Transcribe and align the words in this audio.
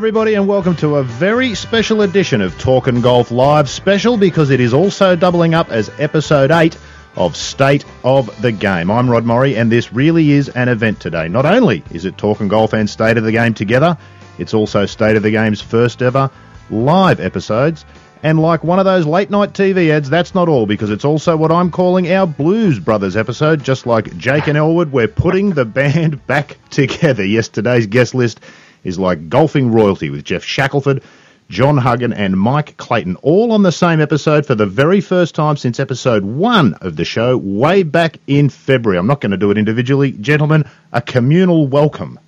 Everybody, 0.00 0.32
and 0.32 0.48
welcome 0.48 0.74
to 0.76 0.96
a 0.96 1.02
very 1.02 1.54
special 1.54 2.00
edition 2.00 2.40
of 2.40 2.58
Talkin' 2.58 3.02
Golf 3.02 3.30
Live. 3.30 3.68
Special 3.68 4.16
because 4.16 4.48
it 4.48 4.58
is 4.58 4.72
also 4.72 5.14
doubling 5.14 5.52
up 5.52 5.70
as 5.70 5.90
episode 5.98 6.50
8 6.50 6.74
of 7.16 7.36
State 7.36 7.84
of 8.02 8.40
the 8.40 8.50
Game. 8.50 8.90
I'm 8.90 9.10
Rod 9.10 9.26
Murray, 9.26 9.58
and 9.58 9.70
this 9.70 9.92
really 9.92 10.30
is 10.30 10.48
an 10.48 10.70
event 10.70 11.00
today. 11.00 11.28
Not 11.28 11.44
only 11.44 11.84
is 11.90 12.06
it 12.06 12.16
Talkin' 12.16 12.48
Golf 12.48 12.72
and 12.72 12.88
State 12.88 13.18
of 13.18 13.24
the 13.24 13.32
Game 13.32 13.52
together, 13.52 13.98
it's 14.38 14.54
also 14.54 14.86
State 14.86 15.16
of 15.16 15.22
the 15.22 15.32
Game's 15.32 15.60
first 15.60 16.00
ever 16.00 16.30
live 16.70 17.20
episodes. 17.20 17.84
And 18.22 18.40
like 18.40 18.64
one 18.64 18.78
of 18.78 18.86
those 18.86 19.04
late 19.04 19.28
night 19.28 19.52
TV 19.52 19.90
ads, 19.90 20.08
that's 20.08 20.34
not 20.34 20.48
all 20.48 20.64
because 20.64 20.88
it's 20.88 21.04
also 21.04 21.36
what 21.36 21.52
I'm 21.52 21.70
calling 21.70 22.10
our 22.10 22.26
Blues 22.26 22.78
Brothers 22.78 23.16
episode. 23.16 23.62
Just 23.62 23.84
like 23.84 24.16
Jake 24.16 24.46
and 24.46 24.56
Elwood, 24.56 24.92
we're 24.92 25.08
putting 25.08 25.50
the 25.50 25.64
band 25.66 26.26
back 26.26 26.56
together. 26.70 27.22
Yesterday's 27.22 27.86
guest 27.86 28.14
list 28.14 28.40
is 28.84 28.98
like 28.98 29.28
golfing 29.28 29.70
royalty 29.72 30.10
with 30.10 30.24
Geoff 30.24 30.44
Shackelford, 30.44 31.02
John 31.48 31.76
Huggan, 31.76 32.12
and 32.12 32.38
Mike 32.38 32.76
Clayton, 32.76 33.16
all 33.16 33.52
on 33.52 33.62
the 33.62 33.72
same 33.72 34.00
episode 34.00 34.46
for 34.46 34.54
the 34.54 34.66
very 34.66 35.00
first 35.00 35.34
time 35.34 35.56
since 35.56 35.80
episode 35.80 36.24
one 36.24 36.74
of 36.74 36.96
the 36.96 37.04
show, 37.04 37.36
way 37.36 37.82
back 37.82 38.18
in 38.26 38.48
February. 38.48 38.98
I'm 38.98 39.08
not 39.08 39.20
going 39.20 39.32
to 39.32 39.36
do 39.36 39.50
it 39.50 39.58
individually. 39.58 40.12
Gentlemen, 40.12 40.64
a 40.92 41.02
communal 41.02 41.66
welcome. 41.66 42.18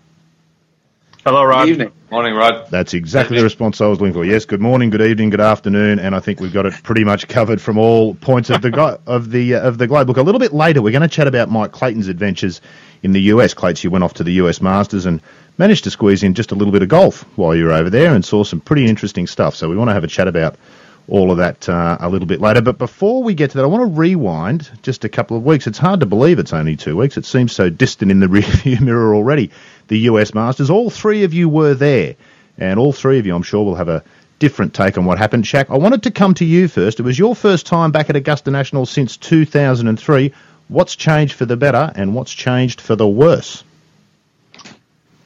Hello, 1.24 1.44
Rod. 1.44 1.66
Good 1.66 1.70
evening. 1.70 1.92
Morning, 2.10 2.34
Rod. 2.34 2.68
That's 2.68 2.94
exactly 2.94 3.38
the 3.38 3.44
response 3.44 3.80
I 3.80 3.86
was 3.86 4.00
looking 4.00 4.12
for. 4.12 4.24
Yes, 4.24 4.44
good 4.44 4.60
morning, 4.60 4.90
good 4.90 5.02
evening, 5.02 5.30
good 5.30 5.40
afternoon, 5.40 6.00
and 6.00 6.16
I 6.16 6.20
think 6.20 6.40
we've 6.40 6.52
got 6.52 6.66
it 6.66 6.74
pretty 6.82 7.04
much 7.04 7.28
covered 7.28 7.60
from 7.60 7.78
all 7.78 8.16
points 8.16 8.50
of 8.50 8.60
the 8.60 8.72
go- 8.72 8.98
of 9.06 9.30
the 9.30 9.54
uh, 9.54 9.60
of 9.68 9.78
the 9.78 9.86
globe. 9.86 10.08
Look, 10.08 10.16
a 10.16 10.22
little 10.22 10.40
bit 10.40 10.52
later, 10.52 10.82
we're 10.82 10.90
going 10.90 11.02
to 11.02 11.08
chat 11.08 11.28
about 11.28 11.48
Mike 11.48 11.70
Clayton's 11.70 12.08
adventures 12.08 12.60
in 13.04 13.12
the 13.12 13.20
US. 13.20 13.54
Clayton, 13.54 13.86
you 13.86 13.92
went 13.92 14.02
off 14.02 14.14
to 14.14 14.24
the 14.24 14.32
US 14.32 14.60
Masters 14.60 15.06
and 15.06 15.22
managed 15.58 15.84
to 15.84 15.90
squeeze 15.90 16.22
in 16.22 16.34
just 16.34 16.52
a 16.52 16.54
little 16.54 16.72
bit 16.72 16.82
of 16.82 16.88
golf 16.88 17.24
while 17.36 17.54
you 17.54 17.64
were 17.64 17.72
over 17.72 17.90
there, 17.90 18.14
and 18.14 18.24
saw 18.24 18.44
some 18.44 18.60
pretty 18.60 18.86
interesting 18.86 19.26
stuff. 19.26 19.54
So 19.54 19.68
we 19.68 19.76
want 19.76 19.90
to 19.90 19.94
have 19.94 20.04
a 20.04 20.08
chat 20.08 20.28
about 20.28 20.56
all 21.08 21.30
of 21.30 21.38
that 21.38 21.68
uh, 21.68 21.96
a 22.00 22.08
little 22.08 22.26
bit 22.26 22.40
later. 22.40 22.60
But 22.60 22.78
before 22.78 23.22
we 23.22 23.34
get 23.34 23.50
to 23.50 23.58
that, 23.58 23.64
I 23.64 23.66
want 23.66 23.82
to 23.82 23.98
rewind 23.98 24.70
just 24.82 25.04
a 25.04 25.08
couple 25.08 25.36
of 25.36 25.44
weeks. 25.44 25.66
It's 25.66 25.78
hard 25.78 26.00
to 26.00 26.06
believe 26.06 26.38
it's 26.38 26.52
only 26.52 26.76
two 26.76 26.96
weeks. 26.96 27.16
It 27.16 27.26
seems 27.26 27.52
so 27.52 27.70
distant 27.70 28.10
in 28.10 28.20
the 28.20 28.26
rearview 28.28 28.80
mirror 28.80 29.14
already. 29.14 29.50
The 29.88 29.98
US 30.00 30.34
Masters. 30.34 30.70
All 30.70 30.90
three 30.90 31.24
of 31.24 31.34
you 31.34 31.48
were 31.48 31.74
there, 31.74 32.16
and 32.58 32.78
all 32.78 32.92
three 32.92 33.18
of 33.18 33.26
you, 33.26 33.34
I'm 33.34 33.42
sure, 33.42 33.64
will 33.64 33.74
have 33.74 33.88
a 33.88 34.04
different 34.38 34.74
take 34.74 34.98
on 34.98 35.04
what 35.04 35.18
happened. 35.18 35.44
Shaq, 35.44 35.70
I 35.70 35.76
wanted 35.76 36.04
to 36.04 36.10
come 36.10 36.34
to 36.34 36.44
you 36.44 36.66
first. 36.66 36.98
It 36.98 37.04
was 37.04 37.18
your 37.18 37.36
first 37.36 37.66
time 37.66 37.92
back 37.92 38.10
at 38.10 38.16
Augusta 38.16 38.50
National 38.50 38.86
since 38.86 39.16
2003. 39.16 40.32
What's 40.68 40.96
changed 40.96 41.34
for 41.34 41.44
the 41.44 41.56
better, 41.56 41.92
and 41.94 42.14
what's 42.14 42.32
changed 42.32 42.80
for 42.80 42.96
the 42.96 43.06
worse? 43.06 43.62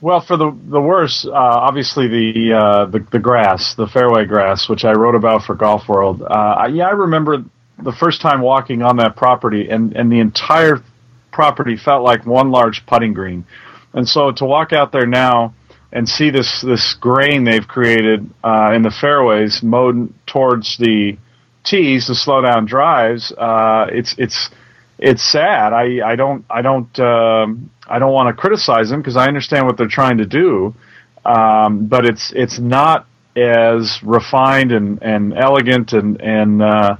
Well, 0.01 0.21
for 0.21 0.37
the 0.37 0.57
the 0.69 0.81
worse, 0.81 1.27
uh, 1.27 1.33
obviously 1.33 2.07
the, 2.09 2.53
uh, 2.53 2.87
the 2.87 3.07
the 3.13 3.19
grass, 3.19 3.75
the 3.77 3.87
fairway 3.87 4.27
grass, 4.27 4.69
which 4.69 4.85
I 4.85 4.93
wrote 4.93 5.15
about 5.15 5.45
for 5.45 5.55
Golf 5.55 5.89
World. 5.89 6.23
Uh, 6.23 6.69
yeah, 6.71 6.87
I 6.87 6.91
remember 6.91 7.45
the 7.83 7.93
first 7.93 8.21
time 8.21 8.41
walking 8.43 8.83
on 8.83 8.99
that 8.99 9.17
property, 9.17 9.71
and 9.71 9.97
and 9.97 10.13
the 10.13 10.21
entire 10.21 10.83
property 11.33 11.77
felt 11.77 12.03
like 12.03 12.27
one 12.27 12.51
large 12.51 12.85
putting 12.87 13.15
green. 13.15 13.47
And 13.95 14.07
so 14.07 14.33
to 14.33 14.45
walk 14.45 14.73
out 14.73 14.93
there 14.93 15.07
now 15.07 15.55
and 15.93 16.07
see 16.07 16.31
this 16.31 16.61
this 16.61 16.95
grain 17.01 17.45
they've 17.45 17.67
created 17.67 18.29
uh, 18.45 18.73
in 18.75 18.83
the 18.83 18.91
fairways 18.91 19.63
mowed 19.63 20.13
towards 20.27 20.77
the 20.77 21.17
tees 21.65 22.07
to 22.07 22.15
slow 22.15 22.43
down 22.43 22.67
drives, 22.67 23.33
uh, 23.33 23.87
it's 23.91 24.15
it's 24.19 24.51
it's 24.99 25.23
sad. 25.23 25.73
I 25.73 26.07
I 26.07 26.17
don't 26.17 26.45
I 26.51 26.61
don't 26.61 27.01
um, 27.01 27.71
I 27.89 27.99
don't 27.99 28.13
want 28.13 28.29
to 28.29 28.41
criticize 28.41 28.91
them 28.91 29.01
because 29.01 29.17
I 29.17 29.27
understand 29.27 29.67
what 29.67 29.77
they're 29.77 29.89
trying 29.89 30.19
to 30.19 30.27
do, 30.27 30.75
um, 31.25 31.87
but 31.87 32.05
it's 32.05 32.33
it's 32.35 32.59
not 32.59 33.07
as 33.37 34.01
refined 34.03 34.73
and, 34.73 35.03
and 35.03 35.35
elegant 35.35 35.93
and 35.93 36.21
and 36.21 36.63
uh, 36.63 36.97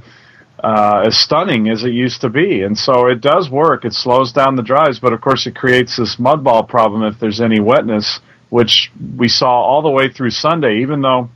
uh, 0.63 1.05
as 1.07 1.19
stunning 1.19 1.69
as 1.69 1.85
it 1.85 1.93
used 1.93 2.21
to 2.23 2.31
be. 2.31 2.63
And 2.63 2.77
so 2.77 3.09
it 3.09 3.21
does 3.21 3.51
work. 3.51 3.85
It 3.85 3.93
slows 3.93 4.33
down 4.33 4.57
the 4.57 4.63
drives, 4.63 4.99
but 4.99 5.13
of 5.13 5.21
course 5.21 5.47
it 5.47 5.55
creates 5.55 5.97
this 5.97 6.19
mud 6.19 6.43
ball 6.43 6.63
problem 6.63 7.03
if 7.03 7.19
there's 7.21 7.41
any 7.41 7.61
wetness, 7.61 8.21
which 8.51 8.91
we 9.17 9.29
saw 9.29 9.51
all 9.51 9.83
the 9.83 9.91
way 9.91 10.09
through 10.11 10.31
Sunday. 10.31 10.81
Even 10.81 11.03
though 11.03 11.31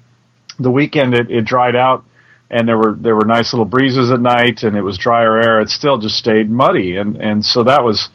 the 0.59 0.71
weekend 0.71 1.15
it, 1.15 1.31
it 1.31 1.44
dried 1.44 1.77
out 1.77 2.05
and 2.50 2.67
there 2.69 2.78
were 2.78 2.97
there 2.99 3.15
were 3.15 3.25
nice 3.25 3.53
little 3.53 3.65
breezes 3.65 4.11
at 4.11 4.21
night 4.21 4.62
and 4.62 4.77
it 4.77 4.82
was 4.82 4.99
drier 4.99 5.41
air, 5.41 5.61
it 5.61 5.69
still 5.69 5.99
just 5.99 6.17
stayed 6.17 6.50
muddy. 6.50 6.97
And 6.97 7.17
and 7.17 7.44
so 7.44 7.65
that 7.65 7.84
was 7.84 8.09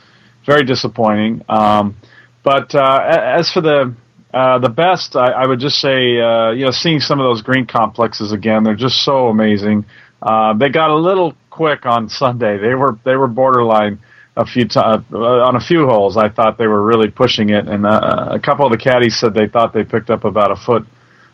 very 0.45 0.63
disappointing. 0.63 1.43
Um, 1.49 1.95
but 2.43 2.73
uh, 2.75 2.99
as 3.09 3.51
for 3.51 3.61
the 3.61 3.95
uh, 4.33 4.59
the 4.59 4.69
best, 4.69 5.15
I, 5.15 5.31
I 5.31 5.47
would 5.47 5.59
just 5.59 5.77
say, 5.77 6.19
uh, 6.19 6.51
you 6.51 6.65
know, 6.65 6.71
seeing 6.71 6.99
some 6.99 7.19
of 7.19 7.23
those 7.23 7.41
green 7.41 7.65
complexes 7.65 8.33
again, 8.33 8.63
they're 8.63 8.75
just 8.75 9.03
so 9.03 9.27
amazing. 9.27 9.85
Uh, 10.21 10.53
they 10.53 10.69
got 10.69 10.89
a 10.89 10.95
little 10.95 11.33
quick 11.49 11.85
on 11.85 12.09
Sunday. 12.09 12.57
They 12.57 12.75
were 12.75 12.99
they 13.03 13.15
were 13.15 13.27
borderline 13.27 13.99
a 14.35 14.45
few 14.45 14.67
times 14.67 15.05
uh, 15.13 15.17
on 15.17 15.55
a 15.55 15.61
few 15.61 15.87
holes. 15.87 16.17
I 16.17 16.29
thought 16.29 16.57
they 16.57 16.67
were 16.67 16.83
really 16.83 17.09
pushing 17.09 17.49
it, 17.49 17.67
and 17.67 17.85
uh, 17.85 18.27
a 18.31 18.39
couple 18.39 18.65
of 18.65 18.71
the 18.71 18.77
caddies 18.77 19.17
said 19.17 19.33
they 19.33 19.47
thought 19.47 19.73
they 19.73 19.83
picked 19.83 20.09
up 20.09 20.25
about 20.25 20.51
a 20.51 20.55
foot 20.55 20.85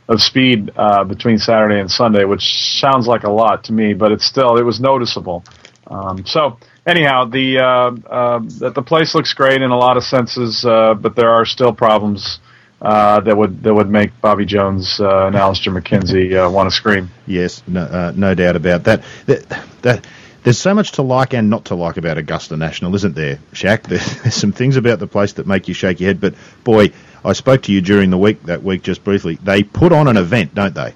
of 0.08 0.22
speed 0.22 0.72
between 1.08 1.38
Saturday 1.38 1.80
and 1.80 1.90
Sunday, 1.90 2.26
which 2.26 2.44
sounds 2.80 3.08
like 3.08 3.24
a 3.24 3.30
lot 3.30 3.64
to 3.64 3.74
me, 3.74 3.94
but 3.94 4.12
it's 4.12 4.26
still 4.26 4.58
it 4.58 4.64
was 4.64 4.80
noticeable. 4.80 5.44
Um, 5.88 6.26
so 6.26 6.58
anyhow, 6.86 7.26
the 7.26 7.60
uh, 7.60 7.92
uh, 8.10 8.40
the 8.40 8.82
place 8.82 9.16
looks 9.16 9.34
great 9.34 9.62
in 9.62 9.72
a 9.72 9.78
lot 9.78 9.98
of 9.98 10.04
senses, 10.04 10.66
uh, 10.66 10.94
but 10.94 11.16
there 11.16 11.30
are 11.30 11.46
still 11.46 11.74
problems 11.74 12.40
uh, 12.82 13.20
that 13.22 13.36
would 13.36 13.64
that 13.64 13.74
would 13.74 13.90
make 13.90 14.20
Bobby 14.22 14.46
Jones 14.46 15.00
and 15.00 15.36
Alister 15.36 15.72
MacKenzie 15.72 16.52
want 16.52 16.70
to 16.70 16.76
scream. 16.76 17.10
Yes, 17.28 17.64
no, 17.68 18.12
no 18.16 18.36
doubt 18.36 18.56
about 18.56 18.84
that. 18.86 19.04
that. 19.26 19.64
That 19.82 20.08
there's 20.44 20.58
so 20.58 20.74
much 20.74 20.94
to 20.94 21.04
like 21.04 21.34
and 21.36 21.52
not 21.52 21.66
to 21.66 21.76
like 21.76 21.98
about 21.98 22.18
Augusta 22.18 22.58
National, 22.58 22.96
isn't 22.96 23.14
there, 23.14 23.38
Shaq? 23.54 23.84
There's 23.84 24.34
some 24.34 24.52
things 24.52 24.76
about 24.76 24.98
the 24.98 25.06
place 25.06 25.34
that 25.34 25.46
make 25.46 25.68
you 25.68 25.76
shake 25.76 26.00
your 26.00 26.08
head, 26.08 26.20
but 26.20 26.34
boy, 26.64 26.92
I 27.24 27.34
spoke 27.34 27.62
to 27.64 27.72
you 27.72 27.82
during 27.82 28.10
the 28.10 28.18
week 28.18 28.42
that 28.44 28.64
week 28.64 28.82
just 28.82 29.04
briefly. 29.04 29.36
They 29.36 29.62
put 29.62 29.92
on 29.92 30.08
an 30.08 30.18
event, 30.18 30.56
don't 30.56 30.74
they? 30.74 30.96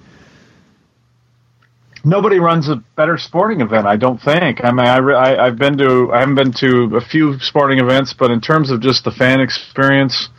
Nobody 2.05 2.37
runs 2.37 2.69
a 2.69 2.75
better 2.95 3.17
sporting 3.17 3.61
event, 3.61 3.87
I 3.87 3.95
don't 3.95 4.21
think. 4.21 4.63
I 4.63 4.71
mean, 4.71 4.85
I, 4.85 4.97
I, 4.97 5.47
I've 5.47 5.57
been 5.57 5.75
to, 5.79 6.11
I 6.13 6.19
haven't 6.19 6.35
been 6.35 6.53
to 6.53 6.95
a 6.97 7.01
few 7.01 7.39
sporting 7.39 7.79
events, 7.79 8.13
but 8.13 8.29
in 8.29 8.41
terms 8.41 8.69
of 8.69 8.79
just 8.79 9.03
the 9.03 9.11
fan 9.11 9.41
experience, 9.41 10.29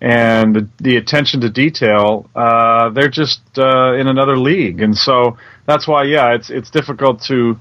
and 0.00 0.56
the, 0.56 0.68
the 0.78 0.96
attention 0.96 1.40
to 1.42 1.48
detail, 1.48 2.28
uh, 2.34 2.90
they're 2.90 3.08
just 3.08 3.40
uh, 3.56 3.94
in 3.94 4.08
another 4.08 4.36
league, 4.36 4.82
and 4.82 4.94
so 4.96 5.38
that's 5.66 5.86
why, 5.86 6.02
yeah, 6.02 6.34
it's 6.34 6.50
it's 6.50 6.68
difficult 6.68 7.22
to 7.22 7.58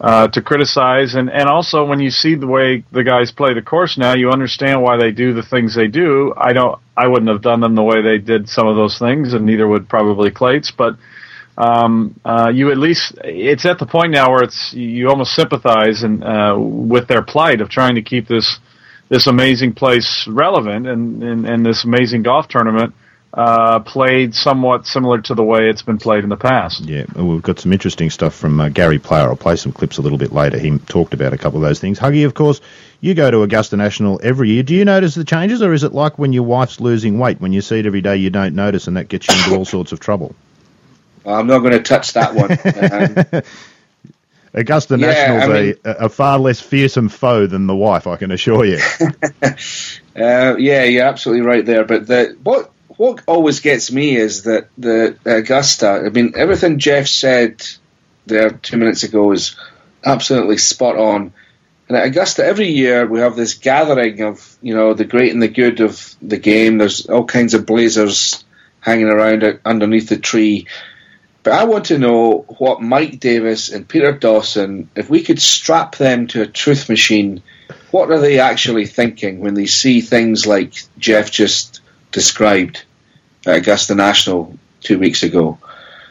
uh, 0.00 0.26
to 0.28 0.42
criticize, 0.42 1.14
and 1.14 1.30
and 1.30 1.48
also 1.48 1.86
when 1.86 2.00
you 2.00 2.10
see 2.10 2.34
the 2.34 2.46
way 2.46 2.84
the 2.92 3.04
guys 3.04 3.30
play 3.30 3.54
the 3.54 3.62
course 3.62 3.96
now, 3.96 4.14
you 4.14 4.30
understand 4.30 4.82
why 4.82 4.98
they 4.98 5.12
do 5.12 5.32
the 5.32 5.44
things 5.44 5.74
they 5.74 5.86
do. 5.86 6.34
I 6.36 6.52
don't, 6.52 6.78
I 6.96 7.06
wouldn't 7.06 7.30
have 7.30 7.40
done 7.40 7.60
them 7.60 7.76
the 7.76 7.84
way 7.84 8.02
they 8.02 8.18
did 8.18 8.48
some 8.48 8.66
of 8.66 8.76
those 8.76 8.98
things, 8.98 9.32
and 9.32 9.46
neither 9.46 9.66
would 9.68 9.88
probably 9.88 10.30
Clates, 10.30 10.72
but. 10.72 10.96
Um, 11.58 12.20
uh, 12.24 12.50
you 12.52 12.70
at 12.70 12.76
least 12.76 13.14
it's 13.24 13.64
at 13.64 13.78
the 13.78 13.86
point 13.86 14.12
now 14.12 14.30
where 14.30 14.42
it's 14.42 14.74
you 14.74 15.08
almost 15.08 15.34
sympathize 15.34 16.02
and 16.02 16.22
uh, 16.22 16.54
with 16.58 17.08
their 17.08 17.22
plight 17.22 17.62
of 17.62 17.70
trying 17.70 17.94
to 17.94 18.02
keep 18.02 18.28
this 18.28 18.58
this 19.08 19.26
amazing 19.26 19.72
place 19.72 20.26
relevant 20.28 20.86
and, 20.86 21.22
and, 21.22 21.46
and 21.46 21.64
this 21.64 21.84
amazing 21.84 22.22
golf 22.22 22.48
tournament 22.48 22.92
uh, 23.32 23.80
played 23.80 24.34
somewhat 24.34 24.86
similar 24.86 25.20
to 25.20 25.34
the 25.34 25.42
way 25.42 25.68
it's 25.68 25.82
been 25.82 25.98
played 25.98 26.24
in 26.24 26.30
the 26.30 26.36
past. 26.36 26.80
Yeah, 26.80 27.04
we've 27.14 27.42
got 27.42 27.60
some 27.60 27.72
interesting 27.72 28.08
stuff 28.08 28.34
from 28.34 28.58
uh, 28.58 28.68
Gary 28.70 28.98
Player. 28.98 29.24
I'll 29.24 29.36
play 29.36 29.56
some 29.56 29.72
clips 29.72 29.98
a 29.98 30.02
little 30.02 30.16
bit 30.18 30.32
later. 30.32 30.58
He 30.58 30.78
talked 30.78 31.12
about 31.12 31.34
a 31.34 31.38
couple 31.38 31.62
of 31.62 31.68
those 31.68 31.78
things. 31.78 31.98
Huggy, 31.98 32.24
of 32.24 32.34
course, 32.34 32.60
you 33.00 33.14
go 33.14 33.30
to 33.30 33.42
Augusta 33.42 33.76
National 33.76 34.20
every 34.22 34.50
year. 34.50 34.62
Do 34.62 34.74
you 34.74 34.84
notice 34.84 35.14
the 35.14 35.24
changes, 35.24 35.60
or 35.60 35.74
is 35.74 35.84
it 35.84 35.92
like 35.92 36.18
when 36.18 36.32
your 36.32 36.44
wife's 36.44 36.80
losing 36.80 37.18
weight? 37.18 37.40
When 37.40 37.52
you 37.52 37.60
see 37.60 37.78
it 37.78 37.86
every 37.86 38.00
day, 38.00 38.16
you 38.16 38.30
don't 38.30 38.54
notice, 38.54 38.86
and 38.86 38.96
that 38.96 39.08
gets 39.08 39.28
you 39.28 39.34
into 39.34 39.56
all 39.56 39.66
sorts 39.66 39.92
of 39.92 40.00
trouble? 40.00 40.34
I'm 41.26 41.46
not 41.46 41.58
going 41.58 41.72
to 41.72 41.82
touch 41.82 42.12
that 42.14 42.34
one. 42.34 42.52
Um, 43.32 43.42
Augusta 44.54 44.96
yeah, 44.96 45.06
National's 45.06 45.42
I 45.42 45.62
mean, 45.62 45.74
a, 45.84 45.90
a, 46.06 46.08
far 46.08 46.38
less 46.38 46.60
fearsome 46.60 47.10
foe 47.10 47.46
than 47.46 47.66
the 47.66 47.76
wife, 47.76 48.06
I 48.06 48.16
can 48.16 48.30
assure 48.30 48.64
you. 48.64 48.78
uh, 49.42 50.56
yeah, 50.56 50.84
you're 50.84 51.04
absolutely 51.04 51.44
right 51.44 51.64
there. 51.64 51.84
But 51.84 52.06
the, 52.06 52.38
what 52.42 52.70
what 52.96 53.22
always 53.26 53.60
gets 53.60 53.92
me 53.92 54.16
is 54.16 54.44
that 54.44 54.68
the 54.78 55.18
Augusta. 55.26 56.02
I 56.06 56.08
mean, 56.08 56.32
everything 56.36 56.78
Geoff 56.78 57.06
said 57.06 57.66
there 58.24 58.50
two 58.50 58.78
minutes 58.78 59.02
ago 59.02 59.32
is 59.32 59.56
absolutely 60.04 60.56
spot 60.56 60.96
on. 60.96 61.34
And 61.88 61.96
at 61.96 62.06
Augusta, 62.06 62.44
every 62.44 62.68
year 62.68 63.06
we 63.06 63.20
have 63.20 63.36
this 63.36 63.54
gathering 63.54 64.22
of 64.22 64.56
you 64.62 64.74
know 64.74 64.94
the 64.94 65.04
great 65.04 65.32
and 65.32 65.42
the 65.42 65.48
good 65.48 65.80
of 65.80 66.16
the 66.22 66.38
game. 66.38 66.78
There's 66.78 67.06
all 67.06 67.24
kinds 67.24 67.52
of 67.52 67.66
blazers 67.66 68.44
hanging 68.80 69.08
around 69.08 69.60
underneath 69.64 70.08
the 70.08 70.16
tree. 70.16 70.66
But 71.46 71.54
I 71.54 71.62
want 71.62 71.84
to 71.86 71.98
know 71.98 72.44
what 72.58 72.82
Mike 72.82 73.20
Davis 73.20 73.68
and 73.68 73.86
Peter 73.86 74.10
Dawson, 74.10 74.90
if 74.96 75.08
we 75.08 75.22
could 75.22 75.40
strap 75.40 75.94
them 75.94 76.26
to 76.26 76.42
a 76.42 76.46
truth 76.48 76.88
machine, 76.88 77.40
what 77.92 78.10
are 78.10 78.18
they 78.18 78.40
actually 78.40 78.86
thinking 78.86 79.38
when 79.38 79.54
they 79.54 79.66
see 79.66 80.00
things 80.00 80.44
like 80.44 80.74
Geoff 80.98 81.30
just 81.30 81.82
described? 82.10 82.82
at 83.46 83.58
Augusta 83.58 83.94
National 83.94 84.58
two 84.80 84.98
weeks 84.98 85.22
ago. 85.22 85.58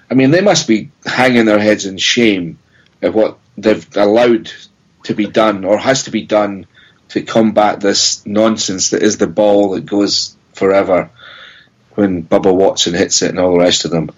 I 0.09 0.13
mean, 0.13 0.31
they 0.31 0.39
must 0.39 0.69
be 0.69 0.91
hanging 1.05 1.43
their 1.43 1.59
heads 1.59 1.85
in 1.85 1.97
shame 1.97 2.57
at 3.01 3.13
what 3.13 3.37
they've 3.57 3.85
allowed 3.97 4.49
to 5.03 5.15
be 5.15 5.27
done 5.27 5.65
or 5.65 5.77
has 5.77 6.03
to 6.03 6.11
be 6.11 6.21
done 6.21 6.65
to 7.09 7.23
combat 7.23 7.81
this 7.81 8.25
nonsense 8.25 8.91
that 8.91 9.03
is 9.03 9.17
the 9.17 9.27
ball 9.27 9.71
that 9.71 9.85
goes 9.85 10.37
forever 10.53 11.09
when 11.95 12.23
Bubba 12.23 12.55
Watson 12.55 12.93
hits 12.93 13.21
it 13.21 13.31
and 13.31 13.39
all 13.39 13.51
the 13.51 13.59
rest 13.59 13.83
of 13.83 13.91
them. 13.91 14.11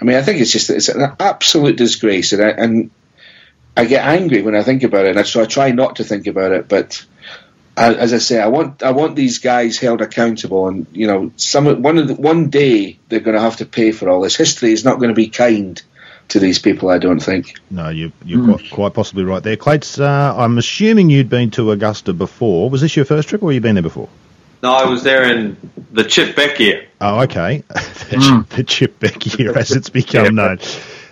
I 0.00 0.04
mean, 0.04 0.16
I 0.16 0.22
think 0.22 0.40
it's 0.40 0.52
just 0.52 0.70
it's 0.70 0.88
an 0.88 1.12
absolute 1.20 1.76
disgrace, 1.76 2.32
and 2.32 2.42
I, 2.42 2.48
and 2.50 2.90
I 3.76 3.84
get 3.84 4.04
angry 4.04 4.42
when 4.42 4.56
I 4.56 4.62
think 4.62 4.82
about 4.82 5.06
it. 5.06 5.16
And 5.16 5.26
so 5.26 5.42
I 5.42 5.46
try 5.46 5.72
not 5.72 5.96
to 5.96 6.04
think 6.04 6.26
about 6.26 6.52
it, 6.52 6.68
but 6.68 7.04
as 7.76 8.12
I 8.12 8.18
say, 8.18 8.40
I 8.40 8.48
want 8.48 8.82
I 8.82 8.92
want 8.92 9.16
these 9.16 9.38
guys 9.38 9.78
held 9.78 10.00
accountable, 10.00 10.68
and 10.68 10.86
you 10.92 11.06
know, 11.06 11.32
some 11.36 11.82
one 11.82 12.06
the, 12.06 12.14
one 12.14 12.50
day 12.50 12.98
they're 13.08 13.20
going 13.20 13.36
to 13.36 13.42
have 13.42 13.56
to 13.56 13.66
pay 13.66 13.92
for 13.92 14.08
all 14.08 14.20
this. 14.20 14.36
History 14.36 14.72
is 14.72 14.84
not 14.84 14.98
going 14.98 15.08
to 15.08 15.14
be 15.14 15.28
kind 15.28 15.80
to 16.28 16.38
these 16.38 16.58
people, 16.58 16.90
I 16.90 16.98
don't 16.98 17.20
think. 17.20 17.56
No, 17.70 17.88
you, 17.88 18.12
you're 18.24 18.40
mm. 18.40 18.54
quite, 18.54 18.70
quite, 18.70 18.94
possibly 18.94 19.24
right 19.24 19.42
there. 19.42 19.56
Clates, 19.56 19.98
uh, 19.98 20.34
I'm 20.36 20.58
assuming 20.58 21.10
you'd 21.10 21.28
been 21.28 21.50
to 21.52 21.72
Augusta 21.72 22.12
before. 22.12 22.70
Was 22.70 22.80
this 22.80 22.94
your 22.94 23.04
first 23.04 23.28
trip, 23.28 23.42
or 23.42 23.52
you 23.52 23.60
been 23.60 23.74
there 23.74 23.82
before? 23.82 24.08
No, 24.62 24.72
I 24.72 24.84
was 24.84 25.02
there 25.02 25.24
in 25.24 25.56
the 25.90 26.04
Chip 26.04 26.36
Beck 26.36 26.58
year. 26.60 26.86
Oh, 27.00 27.20
okay. 27.20 27.58
the, 27.68 28.16
mm. 28.16 28.48
the 28.48 28.64
Chip 28.64 29.00
Beck 29.00 29.38
year, 29.38 29.56
as 29.56 29.72
it's 29.72 29.90
become 29.90 30.34
known. 30.34 30.58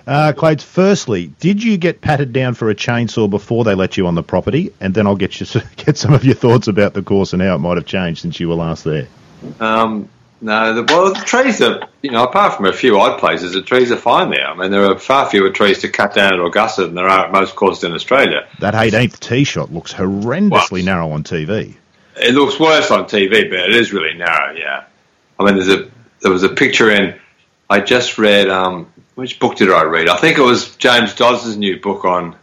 Uh, 0.07 0.33
Clates, 0.33 0.65
firstly, 0.65 1.27
did 1.39 1.63
you 1.63 1.77
get 1.77 2.01
patted 2.01 2.33
down 2.33 2.55
for 2.55 2.71
a 2.71 2.75
chainsaw 2.75 3.29
before 3.29 3.65
they 3.65 3.75
let 3.75 3.99
you 3.99 4.07
on 4.07 4.15
the 4.15 4.23
property? 4.23 4.73
And 4.81 4.95
then 4.95 5.07
I'll 5.07 5.17
get 5.17 5.39
you 5.39 5.61
get 5.77 5.99
some 5.99 6.15
of 6.15 6.25
your 6.25 6.35
thoughts 6.35 6.67
about 6.69 6.95
the 6.95 7.03
course 7.03 7.33
and 7.33 7.43
how 7.43 7.55
it 7.55 7.59
might 7.59 7.77
have 7.77 7.87
changed 7.87 8.23
since 8.23 8.41
you 8.41 8.49
were 8.49 8.55
last 8.55 8.85
there. 8.85 9.07
Um, 9.61 10.09
no, 10.41 10.73
the, 10.73 10.85
well, 10.85 11.13
the 11.13 11.21
trees 11.21 11.61
are, 11.61 11.89
you 12.01 12.11
know, 12.11 12.25
apart 12.25 12.55
from 12.55 12.67
a 12.67 12.73
few 12.73 12.99
odd 12.99 13.19
places, 13.19 13.53
the 13.53 13.63
trees 13.63 13.91
are 13.91 13.97
fine 13.97 14.31
there. 14.31 14.47
I 14.47 14.55
mean, 14.55 14.71
there 14.71 14.85
are 14.85 14.99
far 14.99 15.29
fewer 15.29 15.51
trees 15.51 15.81
to 15.81 15.89
cut 15.89 16.15
down 16.15 16.33
at 16.33 16.41
Augusta 16.41 16.87
than 16.87 16.95
there 16.95 17.09
are 17.09 17.27
at 17.27 17.33
most 17.33 17.57
courses 17.57 17.85
in 17.85 17.93
Australia. 17.93 18.49
That 18.61 18.75
18th 18.75 19.19
tee 19.19 19.45
shot 19.45 19.73
looks 19.73 19.93
horrendously 19.93 20.71
well, 20.71 20.85
narrow 20.85 21.11
on 21.11 21.25
TV. 21.25 21.75
It 22.21 22.35
looks 22.35 22.59
worse 22.59 22.91
on 22.91 23.05
TV, 23.05 23.49
but 23.49 23.59
it 23.59 23.75
is 23.75 23.93
really 23.93 24.17
narrow. 24.17 24.55
Yeah, 24.55 24.85
I 25.39 25.45
mean, 25.45 25.57
there's 25.57 25.69
a 25.69 25.91
there 26.21 26.33
was 26.33 26.43
a 26.43 26.49
picture 26.49 26.91
in. 26.91 27.19
I 27.71 27.81
just 27.81 28.19
read. 28.19 28.49
Um, 28.49 28.93
which 29.15 29.41
book 29.41 29.57
did 29.57 29.71
I 29.71 29.83
read? 29.83 30.09
I 30.09 30.17
think 30.17 30.39
it 30.39 30.43
was 30.43 30.77
James 30.77 31.15
Dodds' 31.15 31.57
new 31.57 31.81
book 31.81 32.05
on. 32.05 32.37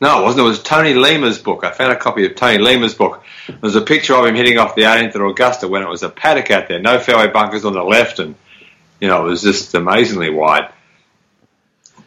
No, 0.00 0.20
it 0.20 0.22
wasn't. 0.24 0.44
It 0.44 0.48
was 0.48 0.62
Tony 0.62 0.92
Lema's 0.92 1.38
book. 1.38 1.64
I 1.64 1.70
found 1.70 1.92
a 1.92 1.96
copy 1.96 2.26
of 2.26 2.34
Tony 2.34 2.58
Lema's 2.58 2.94
book. 2.94 3.24
There 3.46 3.58
was 3.62 3.76
a 3.76 3.80
picture 3.80 4.14
of 4.14 4.26
him 4.26 4.34
hitting 4.34 4.58
off 4.58 4.74
the 4.74 4.82
18th 4.82 5.14
at 5.14 5.20
Augusta 5.22 5.68
when 5.68 5.82
it 5.82 5.88
was 5.88 6.02
a 6.02 6.08
paddock 6.08 6.50
out 6.50 6.68
there, 6.68 6.80
no 6.80 6.98
fairway 6.98 7.28
bunkers 7.28 7.64
on 7.64 7.74
the 7.74 7.82
left, 7.82 8.18
and 8.18 8.34
you 9.00 9.08
know 9.08 9.26
it 9.26 9.30
was 9.30 9.42
just 9.42 9.74
amazingly 9.74 10.30
wide. 10.30 10.72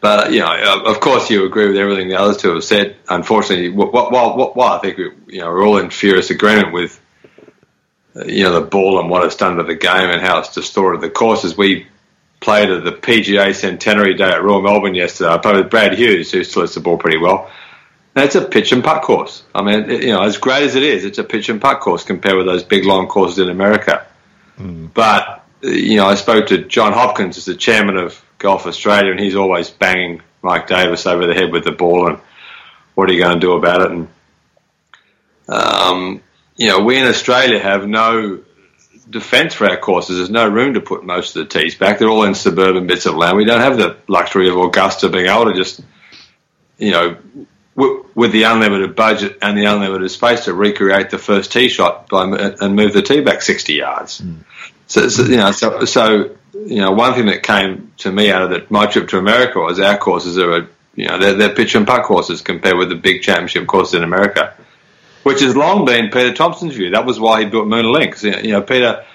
But 0.02 0.32
you 0.32 0.40
know, 0.40 0.84
of 0.86 1.00
course, 1.00 1.30
you 1.30 1.46
agree 1.46 1.68
with 1.68 1.78
everything 1.78 2.10
the 2.10 2.20
others 2.20 2.38
two 2.38 2.54
have 2.54 2.64
said. 2.64 2.98
Unfortunately, 3.08 3.70
while, 3.70 4.12
while, 4.12 4.54
while 4.54 4.74
I 4.74 4.80
think 4.80 4.98
we, 4.98 5.12
you 5.28 5.40
know 5.40 5.50
we're 5.50 5.66
all 5.66 5.78
in 5.78 5.90
furious 5.90 6.30
agreement 6.30 6.74
with 6.74 7.00
you 8.16 8.44
know 8.44 8.60
the 8.60 8.66
ball 8.66 9.00
and 9.00 9.10
what 9.10 9.24
it's 9.26 9.36
done 9.36 9.58
to 9.58 9.64
the 9.64 9.76
game 9.76 10.10
and 10.10 10.22
how 10.22 10.40
it's 10.40 10.54
distorted 10.54 11.02
the 11.02 11.10
courses. 11.10 11.58
We 11.58 11.88
played 12.40 12.70
at 12.70 12.84
the 12.84 12.92
PGA 12.92 13.54
Centenary 13.54 14.16
Day 14.16 14.32
at 14.32 14.44
Royal 14.44 14.62
Melbourne 14.62 14.96
yesterday. 14.96 15.30
I 15.30 15.38
played 15.38 15.58
with 15.58 15.70
Brad 15.70 15.98
Hughes, 15.98 16.32
who 16.32 16.44
still 16.44 16.64
hits 16.64 16.76
the 16.76 16.80
ball 16.80 16.98
pretty 16.98 17.18
well. 17.18 17.50
It's 18.16 18.36
a 18.36 18.44
pitch 18.44 18.72
and 18.72 18.84
putt 18.84 19.04
course. 19.04 19.44
I 19.54 19.62
mean, 19.62 19.90
it, 19.90 20.04
you 20.04 20.10
know, 20.10 20.24
as 20.24 20.38
great 20.38 20.64
as 20.64 20.76
it 20.76 20.84
is, 20.84 21.06
it's 21.06 21.20
a 21.20 21.24
pitch 21.24 21.50
and 21.50 21.62
putt 21.62 21.80
course 21.80 22.04
compared 22.04 22.38
with 22.38 22.48
those 22.48 22.64
big 22.64 22.86
long 22.86 23.08
courses 23.08 23.40
in 23.40 23.50
America. 23.50 24.06
Mm. 24.58 24.94
But 24.94 25.46
you 25.62 25.98
know, 25.98 26.06
I 26.06 26.16
spoke 26.16 26.48
to 26.48 26.64
John 26.66 26.94
Hopkins, 26.94 27.38
as 27.38 27.46
the 27.46 27.56
chairman 27.56 27.98
of 27.98 28.22
Golf 28.38 28.66
Australia, 28.66 29.12
and 29.12 29.20
he's 29.20 29.36
always 29.36 29.70
banging 29.70 30.22
Mike 30.42 30.68
Davis 30.68 31.06
over 31.06 31.28
the 31.28 31.34
head 31.34 31.52
with 31.52 31.66
the 31.66 31.72
ball 31.72 32.08
and 32.08 32.20
what 32.96 33.10
are 33.10 33.14
you 33.14 33.22
going 33.22 33.36
to 33.36 33.40
do 33.40 33.54
about 33.54 33.82
it? 33.82 33.92
And 33.92 34.08
um, 35.48 36.22
you 36.60 36.68
know, 36.68 36.82
we 36.82 36.98
in 36.98 37.08
Australia 37.08 37.58
have 37.58 37.88
no 37.88 38.44
defence 39.10 39.54
for 39.54 39.66
our 39.66 39.78
courses. 39.78 40.18
There's 40.18 40.30
no 40.30 40.50
room 40.50 40.74
to 40.74 40.82
put 40.82 41.06
most 41.06 41.38
of 41.38 41.48
the 41.48 41.60
tees 41.60 41.76
back. 41.76 42.00
They're 42.00 42.10
all 42.10 42.26
in 42.26 42.36
suburban 42.36 42.86
bits 42.86 43.06
of 43.06 43.16
land. 43.16 43.38
We 43.38 43.46
don't 43.46 43.62
have 43.62 43.78
the 43.78 43.96
luxury 44.10 44.50
of 44.50 44.58
Augusta 44.58 45.08
being 45.08 45.28
able 45.28 45.46
to 45.46 45.54
just, 45.54 45.80
you 46.78 46.92
know, 46.92 47.18
w- 47.78 48.06
with 48.14 48.34
the 48.34 48.44
unlimited 48.44 48.94
budget 48.94 49.38
and 49.42 49.58
the 49.58 49.66
unlimited 49.66 50.12
space 50.12 50.46
to 50.46 50.54
recreate 50.54 51.12
the 51.12 51.18
first 51.18 51.54
tee 51.54 51.70
shot 51.70 52.10
by, 52.10 52.26
and 52.60 52.76
move 52.76 52.92
the 52.92 53.04
tee 53.04 53.22
back 53.22 53.42
60 53.42 53.74
yards. 53.76 54.20
Mm. 54.20 54.44
So, 54.88 55.08
so, 55.08 55.24
you 55.24 55.38
know, 55.38 55.52
so, 55.54 55.86
so, 55.86 56.36
you 56.54 56.82
know, 56.82 56.92
one 56.92 57.14
thing 57.14 57.28
that 57.28 57.42
came 57.42 57.94
to 58.00 58.12
me 58.12 58.32
out 58.32 58.42
of 58.42 58.50
the, 58.50 58.66
my 58.70 58.86
trip 58.86 59.08
to 59.10 59.18
America 59.18 59.60
was 59.60 59.80
our 59.80 59.98
courses 59.98 60.38
are, 60.38 60.68
you 60.94 61.08
know, 61.08 61.20
they're, 61.20 61.36
they're 61.36 61.56
pitch 61.56 61.74
and 61.76 61.88
putt 61.88 62.04
courses 62.04 62.42
compared 62.42 62.78
with 62.78 62.90
the 62.90 62.96
big 62.96 63.22
championship 63.22 63.66
courses 63.66 63.94
in 63.94 64.04
America 64.04 64.58
which 65.30 65.42
has 65.42 65.56
long 65.56 65.86
been 65.86 66.10
Peter 66.10 66.34
Thomson's 66.34 66.74
view. 66.74 66.90
That 66.90 67.06
was 67.06 67.20
why 67.20 67.44
he 67.44 67.46
built 67.46 67.68
Moonah 67.68 67.92
Links. 67.92 68.24
You 68.24 68.52
know, 68.52 68.64
Peter, 68.64 69.06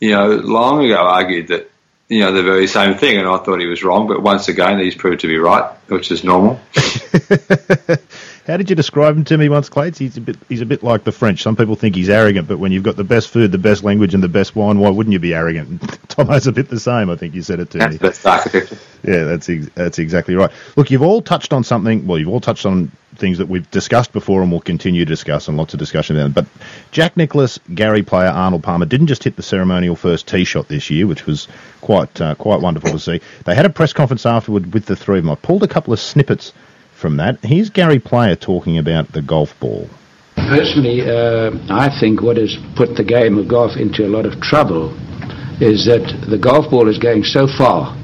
you 0.00 0.10
know, 0.10 0.30
long 0.30 0.84
ago 0.84 0.96
argued 0.96 1.48
that 1.48 1.70
you 2.08 2.18
know 2.18 2.32
the 2.32 2.42
very 2.42 2.66
same 2.66 2.98
thing, 2.98 3.16
and 3.16 3.28
I 3.28 3.36
thought 3.38 3.60
he 3.60 3.66
was 3.66 3.84
wrong. 3.84 4.08
But 4.08 4.22
once 4.22 4.48
again, 4.48 4.80
he's 4.80 4.96
proved 4.96 5.20
to 5.20 5.28
be 5.28 5.38
right, 5.38 5.72
which 5.86 6.10
is 6.10 6.24
normal. 6.24 6.60
How 8.46 8.56
did 8.56 8.70
you 8.70 8.76
describe 8.76 9.16
him 9.16 9.24
to 9.24 9.36
me 9.36 9.48
once, 9.48 9.68
Clates? 9.68 9.98
He's 9.98 10.16
a 10.16 10.20
bit 10.20 10.36
he's 10.48 10.60
a 10.60 10.66
bit 10.66 10.84
like 10.84 11.02
the 11.02 11.10
French. 11.10 11.42
Some 11.42 11.56
people 11.56 11.74
think 11.74 11.96
he's 11.96 12.08
arrogant, 12.08 12.46
but 12.46 12.58
when 12.58 12.70
you've 12.70 12.84
got 12.84 12.94
the 12.94 13.02
best 13.02 13.28
food, 13.28 13.50
the 13.50 13.58
best 13.58 13.82
language, 13.82 14.14
and 14.14 14.22
the 14.22 14.28
best 14.28 14.54
wine, 14.54 14.78
why 14.78 14.88
wouldn't 14.90 15.12
you 15.12 15.18
be 15.18 15.34
arrogant? 15.34 15.80
Tomo's 16.08 16.46
a 16.46 16.52
bit 16.52 16.68
the 16.68 16.78
same. 16.78 17.10
I 17.10 17.16
think 17.16 17.34
you 17.34 17.42
said 17.42 17.58
it 17.58 17.70
to 17.70 17.88
me. 17.88 17.98
Best 17.98 18.24
architecture. 18.24 18.78
Yeah, 19.02 19.24
that's 19.24 19.48
ex- 19.48 19.68
that's 19.74 19.98
exactly 19.98 20.36
right. 20.36 20.52
Look, 20.76 20.92
you've 20.92 21.02
all 21.02 21.22
touched 21.22 21.52
on 21.52 21.64
something. 21.64 22.06
Well, 22.06 22.18
you've 22.18 22.28
all 22.28 22.40
touched 22.40 22.66
on 22.66 22.92
things 23.16 23.38
that 23.38 23.48
we've 23.48 23.68
discussed 23.72 24.12
before 24.12 24.42
and 24.42 24.52
will 24.52 24.60
continue 24.60 25.04
to 25.04 25.08
discuss, 25.08 25.48
and 25.48 25.56
lots 25.56 25.74
of 25.74 25.80
discussion 25.80 26.14
then. 26.14 26.30
But 26.30 26.46
Jack 26.92 27.16
Nicklaus, 27.16 27.58
Gary 27.74 28.04
Player, 28.04 28.28
Arnold 28.28 28.62
Palmer 28.62 28.86
didn't 28.86 29.08
just 29.08 29.24
hit 29.24 29.34
the 29.34 29.42
ceremonial 29.42 29.96
first 29.96 30.28
tee 30.28 30.44
shot 30.44 30.68
this 30.68 30.88
year, 30.88 31.08
which 31.08 31.26
was 31.26 31.48
quite 31.80 32.20
uh, 32.20 32.36
quite 32.36 32.60
wonderful 32.60 32.90
to 32.92 33.00
see. 33.00 33.20
They 33.44 33.56
had 33.56 33.66
a 33.66 33.70
press 33.70 33.92
conference 33.92 34.24
afterward 34.24 34.72
with 34.72 34.86
the 34.86 34.94
three 34.94 35.18
of 35.18 35.24
them. 35.24 35.32
I 35.32 35.34
pulled 35.34 35.64
a 35.64 35.68
couple 35.68 35.92
of 35.92 35.98
snippets 35.98 36.52
from 37.06 37.18
that. 37.18 37.38
Here's 37.44 37.70
Gary 37.70 38.00
Player 38.00 38.34
talking 38.34 38.78
about 38.78 39.12
the 39.12 39.22
golf 39.22 39.54
ball. 39.60 39.88
Personally, 40.34 41.02
uh, 41.02 41.54
I 41.70 41.86
think 42.00 42.20
what 42.20 42.36
has 42.36 42.58
put 42.74 42.96
the 42.96 43.04
game 43.04 43.38
of 43.38 43.46
golf 43.46 43.76
into 43.76 44.04
a 44.04 44.10
lot 44.10 44.26
of 44.26 44.40
trouble 44.42 44.90
is 45.62 45.86
that 45.86 46.02
the 46.28 46.36
golf 46.36 46.68
ball 46.68 46.90
is 46.90 46.98
going 46.98 47.22
so 47.22 47.46
far, 47.46 47.94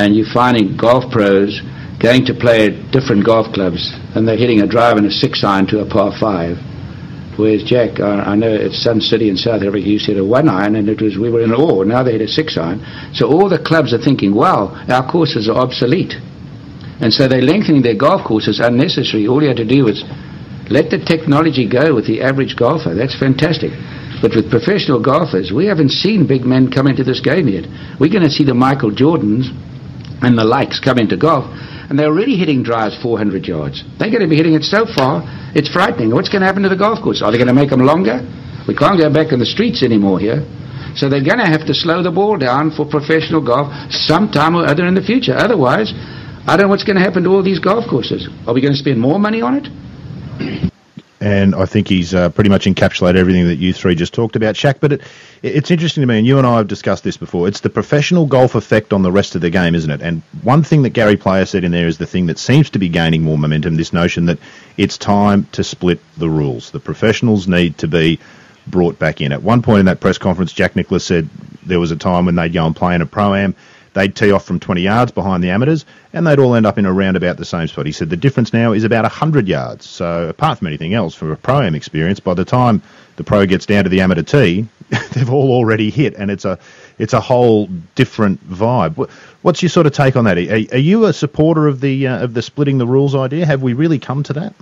and 0.00 0.16
you're 0.16 0.32
finding 0.32 0.78
golf 0.78 1.12
pros 1.12 1.60
going 2.00 2.24
to 2.24 2.32
play 2.32 2.72
at 2.72 2.90
different 2.90 3.20
golf 3.20 3.52
clubs, 3.52 3.92
and 4.16 4.26
they're 4.26 4.40
hitting 4.40 4.62
a 4.62 4.66
drive 4.66 4.96
and 4.96 5.04
a 5.04 5.12
six 5.12 5.44
iron 5.44 5.66
to 5.66 5.80
a 5.80 5.86
par 5.86 6.16
five. 6.18 6.56
Whereas 7.36 7.64
Jack, 7.64 8.00
I, 8.00 8.32
I 8.32 8.34
know 8.34 8.48
at 8.48 8.72
Sun 8.72 9.02
City 9.02 9.28
in 9.28 9.36
South 9.36 9.60
Africa, 9.60 9.84
to 9.84 9.98
hit 9.98 10.16
a 10.16 10.24
one 10.24 10.48
iron, 10.48 10.76
and 10.76 10.88
it 10.88 11.02
was 11.02 11.18
we 11.18 11.28
were 11.28 11.44
in 11.44 11.52
awe. 11.52 11.84
Now 11.84 12.02
they 12.02 12.12
hit 12.12 12.22
a 12.22 12.28
six 12.28 12.56
iron. 12.56 12.80
So 13.12 13.28
all 13.28 13.50
the 13.50 13.60
clubs 13.60 13.92
are 13.92 14.00
thinking, 14.00 14.32
"Wow, 14.34 14.72
our 14.88 15.04
courses 15.04 15.50
are 15.50 15.60
obsolete." 15.60 16.16
And 17.00 17.12
so 17.12 17.28
they're 17.28 17.42
lengthening 17.42 17.82
their 17.82 17.96
golf 17.96 18.26
courses 18.26 18.60
unnecessary. 18.60 19.26
All 19.26 19.42
you 19.42 19.48
had 19.48 19.58
to 19.58 19.68
do 19.68 19.84
was 19.84 20.02
let 20.70 20.90
the 20.90 20.98
technology 20.98 21.68
go 21.68 21.94
with 21.94 22.06
the 22.06 22.22
average 22.22 22.56
golfer. 22.56 22.94
That's 22.94 23.18
fantastic. 23.18 23.70
But 24.22 24.34
with 24.34 24.50
professional 24.50 25.02
golfers, 25.02 25.52
we 25.52 25.66
haven't 25.66 25.90
seen 25.90 26.26
big 26.26 26.42
men 26.42 26.72
come 26.72 26.86
into 26.86 27.04
this 27.04 27.20
game 27.20 27.48
yet. 27.48 27.68
We're 28.00 28.12
going 28.12 28.24
to 28.24 28.32
see 28.32 28.44
the 28.44 28.56
Michael 28.56 28.90
Jordans 28.90 29.52
and 30.22 30.38
the 30.38 30.44
likes 30.44 30.80
come 30.80 30.98
into 30.98 31.16
golf, 31.16 31.44
and 31.88 31.98
they're 31.98 32.08
already 32.08 32.36
hitting 32.36 32.62
drives 32.62 32.96
400 33.02 33.44
yards. 33.44 33.84
They're 33.98 34.10
going 34.10 34.24
to 34.24 34.28
be 34.28 34.36
hitting 34.36 34.54
it 34.54 34.64
so 34.64 34.86
far, 34.88 35.20
it's 35.54 35.68
frightening. 35.68 36.14
What's 36.14 36.30
going 36.30 36.40
to 36.40 36.46
happen 36.46 36.62
to 36.62 36.72
the 36.72 36.80
golf 36.80 37.04
course? 37.04 37.20
Are 37.20 37.30
they 37.30 37.36
going 37.36 37.52
to 37.52 37.54
make 37.54 37.68
them 37.68 37.84
longer? 37.84 38.24
We 38.66 38.74
can't 38.74 38.98
go 38.98 39.12
back 39.12 39.32
in 39.32 39.38
the 39.38 39.46
streets 39.46 39.84
anymore 39.84 40.18
here. 40.18 40.40
So 40.96 41.12
they're 41.12 41.22
going 41.22 41.44
to 41.44 41.52
have 41.52 41.66
to 41.68 41.74
slow 41.74 42.02
the 42.02 42.10
ball 42.10 42.38
down 42.38 42.72
for 42.72 42.88
professional 42.88 43.44
golf 43.44 43.68
sometime 43.92 44.56
or 44.56 44.64
other 44.64 44.86
in 44.88 44.94
the 44.96 45.04
future. 45.04 45.36
Otherwise, 45.36 45.92
I 46.48 46.56
don't 46.56 46.66
know 46.66 46.68
what's 46.68 46.84
going 46.84 46.96
to 46.96 47.02
happen 47.02 47.24
to 47.24 47.30
all 47.30 47.42
these 47.42 47.58
golf 47.58 47.88
courses. 47.88 48.28
Are 48.46 48.54
we 48.54 48.60
going 48.60 48.72
to 48.72 48.78
spend 48.78 49.00
more 49.00 49.18
money 49.18 49.42
on 49.42 49.56
it? 49.56 50.62
And 51.20 51.56
I 51.56 51.66
think 51.66 51.88
he's 51.88 52.14
uh, 52.14 52.28
pretty 52.28 52.50
much 52.50 52.66
encapsulated 52.66 53.16
everything 53.16 53.46
that 53.46 53.56
you 53.56 53.72
three 53.72 53.96
just 53.96 54.14
talked 54.14 54.36
about, 54.36 54.54
Shaq. 54.54 54.76
But 54.78 54.92
it, 54.92 55.02
it's 55.42 55.72
interesting 55.72 56.02
to 56.02 56.06
me, 56.06 56.18
and 56.18 56.26
you 56.26 56.38
and 56.38 56.46
I 56.46 56.58
have 56.58 56.68
discussed 56.68 57.02
this 57.02 57.16
before. 57.16 57.48
It's 57.48 57.60
the 57.60 57.70
professional 57.70 58.26
golf 58.26 58.54
effect 58.54 58.92
on 58.92 59.02
the 59.02 59.10
rest 59.10 59.34
of 59.34 59.40
the 59.40 59.50
game, 59.50 59.74
isn't 59.74 59.90
it? 59.90 60.00
And 60.02 60.22
one 60.42 60.62
thing 60.62 60.82
that 60.82 60.90
Gary 60.90 61.16
Player 61.16 61.46
said 61.46 61.64
in 61.64 61.72
there 61.72 61.88
is 61.88 61.98
the 61.98 62.06
thing 62.06 62.26
that 62.26 62.38
seems 62.38 62.70
to 62.70 62.78
be 62.78 62.88
gaining 62.88 63.22
more 63.22 63.38
momentum 63.38 63.74
this 63.74 63.92
notion 63.92 64.26
that 64.26 64.38
it's 64.76 64.98
time 64.98 65.48
to 65.52 65.64
split 65.64 65.98
the 66.16 66.30
rules. 66.30 66.70
The 66.70 66.78
professionals 66.78 67.48
need 67.48 67.78
to 67.78 67.88
be 67.88 68.20
brought 68.68 69.00
back 69.00 69.20
in. 69.20 69.32
At 69.32 69.42
one 69.42 69.62
point 69.62 69.80
in 69.80 69.86
that 69.86 69.98
press 69.98 70.18
conference, 70.18 70.52
Jack 70.52 70.76
Nicklaus 70.76 71.02
said 71.02 71.28
there 71.64 71.80
was 71.80 71.90
a 71.90 71.96
time 71.96 72.26
when 72.26 72.36
they'd 72.36 72.52
go 72.52 72.66
and 72.66 72.76
play 72.76 72.94
in 72.94 73.02
a 73.02 73.06
pro 73.06 73.34
am 73.34 73.56
They'd 73.96 74.14
tee 74.14 74.30
off 74.30 74.44
from 74.44 74.60
20 74.60 74.82
yards 74.82 75.10
behind 75.10 75.42
the 75.42 75.48
amateurs, 75.48 75.86
and 76.12 76.26
they'd 76.26 76.38
all 76.38 76.54
end 76.54 76.66
up 76.66 76.76
in 76.76 76.84
around 76.84 77.16
about 77.16 77.38
the 77.38 77.46
same 77.46 77.66
spot. 77.66 77.86
He 77.86 77.92
said 77.92 78.10
the 78.10 78.16
difference 78.18 78.52
now 78.52 78.72
is 78.72 78.84
about 78.84 79.04
100 79.04 79.48
yards. 79.48 79.88
So 79.88 80.28
apart 80.28 80.58
from 80.58 80.66
anything 80.66 80.92
else, 80.92 81.14
from 81.14 81.30
a 81.30 81.36
pro-am 81.36 81.74
experience, 81.74 82.20
by 82.20 82.34
the 82.34 82.44
time 82.44 82.82
the 83.16 83.24
pro 83.24 83.46
gets 83.46 83.64
down 83.64 83.84
to 83.84 83.88
the 83.88 84.02
amateur 84.02 84.22
tee, 84.22 84.68
they've 85.12 85.30
all 85.30 85.50
already 85.50 85.88
hit, 85.88 86.14
and 86.14 86.30
it's 86.30 86.44
a 86.44 86.58
it's 86.98 87.14
a 87.14 87.20
whole 87.20 87.70
different 87.94 88.46
vibe. 88.46 89.08
What's 89.40 89.62
your 89.62 89.70
sort 89.70 89.86
of 89.86 89.94
take 89.94 90.14
on 90.14 90.24
that? 90.24 90.36
Are, 90.36 90.74
are 90.74 90.78
you 90.78 91.06
a 91.06 91.14
supporter 91.14 91.66
of 91.66 91.80
the 91.80 92.06
uh, 92.06 92.22
of 92.22 92.34
the 92.34 92.42
splitting 92.42 92.76
the 92.76 92.86
rules 92.86 93.14
idea? 93.14 93.46
Have 93.46 93.62
we 93.62 93.72
really 93.72 93.98
come 93.98 94.22
to 94.24 94.34
that? 94.34 94.52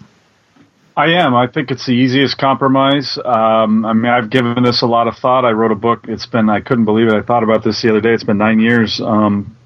I 0.97 1.07
am. 1.15 1.35
I 1.35 1.49
think 1.49 1.71
it's 1.73 1.87
the 1.87 1.93
easiest 1.93 2.39
compromise. 2.39 3.19
Um, 3.25 3.85
I 3.85 3.93
mean, 3.93 4.13
I've 4.13 4.31
given 4.31 4.63
this 4.63 4.83
a 4.83 4.87
lot 4.87 5.09
of 5.09 5.17
thought. 5.17 5.45
I 5.45 5.51
wrote 5.51 5.73
a 5.73 5.77
book. 5.77 6.05
It's 6.07 6.27
been 6.27 6.49
I 6.49 6.61
couldn't 6.61 6.85
believe 6.85 7.09
it. 7.09 7.15
I 7.15 7.23
thought 7.23 7.43
about 7.43 7.65
this 7.65 7.83
the 7.83 7.91
other 7.91 8.01
day. 8.01 8.13
It's 8.13 8.23
been 8.23 8.39
nine 8.39 8.61
years. 8.61 9.01
Um, 9.01 9.57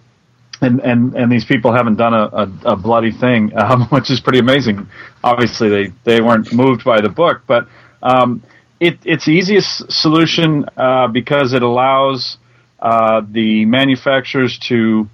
and, 0.60 0.80
and, 0.80 1.14
and 1.14 1.30
these 1.30 1.44
people 1.44 1.72
haven't 1.72 1.96
done 1.96 2.14
a, 2.14 2.24
a, 2.32 2.72
a 2.72 2.76
bloody 2.76 3.12
thing, 3.12 3.52
um, 3.58 3.82
which 3.90 4.10
is 4.10 4.20
pretty 4.20 4.38
amazing. 4.38 4.88
Obviously, 5.22 5.68
they, 5.68 5.92
they 6.04 6.20
weren't 6.20 6.52
moved 6.52 6.84
by 6.84 7.00
the 7.00 7.10
book, 7.10 7.42
but 7.46 7.68
um, 8.02 8.42
it, 8.80 8.98
it's 9.04 9.26
the 9.26 9.32
easiest 9.32 9.90
solution 9.92 10.64
uh, 10.76 11.08
because 11.08 11.52
it 11.52 11.62
allows 11.62 12.38
uh, 12.80 13.20
the 13.28 13.66
manufacturers 13.66 14.58
to 14.68 15.08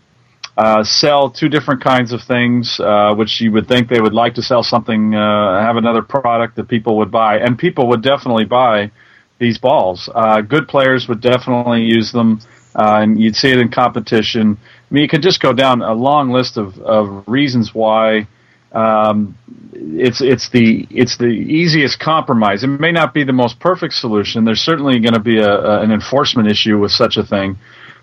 uh, 0.57 0.85
sell 0.85 1.31
two 1.31 1.49
different 1.49 1.83
kinds 1.83 2.13
of 2.13 2.23
things, 2.23 2.79
uh, 2.79 3.15
which 3.15 3.41
you 3.41 3.51
would 3.51 3.67
think 3.67 3.89
they 3.89 4.01
would 4.01 4.15
like 4.15 4.35
to 4.35 4.43
sell 4.43 4.63
something, 4.63 5.15
uh, 5.15 5.61
have 5.61 5.77
another 5.77 6.03
product 6.03 6.57
that 6.57 6.69
people 6.69 6.97
would 6.99 7.11
buy, 7.11 7.39
and 7.39 7.59
people 7.59 7.89
would 7.89 8.03
definitely 8.03 8.45
buy 8.45 8.91
these 9.39 9.59
balls. 9.59 10.09
Uh, 10.15 10.41
good 10.41 10.69
players 10.69 11.09
would 11.09 11.21
definitely 11.21 11.83
use 11.83 12.13
them, 12.13 12.41
uh, 12.77 13.01
and 13.01 13.21
you'd 13.21 13.35
see 13.35 13.51
it 13.51 13.59
in 13.59 13.69
competition. 13.69 14.57
I 14.63 14.95
mean, 14.95 15.03
you 15.03 15.09
could 15.09 15.23
just 15.23 15.41
go 15.41 15.53
down 15.53 15.83
a 15.83 15.93
long 15.93 16.31
list 16.31 16.57
of, 16.57 16.79
of 16.79 17.25
reasons 17.27 17.75
why 17.75 18.29
um, 18.71 19.37
it's 19.73 20.21
it's 20.21 20.51
the 20.51 20.87
it's 20.91 21.17
the 21.17 21.27
easiest 21.27 21.99
compromise. 21.99 22.63
It 22.63 22.69
may 22.69 22.93
not 22.93 23.13
be 23.13 23.25
the 23.25 23.33
most 23.33 23.59
perfect 23.59 23.95
solution. 23.95 24.45
There's 24.45 24.61
certainly 24.61 25.01
going 25.01 25.15
to 25.15 25.21
be 25.21 25.39
a, 25.39 25.49
a, 25.49 25.83
an 25.83 25.91
enforcement 25.91 26.49
issue 26.49 26.79
with 26.79 26.93
such 26.93 27.17
a 27.17 27.25
thing 27.25 27.57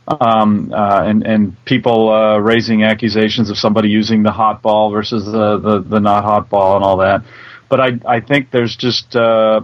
um, 0.08 0.72
uh, 0.74 1.04
and 1.06 1.24
and 1.26 1.66
people 1.66 2.10
uh, 2.10 2.38
raising 2.38 2.84
accusations 2.84 3.50
of 3.50 3.58
somebody 3.58 3.90
using 3.90 4.24
the 4.24 4.32
hot 4.32 4.62
ball 4.62 4.92
versus 4.92 5.26
the, 5.26 5.58
the, 5.58 5.80
the 5.82 6.00
not 6.00 6.24
hot 6.24 6.50
ball 6.50 6.76
and 6.76 6.84
all 6.84 6.98
that. 6.98 7.24
But 7.70 7.80
I 7.80 7.92
I 8.06 8.20
think 8.20 8.52
there's 8.52 8.76
just 8.76 9.16
uh, 9.16 9.62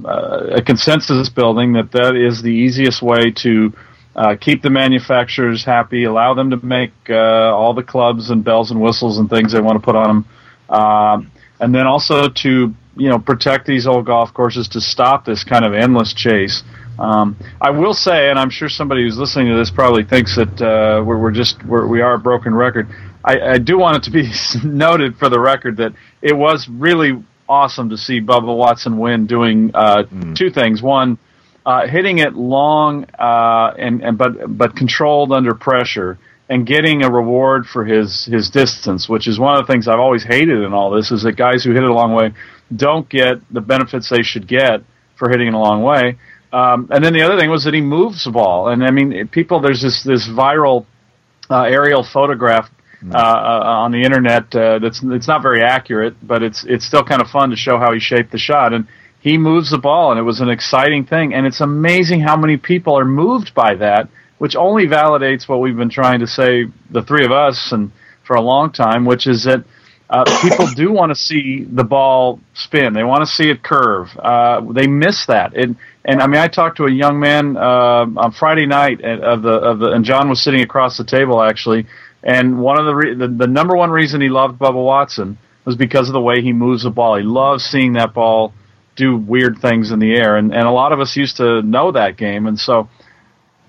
a 0.55 0.61
consensus 0.61 1.29
building 1.29 1.73
that 1.73 1.91
that 1.91 2.15
is 2.15 2.41
the 2.41 2.49
easiest 2.51 3.01
way 3.01 3.31
to 3.43 3.73
uh, 4.15 4.35
keep 4.35 4.61
the 4.61 4.69
manufacturers 4.69 5.63
happy, 5.63 6.03
allow 6.05 6.33
them 6.33 6.49
to 6.51 6.65
make 6.65 6.91
uh, 7.09 7.15
all 7.15 7.73
the 7.73 7.83
clubs 7.83 8.29
and 8.29 8.43
bells 8.43 8.71
and 8.71 8.81
whistles 8.81 9.17
and 9.19 9.29
things 9.29 9.51
they 9.51 9.61
want 9.61 9.75
to 9.75 9.83
put 9.83 9.95
on 9.95 10.07
them, 10.07 10.75
um, 10.75 11.31
and 11.59 11.73
then 11.73 11.85
also 11.85 12.29
to 12.29 12.73
you 12.95 13.09
know 13.09 13.19
protect 13.19 13.65
these 13.65 13.85
old 13.87 14.05
golf 14.05 14.33
courses 14.33 14.67
to 14.69 14.81
stop 14.81 15.25
this 15.25 15.43
kind 15.43 15.65
of 15.65 15.73
endless 15.73 16.13
chase. 16.13 16.63
Um, 16.99 17.37
I 17.61 17.69
will 17.69 17.93
say, 17.93 18.29
and 18.29 18.39
I'm 18.39 18.49
sure 18.49 18.69
somebody 18.69 19.03
who's 19.03 19.17
listening 19.17 19.47
to 19.47 19.57
this 19.57 19.69
probably 19.69 20.03
thinks 20.03 20.35
that 20.35 20.61
uh, 20.61 21.03
we're, 21.03 21.17
we're, 21.17 21.31
just 21.31 21.63
we're, 21.65 21.87
we 21.87 22.01
are 22.01 22.15
a 22.15 22.19
broken 22.19 22.55
record. 22.55 22.87
I, 23.23 23.39
I, 23.39 23.57
do 23.59 23.77
want 23.77 23.97
it 23.97 24.03
to 24.03 24.11
be 24.11 24.31
noted 24.67 25.17
for 25.17 25.29
the 25.29 25.39
record 25.39 25.77
that 25.77 25.93
it 26.21 26.33
was 26.33 26.67
really 26.67 27.23
awesome 27.47 27.89
to 27.89 27.97
see 27.97 28.19
Bubba 28.19 28.55
Watson 28.55 28.97
win 28.97 29.27
doing 29.27 29.71
uh, 29.73 30.03
mm. 30.03 30.35
two 30.35 30.49
things. 30.49 30.81
One, 30.81 31.17
uh, 31.65 31.87
hitting 31.87 32.19
it 32.19 32.33
long 32.33 33.05
uh, 33.19 33.73
and, 33.77 34.01
and 34.01 34.17
but 34.17 34.57
but 34.57 34.75
controlled 34.75 35.31
under 35.31 35.53
pressure 35.53 36.17
and 36.49 36.65
getting 36.65 37.03
a 37.03 37.11
reward 37.11 37.65
for 37.65 37.85
his 37.85 38.25
his 38.25 38.49
distance, 38.49 39.09
which 39.09 39.27
is 39.27 39.37
one 39.37 39.57
of 39.57 39.67
the 39.67 39.71
things 39.71 39.87
I've 39.87 39.99
always 39.99 40.23
hated 40.23 40.63
in 40.63 40.73
all 40.73 40.91
this, 40.91 41.11
is 41.11 41.23
that 41.23 41.33
guys 41.33 41.63
who 41.63 41.71
hit 41.71 41.83
it 41.83 41.89
a 41.89 41.93
long 41.93 42.13
way 42.13 42.33
don't 42.73 43.07
get 43.07 43.37
the 43.51 43.61
benefits 43.61 44.09
they 44.09 44.23
should 44.23 44.47
get 44.47 44.81
for 45.17 45.29
hitting 45.29 45.47
it 45.47 45.53
a 45.53 45.59
long 45.59 45.83
way. 45.83 46.17
Um, 46.51 46.87
and 46.91 47.03
then 47.03 47.13
the 47.13 47.21
other 47.21 47.37
thing 47.37 47.49
was 47.49 47.65
that 47.65 47.73
he 47.73 47.81
moves 47.81 48.23
the 48.23 48.31
ball, 48.31 48.69
and 48.69 48.83
I 48.83 48.91
mean, 48.91 49.27
people. 49.27 49.59
There's 49.59 49.81
this 49.81 50.03
this 50.03 50.27
viral 50.27 50.85
uh, 51.49 51.63
aerial 51.63 52.03
photograph 52.03 52.69
uh, 53.11 53.17
uh, 53.17 53.63
on 53.83 53.91
the 53.91 54.01
internet 54.01 54.55
uh, 54.55 54.79
that's 54.79 55.01
it's 55.03 55.27
not 55.27 55.41
very 55.41 55.61
accurate, 55.61 56.15
but 56.25 56.41
it's 56.41 56.63
it's 56.63 56.85
still 56.85 57.03
kind 57.03 57.21
of 57.21 57.29
fun 57.29 57.49
to 57.49 57.55
show 57.55 57.77
how 57.77 57.93
he 57.93 57.99
shaped 57.99 58.31
the 58.31 58.37
shot. 58.37 58.73
And 58.73 58.87
he 59.19 59.37
moves 59.37 59.71
the 59.71 59.77
ball, 59.77 60.11
and 60.11 60.19
it 60.19 60.23
was 60.23 60.39
an 60.39 60.49
exciting 60.49 61.05
thing. 61.05 61.33
And 61.33 61.45
it's 61.45 61.61
amazing 61.61 62.21
how 62.21 62.37
many 62.37 62.57
people 62.57 62.97
are 62.97 63.05
moved 63.05 63.53
by 63.53 63.75
that, 63.75 64.09
which 64.37 64.55
only 64.55 64.87
validates 64.87 65.47
what 65.47 65.59
we've 65.59 65.75
been 65.75 65.89
trying 65.89 66.21
to 66.21 66.27
say, 66.27 66.65
the 66.89 67.01
three 67.01 67.25
of 67.25 67.31
us, 67.31 67.71
and 67.71 67.91
for 68.25 68.35
a 68.35 68.41
long 68.41 68.71
time, 68.71 69.05
which 69.05 69.27
is 69.27 69.43
that 69.43 69.63
uh, 70.09 70.23
people 70.41 70.67
do 70.75 70.91
want 70.91 71.11
to 71.11 71.15
see 71.15 71.65
the 71.65 71.83
ball 71.83 72.39
spin. 72.53 72.93
They 72.93 73.03
want 73.03 73.21
to 73.21 73.27
see 73.27 73.49
it 73.49 73.63
curve. 73.63 74.07
Uh, 74.17 74.61
they 74.71 74.87
miss 74.87 75.25
that. 75.27 75.55
And, 75.55 75.77
and 76.07 76.21
I 76.21 76.27
mean, 76.27 76.39
I 76.39 76.47
talked 76.47 76.77
to 76.77 76.85
a 76.85 76.91
young 76.91 77.19
man 77.19 77.57
uh, 77.57 78.05
on 78.15 78.31
Friday 78.31 78.65
night 78.65 79.01
of 79.03 79.41
the 79.41 79.51
of 79.51 79.79
the, 79.79 79.91
and 79.91 80.05
John 80.05 80.29
was 80.29 80.41
sitting 80.41 80.61
across 80.61 80.97
the 80.97 81.03
table 81.03 81.43
actually. 81.43 81.85
And 82.23 82.59
one 82.59 82.79
of 82.79 82.85
the, 82.85 82.95
re- 82.95 83.13
the 83.13 83.27
the 83.27 83.47
number 83.47 83.75
one 83.75 83.91
reason 83.91 84.21
he 84.21 84.29
loved 84.29 84.57
Bubba 84.57 84.83
Watson 84.83 85.37
was 85.65 85.75
because 85.75 86.07
of 86.07 86.13
the 86.13 86.21
way 86.21 86.41
he 86.41 86.53
moves 86.53 86.83
the 86.83 86.89
ball. 86.89 87.17
He 87.17 87.23
loves 87.23 87.65
seeing 87.65 87.93
that 87.93 88.13
ball 88.13 88.53
do 88.95 89.17
weird 89.17 89.59
things 89.59 89.91
in 89.91 89.99
the 89.99 90.15
air. 90.15 90.37
And 90.37 90.53
and 90.53 90.65
a 90.65 90.71
lot 90.71 90.93
of 90.93 91.01
us 91.01 91.15
used 91.17 91.37
to 91.37 91.61
know 91.61 91.91
that 91.91 92.15
game, 92.15 92.47
and 92.47 92.57
so 92.57 92.87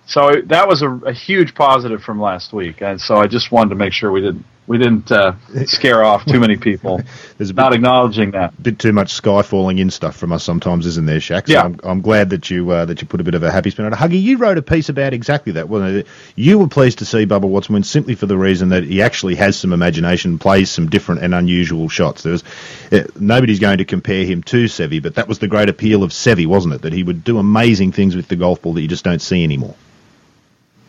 so 0.07 0.31
that 0.47 0.69
was 0.69 0.81
a, 0.81 0.89
a, 0.89 1.13
huge 1.13 1.55
positive 1.55 2.03
from 2.03 2.19
last 2.19 2.53
week, 2.53 2.81
and 2.81 2.99
so 2.99 3.17
I 3.17 3.27
just 3.27 3.53
wanted 3.53 3.71
to 3.71 3.77
make 3.77 3.93
sure 3.93 4.11
we 4.11 4.23
didn't 4.23 4.47
we 4.69 4.77
didn't 4.77 5.11
uh, 5.11 5.33
scare 5.65 6.05
off 6.05 6.27
too 6.27 6.39
many 6.39 6.57
people. 6.57 7.01
There's 7.39 7.51
a 7.51 7.55
bit, 7.55 7.63
not 7.63 7.73
acknowledging 7.73 8.33
that. 8.33 8.53
A 8.53 8.63
bit 8.63 8.79
too 8.79 8.93
much 8.93 9.13
sky 9.15 9.41
falling 9.41 9.79
in 9.79 9.91
stuff 9.91 10.15
from 10.15 10.31
us 10.31 10.45
sometimes, 10.45 10.85
isn't 10.85 11.07
there, 11.07 11.19
Shaq? 11.19 11.47
So 11.47 11.55
yeah. 11.55 11.63
I'm, 11.63 11.81
I'm, 11.83 12.01
glad 12.03 12.31
that 12.31 12.51
you 12.51 12.71
uh, 12.71 12.85
that 12.85 13.01
you 13.01 13.09
put 13.09 13.21
a 13.21 13.25
bit 13.25 13.35
of 13.35 13.43
a 13.43 13.51
happy 13.51 13.71
spin 13.71 13.87
on 13.87 13.95
it. 13.95 13.97
Huggy, 13.97 14.21
you 14.21 14.37
wrote 14.37 14.59
a 14.59 14.63
piece 14.63 14.91
about 14.91 15.15
exactly 15.15 15.53
that. 15.53 15.71
Well, 15.71 16.03
you 16.37 16.59
were 16.59 16.69
pleased 16.69 16.99
to 16.99 17.07
see 17.07 17.25
Bubba 17.25 17.49
Watson 17.49 17.73
win 17.73 17.83
simply 17.83 18.15
for 18.15 18.27
the 18.27 18.37
reason 18.37 18.69
that 18.69 18.85
he 18.85 19.01
actually 19.01 19.37
has 19.37 19.59
some 19.59 19.73
imagination, 19.73 20.39
plays 20.39 20.71
some 20.71 20.91
different 20.91 21.23
and 21.23 21.35
unusual 21.35 21.89
shots. 21.89 22.23
There 22.23 22.33
was 22.33 22.45
uh, 22.93 23.05
nobody's 23.19 23.61
going 23.61 23.79
to 23.79 23.87
compare 23.87 24.25
him 24.25 24.43
to 24.45 24.67
Seve, 24.67 25.03
but 25.03 25.15
that 25.15 25.29
was 25.29 25.39
the 25.39 25.49
great 25.49 25.71
appeal 25.71 26.03
of 26.03 26.11
Seve, 26.11 26.47
wasn't 26.47 26.75
it? 26.75 26.83
That 26.83 26.93
he 26.93 27.03
would 27.03 27.25
do 27.25 27.39
amazing 27.39 27.93
things 27.93 28.15
with 28.15 28.29
the 28.29 28.37
golf 28.37 28.61
ball 28.61 28.75
that 28.75 28.83
you 28.83 28.89
just 28.89 29.05
don't 29.05 29.23
see 29.23 29.43
anymore. 29.43 29.75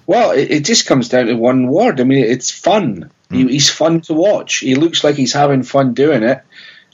Well, 0.10 0.32
it, 0.32 0.50
it 0.50 0.66
just 0.66 0.88
comes 0.88 1.08
down 1.08 1.28
to 1.28 1.36
one 1.36 1.68
word. 1.68 2.02
I 2.02 2.04
mean, 2.04 2.26
it's 2.26 2.50
fun. 2.50 3.12
Mm. 3.30 3.36
He, 3.36 3.54
he's 3.54 3.70
fun 3.70 4.02
to 4.02 4.16
watch. 4.16 4.56
He 4.56 4.74
looks 4.74 5.04
like 5.04 5.14
he's 5.14 5.34
having 5.34 5.62
fun 5.62 5.94
doing 5.94 6.24
it, 6.24 6.42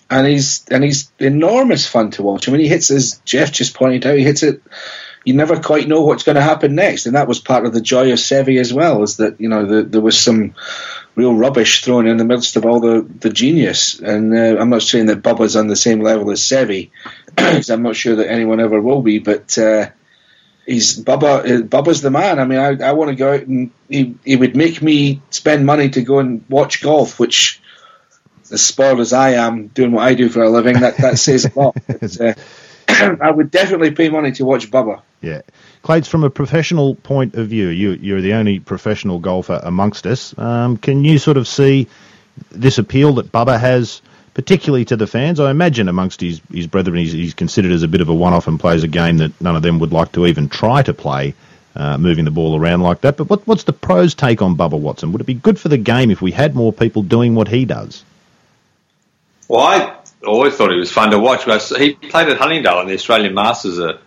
and 0.10 0.28
he's 0.28 0.66
and 0.68 0.84
he's 0.84 1.10
enormous 1.18 1.88
fun 1.88 2.12
to 2.12 2.24
watch. 2.24 2.50
I 2.50 2.52
mean, 2.52 2.60
he 2.60 2.68
hits 2.68 2.92
as 2.92 3.22
Geoff 3.24 3.54
just 3.54 3.74
pointed 3.74 4.06
out. 4.06 4.18
He 4.18 4.26
hits 4.26 4.44
it. 4.44 4.62
You 5.24 5.34
never 5.34 5.62
quite 5.62 5.88
know 5.88 6.02
what's 6.02 6.24
going 6.24 6.36
to 6.36 6.42
happen 6.42 6.76
next, 6.76 7.06
and 7.06 7.16
that 7.16 7.30
was 7.30 7.40
part 7.40 7.66
of 7.66 7.72
the 7.72 7.80
joy 7.80 8.12
of 8.12 8.20
Seve 8.20 8.60
as 8.60 8.74
well. 8.74 9.02
Is 9.02 9.16
that 9.16 9.40
you 9.40 9.48
know 9.48 9.66
the, 9.66 9.84
there 9.84 10.02
was 10.02 10.20
some 10.20 10.54
real 11.16 11.34
rubbish 11.34 11.86
thrown 11.86 12.08
in 12.08 12.18
the 12.18 12.26
midst 12.26 12.58
of 12.58 12.66
all 12.66 12.82
the, 12.82 13.08
the 13.20 13.30
genius. 13.30 13.98
And 13.98 14.38
uh, 14.38 14.60
I'm 14.60 14.70
not 14.70 14.82
saying 14.82 15.06
that 15.06 15.22
Bubba's 15.22 15.56
on 15.56 15.68
the 15.68 15.78
same 15.78 16.02
level 16.02 16.32
as 16.32 16.42
Seve, 16.42 16.92
because 17.28 17.70
I'm 17.70 17.82
not 17.82 17.96
sure 17.96 18.18
that 18.18 18.30
anyone 18.30 18.60
ever 18.60 18.82
will 18.82 19.02
be. 19.02 19.20
But 19.20 19.58
uh, 19.58 19.92
he's 20.66 20.98
Bubba. 21.00 21.40
Uh, 21.40 21.62
Bubba's 21.64 22.02
the 22.02 22.12
man. 22.12 22.40
I 22.40 22.46
mean, 22.46 22.60
I, 22.60 22.90
I 22.90 22.92
want 22.94 23.10
to 23.10 23.16
go 23.16 23.34
out 23.34 23.42
and 23.42 23.72
he, 23.90 24.16
he 24.24 24.36
would 24.36 24.56
make 24.56 24.82
me 24.82 25.22
spend 25.30 25.66
money 25.66 25.90
to 25.90 26.02
go 26.02 26.20
and 26.20 26.44
watch 26.50 26.82
golf, 26.82 27.20
which, 27.20 27.62
as 28.52 28.66
spoiled 28.66 29.00
as 29.00 29.14
I 29.14 29.32
am, 29.32 29.68
doing 29.68 29.92
what 29.92 30.04
I 30.04 30.14
do 30.14 30.30
for 30.30 30.44
a 30.44 30.50
living, 30.50 30.80
that, 30.80 30.98
that 30.98 31.20
says 31.20 31.46
a 31.46 31.60
lot. 31.60 31.78
But, 31.88 32.22
uh, 32.22 32.34
I 33.22 33.32
would 33.32 33.52
definitely 33.52 33.92
pay 33.92 34.10
money 34.10 34.32
to 34.34 34.46
watch 34.46 34.70
Bubba. 34.70 35.02
Yeah. 35.22 35.42
Clates, 35.82 36.08
from 36.08 36.24
a 36.24 36.30
professional 36.30 36.96
point 36.96 37.36
of 37.36 37.48
view, 37.48 37.68
you, 37.68 37.92
you're 37.92 38.22
the 38.22 38.34
only 38.34 38.60
professional 38.60 39.20
golfer 39.20 39.60
amongst 39.64 40.06
us. 40.06 40.38
Um, 40.38 40.78
can 40.78 41.04
you 41.04 41.18
sort 41.18 41.38
of 41.38 41.48
see 41.48 41.88
this 42.52 42.78
appeal 42.78 43.14
that 43.14 43.32
Bubba 43.32 43.60
has– 43.60 44.02
particularly 44.36 44.86
to 44.86 44.96
the 44.96 45.08
fans. 45.08 45.40
I 45.40 45.50
imagine 45.50 45.88
amongst 45.88 46.22
his, 46.22 46.42
his 46.54 46.68
brethren, 46.68 46.98
he's, 46.98 47.14
he's 47.14 47.34
considered 47.34 47.72
as 47.72 47.82
a 47.82 47.88
bit 47.88 48.02
of 48.02 48.10
a 48.10 48.14
one-off 48.14 48.48
and 48.48 48.60
plays 48.60 48.84
a 48.84 48.88
game 48.88 49.18
that 49.18 49.42
none 49.42 49.56
of 49.56 49.64
them 49.64 49.80
would 49.80 49.92
like 49.92 50.12
to 50.12 50.28
even 50.28 50.50
try 50.50 50.84
to 50.84 50.94
play, 50.94 51.34
uh, 51.76 51.98
moving 51.98 52.26
the 52.26 52.32
ball 52.32 52.60
around 52.60 52.82
like 52.82 53.02
that. 53.02 53.18
But 53.18 53.30
what, 53.30 53.48
what's 53.48 53.64
the 53.64 53.74
pros 53.74 54.14
take 54.14 54.42
on 54.42 54.56
Bubba 54.56 54.78
Watson? 54.78 55.12
Would 55.14 55.22
it 55.22 55.26
be 55.26 55.34
good 55.34 55.58
for 55.58 55.70
the 55.70 55.78
game 55.78 56.12
if 56.12 56.22
we 56.22 56.32
had 56.32 56.54
more 56.54 56.72
people 56.72 57.02
doing 57.02 57.34
what 57.34 57.48
he 57.48 57.66
does? 57.66 58.04
Well, 59.48 59.62
I 59.62 59.96
always 60.28 60.56
thought 60.56 60.72
he 60.72 60.80
was 60.80 60.92
fun 60.92 61.12
to 61.12 61.20
watch. 61.20 61.46
He 61.78 61.94
played 61.94 62.28
at 62.28 62.38
Huntingdale 62.38 62.82
in 62.82 62.88
the 62.88 62.94
Australian 62.94 63.34
Masters 63.34 63.80
a, 63.80 64.00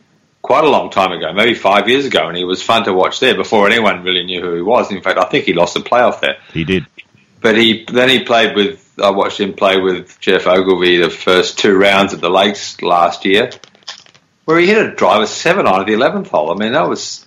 quite 0.43 0.65
a 0.65 0.69
long 0.69 0.91
time 0.91 1.13
ago, 1.13 1.33
maybe 1.33 1.55
five 1.55 1.89
years 1.89 2.05
ago, 2.05 2.29
and 2.29 2.37
he 2.37 2.45
was 2.45 2.63
fun 2.63 2.85
to 2.85 2.93
watch 2.93 3.19
there 3.21 3.35
before 3.35 3.67
anyone 3.67 4.03
really 4.03 4.25
knew 4.25 4.43
who 4.43 4.55
he 4.57 4.63
was. 4.63 4.91
In 4.91 5.01
fact, 5.01 5.19
I 5.19 5.25
think 5.25 5.47
he 5.47 5.55
lost 5.55 5.77
a 5.77 5.81
playoff 5.81 6.21
there. 6.21 6.37
He 6.53 6.65
did. 6.65 6.87
But 7.41 7.57
he 7.57 7.85
then 7.85 8.09
he 8.09 8.25
played 8.25 8.57
with 8.57 8.88
I 9.01 9.11
watched 9.11 9.41
him 9.41 9.55
play 9.55 9.81
with 9.81 10.19
Geoff 10.21 10.47
Ogilvy 10.47 10.99
the 10.99 11.11
first 11.11 11.59
two 11.59 11.77
rounds 11.77 12.15
at 12.15 12.21
the 12.21 12.31
Lakes 12.31 12.81
last 12.83 13.25
year, 13.25 13.51
where 14.45 14.59
he 14.59 14.67
hit 14.67 14.87
a 14.87 14.95
driver 14.95 15.27
seven 15.27 15.67
on 15.67 15.81
at 15.81 15.87
the 15.87 15.95
eleventh 15.95 16.29
hole. 16.29 16.51
I 16.51 16.55
mean, 16.55 16.73
that 16.73 16.89
was 16.89 17.27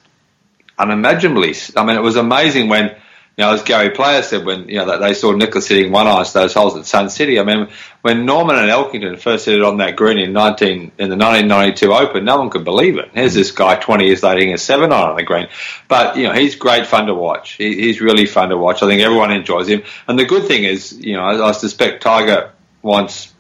unimaginably. 0.78 1.56
I 1.76 1.86
mean, 1.86 1.96
it 1.96 2.02
was 2.02 2.16
amazing 2.16 2.70
when 2.70 2.96
Know, 3.38 3.54
as 3.54 3.64
Gary 3.64 3.90
Player 3.90 4.22
said 4.22 4.46
when 4.46 4.70
you 4.70 4.76
know 4.76 4.86
that 4.86 5.00
they 5.00 5.16
saw 5.16 5.32
Nicklaus 5.32 5.68
hitting 5.68 5.92
one 5.92 6.06
ice 6.06 6.32
those 6.32 6.54
holes 6.54 6.76
at 6.78 6.86
Sun 6.86 7.10
City. 7.10 7.40
I 7.40 7.44
mean, 7.44 7.70
when 8.02 8.26
Norman 8.26 8.58
and 8.58 8.70
Elkington 8.70 9.18
first 9.18 9.46
hit 9.46 9.56
it 9.56 9.64
on 9.64 9.78
that 9.78 9.96
green 9.96 10.20
in 10.20 10.32
nineteen 10.32 10.92
in 11.00 11.10
the 11.10 11.16
nineteen 11.16 11.48
ninety 11.48 11.74
two 11.74 11.92
Open, 11.92 12.24
no 12.24 12.38
one 12.38 12.52
could 12.52 12.66
believe 12.66 12.98
it. 12.98 13.10
Here's 13.14 13.34
this 13.34 13.50
guy 13.50 13.78
twenty 13.78 14.06
years 14.06 14.22
later 14.22 14.40
hitting 14.40 14.54
a 14.54 14.60
seven 14.60 14.92
iron 14.92 15.12
on 15.12 15.16
the 15.16 15.24
green, 15.24 15.48
but 15.88 16.18
you 16.18 16.24
know 16.24 16.34
he's 16.34 16.56
great 16.56 16.86
fun 16.86 17.08
to 17.08 17.16
watch. 17.16 17.54
He, 17.54 17.74
he's 17.82 18.00
really 18.00 18.28
fun 18.28 18.50
to 18.50 18.58
watch. 18.58 18.84
I 18.84 18.88
think 18.88 19.02
everyone 19.02 19.32
enjoys 19.32 19.68
him. 19.68 19.84
And 20.08 20.20
the 20.20 20.26
good 20.26 20.48
thing 20.48 20.64
is, 20.64 20.92
you 20.94 21.14
know, 21.14 21.24
I, 21.24 21.50
I 21.50 21.52
suspect 21.54 22.04
Tiger 22.04 22.52
wants 22.84 23.34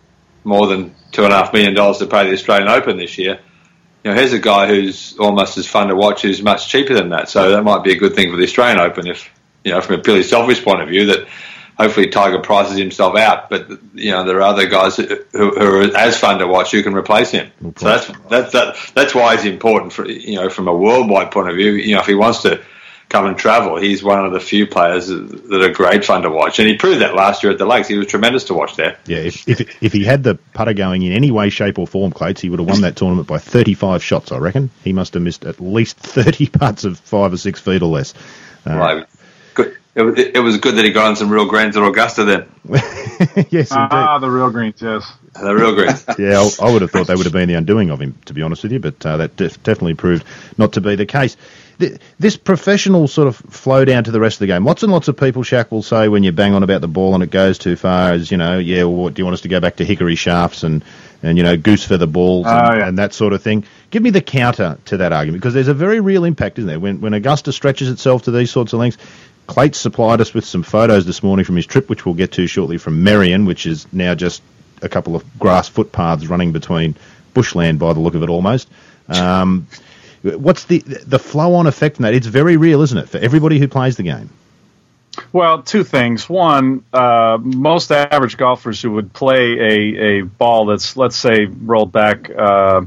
more 0.43 0.65
than 0.65 0.95
two 1.11 1.25
and 1.25 1.33
a 1.33 1.35
half 1.35 1.53
million 1.53 1.75
dollars 1.75 1.99
to 1.99 2.07
pay 2.07 2.25
the 2.25 2.33
Australian 2.33 2.69
Open 2.69 2.97
this 2.97 3.19
year. 3.19 3.39
You 4.03 4.11
know, 4.11 4.17
here's 4.17 4.33
a 4.33 4.39
guy 4.39 4.67
who's 4.67 5.15
almost 5.19 5.59
as 5.59 5.67
fun 5.67 5.89
to 5.89 5.95
watch, 5.95 6.23
who's 6.23 6.41
much 6.41 6.69
cheaper 6.69 6.95
than 6.95 7.09
that. 7.09 7.29
So 7.29 7.51
that 7.51 7.63
might 7.63 7.83
be 7.83 7.91
a 7.91 7.97
good 7.97 8.15
thing 8.15 8.31
for 8.31 8.37
the 8.37 8.45
Australian 8.45 8.79
Open 8.79 9.05
if 9.05 9.29
you 9.63 9.71
know, 9.71 9.81
from 9.81 9.95
a 9.95 9.99
purely 9.99 10.23
selfish 10.23 10.63
point 10.63 10.81
of 10.81 10.89
view, 10.89 11.07
that 11.07 11.27
hopefully 11.81 12.07
Tiger 12.07 12.39
prices 12.39 12.77
himself 12.77 13.17
out. 13.17 13.49
But 13.49 13.69
you 13.93 14.11
know, 14.11 14.23
there 14.23 14.37
are 14.37 14.41
other 14.41 14.67
guys 14.67 14.95
who, 14.95 15.07
who 15.31 15.57
are 15.57 15.97
as 15.97 16.17
fun 16.17 16.39
to 16.39 16.47
watch 16.47 16.71
who 16.71 16.83
can 16.83 16.93
replace 16.93 17.31
him. 17.31 17.51
So 17.77 17.85
that's 17.85 18.11
that's 18.29 18.51
that, 18.53 18.75
that's 18.93 19.15
why 19.15 19.33
it's 19.33 19.45
important 19.45 19.93
for 19.93 20.07
you 20.07 20.35
know 20.35 20.49
from 20.49 20.67
a 20.67 20.75
worldwide 20.75 21.31
point 21.31 21.49
of 21.49 21.55
view. 21.55 21.71
You 21.71 21.95
know, 21.95 22.01
if 22.01 22.07
he 22.07 22.15
wants 22.15 22.43
to 22.43 22.63
come 23.09 23.25
and 23.25 23.37
travel, 23.37 23.77
he's 23.77 24.01
one 24.01 24.25
of 24.25 24.31
the 24.31 24.39
few 24.39 24.65
players 24.65 25.07
that 25.07 25.61
are 25.61 25.73
great 25.73 26.05
fun 26.05 26.21
to 26.21 26.29
watch, 26.29 26.59
and 26.59 26.67
he 26.67 26.77
proved 26.77 27.01
that 27.01 27.13
last 27.13 27.43
year 27.43 27.51
at 27.51 27.57
the 27.57 27.65
Lakes. 27.65 27.87
He 27.87 27.97
was 27.97 28.07
tremendous 28.07 28.45
to 28.45 28.53
watch 28.53 28.75
there. 28.75 28.97
Yeah, 29.05 29.17
if 29.17 29.47
if, 29.47 29.83
if 29.83 29.93
he 29.93 30.03
had 30.03 30.23
the 30.23 30.35
putter 30.53 30.73
going 30.73 31.01
in 31.03 31.11
any 31.11 31.31
way, 31.31 31.49
shape, 31.49 31.79
or 31.79 31.87
form, 31.87 32.11
Clates, 32.11 32.41
he 32.41 32.49
would 32.49 32.59
have 32.59 32.69
won 32.69 32.81
that 32.81 32.95
tournament 32.95 33.27
by 33.27 33.37
35 33.37 34.03
shots. 34.03 34.31
I 34.31 34.37
reckon 34.37 34.69
he 34.83 34.93
must 34.93 35.13
have 35.15 35.23
missed 35.23 35.45
at 35.45 35.59
least 35.59 35.97
30 35.97 36.47
putts 36.59 36.83
of 36.83 36.99
five 36.99 37.33
or 37.33 37.37
six 37.37 37.59
feet 37.59 37.81
or 37.81 37.89
less. 37.89 38.13
Uh, 38.65 38.77
right 38.77 39.07
it, 39.57 40.35
it, 40.35 40.39
was 40.39 40.57
good 40.57 40.75
that 40.75 40.85
he 40.85 40.91
got 40.91 41.07
on 41.07 41.15
some 41.15 41.29
real 41.29 41.45
greens 41.45 41.75
at 41.75 41.83
Augusta 41.83 42.23
then. 42.23 42.49
yes, 43.49 43.69
Ah, 43.71 44.19
the 44.19 44.29
real 44.29 44.49
greens, 44.49 44.81
yes. 44.81 45.11
The 45.33 45.53
real 45.53 45.75
greens. 45.75 46.05
yeah, 46.19 46.39
I, 46.39 46.67
I, 46.67 46.71
would 46.71 46.81
have 46.81 46.91
thought 46.91 47.07
they 47.07 47.15
would 47.15 47.25
have 47.25 47.33
been 47.33 47.49
the 47.49 47.55
undoing 47.55 47.89
of 47.89 48.01
him, 48.01 48.17
to 48.25 48.33
be 48.33 48.41
honest 48.41 48.63
with 48.63 48.71
you, 48.71 48.79
but 48.79 49.05
uh, 49.05 49.17
that 49.17 49.35
def- 49.35 49.61
definitely 49.63 49.95
proved 49.95 50.23
not 50.57 50.73
to 50.73 50.81
be 50.81 50.95
the 50.95 51.05
case. 51.05 51.35
this 52.19 52.37
professional 52.37 53.07
sort 53.07 53.27
of 53.27 53.35
flow 53.35 53.83
down 53.83 54.05
to 54.05 54.11
the 54.11 54.19
rest 54.19 54.35
of 54.35 54.39
the 54.39 54.47
game. 54.47 54.65
Lots 54.65 54.83
and 54.83 54.91
lots 54.91 55.07
of 55.07 55.17
people, 55.17 55.43
Shaq, 55.43 55.71
will 55.71 55.83
say 55.83 56.07
when 56.07 56.23
you 56.23 56.31
bang 56.31 56.53
on 56.53 56.63
about 56.63 56.81
the 56.81 56.87
ball 56.87 57.13
and 57.13 57.23
it 57.23 57.31
goes 57.31 57.57
too 57.57 57.75
far, 57.75 58.13
as 58.13 58.31
you 58.31 58.37
know, 58.37 58.59
yeah, 58.59 58.83
well, 58.83 58.95
what, 58.95 59.13
do 59.13 59.21
you 59.21 59.25
want 59.25 59.33
us 59.33 59.41
to 59.41 59.49
go 59.49 59.59
back 59.59 59.77
to 59.77 59.85
hickory 59.85 60.15
shafts 60.15 60.63
and 60.63 60.83
and 61.23 61.37
you 61.37 61.43
know 61.43 61.55
goose 61.55 61.83
feather 61.83 62.07
balls 62.07 62.47
and, 62.47 62.55
oh, 62.55 62.77
yeah. 62.77 62.87
and, 62.87 62.97
that 62.97 63.13
sort 63.13 63.33
of 63.33 63.43
thing. 63.43 63.63
Give 63.89 64.01
me 64.01 64.09
the 64.09 64.21
counter 64.21 64.77
to 64.85 64.97
that 64.97 65.13
argument 65.13 65.41
because 65.41 65.53
there's 65.53 65.67
a 65.67 65.73
very 65.73 65.99
real 65.99 66.23
impact, 66.23 66.57
isn't 66.59 66.67
there? 66.67 66.79
When 66.79 67.01
when 67.01 67.13
Augusta 67.13 67.51
stretches 67.51 67.89
itself 67.89 68.23
to 68.23 68.31
these 68.31 68.51
sorts 68.51 68.73
of 68.73 68.79
lengths, 68.79 68.97
Clates 69.47 69.79
supplied 69.79 70.21
us 70.21 70.33
with 70.33 70.45
some 70.45 70.63
photos 70.63 71.05
this 71.05 71.23
morning 71.23 71.45
from 71.45 71.55
his 71.55 71.65
trip, 71.65 71.89
which 71.89 72.05
we'll 72.05 72.15
get 72.15 72.33
to 72.33 72.47
shortly 72.47 72.77
from 72.77 73.03
Merion, 73.03 73.45
which 73.45 73.65
is 73.65 73.85
now 73.91 74.15
just 74.15 74.41
a 74.81 74.89
couple 74.89 75.15
of 75.15 75.39
grass 75.39 75.67
footpaths 75.67 76.27
running 76.27 76.51
between 76.51 76.95
bushland 77.33 77.79
by 77.79 77.93
the 77.93 77.99
look 77.99 78.15
of 78.15 78.23
it 78.23 78.29
almost. 78.29 78.69
Um, 79.07 79.67
what's 80.21 80.65
the 80.65 80.79
the 80.79 81.19
flow 81.19 81.55
on 81.55 81.67
effect 81.67 81.97
from 81.97 82.03
that? 82.03 82.13
It's 82.13 82.27
very 82.27 82.57
real, 82.57 82.81
isn't 82.81 82.97
it, 82.97 83.09
for 83.09 83.17
everybody 83.17 83.59
who 83.59 83.67
plays 83.67 83.97
the 83.97 84.03
game? 84.03 84.29
Well, 85.33 85.61
two 85.63 85.83
things. 85.83 86.29
One, 86.29 86.85
uh, 86.93 87.37
most 87.41 87.91
average 87.91 88.37
golfers 88.37 88.81
who 88.81 88.91
would 88.91 89.13
play 89.13 89.59
a, 89.59 90.19
a 90.19 90.21
ball 90.21 90.67
that's, 90.67 90.95
let's 90.95 91.17
say, 91.17 91.45
rolled 91.45 91.91
back, 91.91 92.29
uh, 92.29 92.83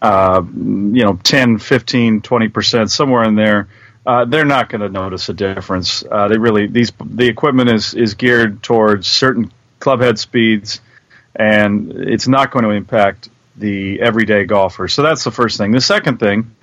uh, 0.00 0.42
you 0.44 1.04
know, 1.04 1.18
10, 1.22 1.58
15, 1.58 2.22
20%, 2.22 2.90
somewhere 2.90 3.24
in 3.24 3.34
there, 3.34 3.68
uh, 4.06 4.24
they're 4.24 4.44
not 4.44 4.68
going 4.68 4.80
to 4.80 4.88
notice 4.88 5.28
a 5.28 5.34
difference. 5.34 6.02
Uh, 6.10 6.28
they 6.28 6.38
really 6.38 6.66
these 6.66 6.92
the 7.04 7.28
equipment 7.28 7.70
is 7.70 7.94
is 7.94 8.14
geared 8.14 8.62
towards 8.62 9.06
certain 9.06 9.52
clubhead 9.78 10.18
speeds, 10.18 10.80
and 11.34 11.92
it's 11.92 12.26
not 12.26 12.50
going 12.50 12.64
to 12.64 12.70
impact 12.70 13.28
the 13.56 14.00
everyday 14.00 14.44
golfer. 14.44 14.88
So 14.88 15.02
that's 15.02 15.24
the 15.24 15.30
first 15.30 15.58
thing. 15.58 15.72
The 15.72 15.80
second 15.80 16.18
thing, 16.18 16.54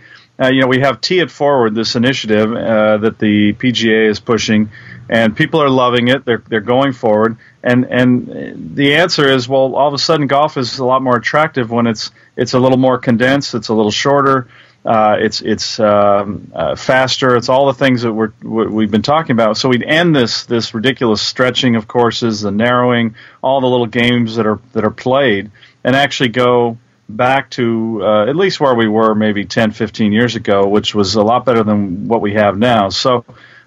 uh, 0.42 0.48
you 0.48 0.62
know, 0.62 0.68
we 0.68 0.80
have 0.80 1.00
Tee 1.00 1.20
It 1.20 1.30
Forward, 1.30 1.76
this 1.76 1.96
initiative 1.96 2.52
uh, 2.52 2.98
that 2.98 3.20
the 3.20 3.54
PGA 3.54 4.10
is 4.10 4.20
pushing, 4.20 4.72
and 5.10 5.36
people 5.36 5.62
are 5.62 5.70
loving 5.70 6.08
it. 6.08 6.26
They're 6.26 6.44
they're 6.48 6.62
going 6.62 6.94
forward, 6.94 7.38
and 7.64 7.86
and 7.86 8.76
the 8.76 8.96
answer 8.96 9.28
is 9.28 9.48
well, 9.48 9.76
all 9.76 9.88
of 9.88 9.94
a 9.94 10.00
sudden 10.00 10.26
golf 10.26 10.58
is 10.58 10.80
a 10.80 10.86
lot 10.86 11.04
more 11.04 11.18
attractive 11.18 11.70
when 11.70 11.86
it's 11.86 12.12
it's 12.36 12.54
a 12.54 12.60
little 12.60 12.78
more 12.80 12.98
condensed, 12.98 13.54
it's 13.54 13.70
a 13.70 13.74
little 13.74 13.92
shorter. 13.92 14.48
Uh, 14.88 15.18
it's 15.20 15.42
it's 15.42 15.82
um, 15.82 16.50
uh, 16.56 16.74
faster. 16.78 17.36
It's 17.36 17.50
all 17.50 17.66
the 17.66 17.74
things 17.74 18.04
that 18.04 18.14
we're 18.14 18.32
we've 18.42 18.90
been 18.90 19.02
talking 19.02 19.34
about. 19.34 19.58
So 19.58 19.68
we'd 19.68 19.84
end 19.84 20.16
this 20.16 20.46
this 20.46 20.74
ridiculous 20.74 21.22
stretching 21.22 21.76
of 21.76 21.90
courses, 21.90 22.40
the 22.40 22.52
narrowing, 22.52 23.16
all 23.44 23.60
the 23.60 23.68
little 23.68 23.86
games 23.86 24.38
that 24.38 24.48
are 24.48 24.62
that 24.72 24.86
are 24.86 24.92
played, 24.92 25.52
and 25.84 25.94
actually 25.94 26.30
go 26.30 26.78
back 27.10 27.50
to 27.52 28.00
uh, 28.02 28.26
at 28.30 28.38
least 28.38 28.62
where 28.62 28.76
we 28.76 28.88
were 28.88 29.14
maybe 29.14 29.44
10, 29.44 29.72
15 29.72 30.14
years 30.14 30.36
ago, 30.38 30.68
which 30.68 30.96
was 30.96 31.16
a 31.16 31.22
lot 31.22 31.44
better 31.44 31.64
than 31.64 32.08
what 32.08 32.22
we 32.22 32.36
have 32.36 32.58
now. 32.58 32.88
So 32.88 33.26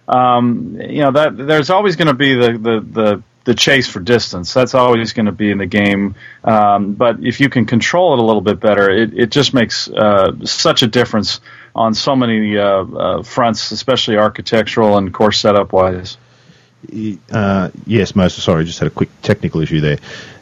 um, 0.08 0.80
you 0.80 1.02
know 1.02 1.12
that 1.12 1.36
there's 1.36 1.68
always 1.68 1.96
going 1.96 2.08
to 2.08 2.14
be 2.14 2.34
the, 2.34 2.52
the 2.52 2.80
the 2.80 3.22
the 3.44 3.54
chase 3.54 3.88
for 3.88 4.00
distance. 4.00 4.52
That's 4.52 4.74
always 4.74 5.12
going 5.12 5.26
to 5.26 5.32
be 5.32 5.50
in 5.50 5.58
the 5.58 5.66
game. 5.66 6.14
Um, 6.44 6.92
but 6.92 7.24
if 7.24 7.40
you 7.40 7.48
can 7.48 7.66
control 7.66 8.12
it 8.12 8.18
a 8.18 8.22
little 8.22 8.42
bit 8.42 8.60
better, 8.60 8.90
it, 8.90 9.14
it 9.14 9.30
just 9.30 9.54
makes 9.54 9.88
uh, 9.88 10.44
such 10.44 10.82
a 10.82 10.86
difference 10.86 11.40
on 11.74 11.94
so 11.94 12.14
many 12.16 12.58
uh, 12.58 12.64
uh, 12.64 13.22
fronts, 13.22 13.70
especially 13.70 14.16
architectural 14.16 14.98
and 14.98 15.12
course 15.12 15.38
setup 15.38 15.72
wise. 15.72 16.18
Uh, 17.30 17.70
yes, 17.86 18.16
most 18.16 18.38
sorry, 18.38 18.64
just 18.64 18.78
had 18.78 18.88
a 18.88 18.90
quick 18.90 19.10
technical 19.22 19.60
issue 19.60 19.80
there. 19.80 19.98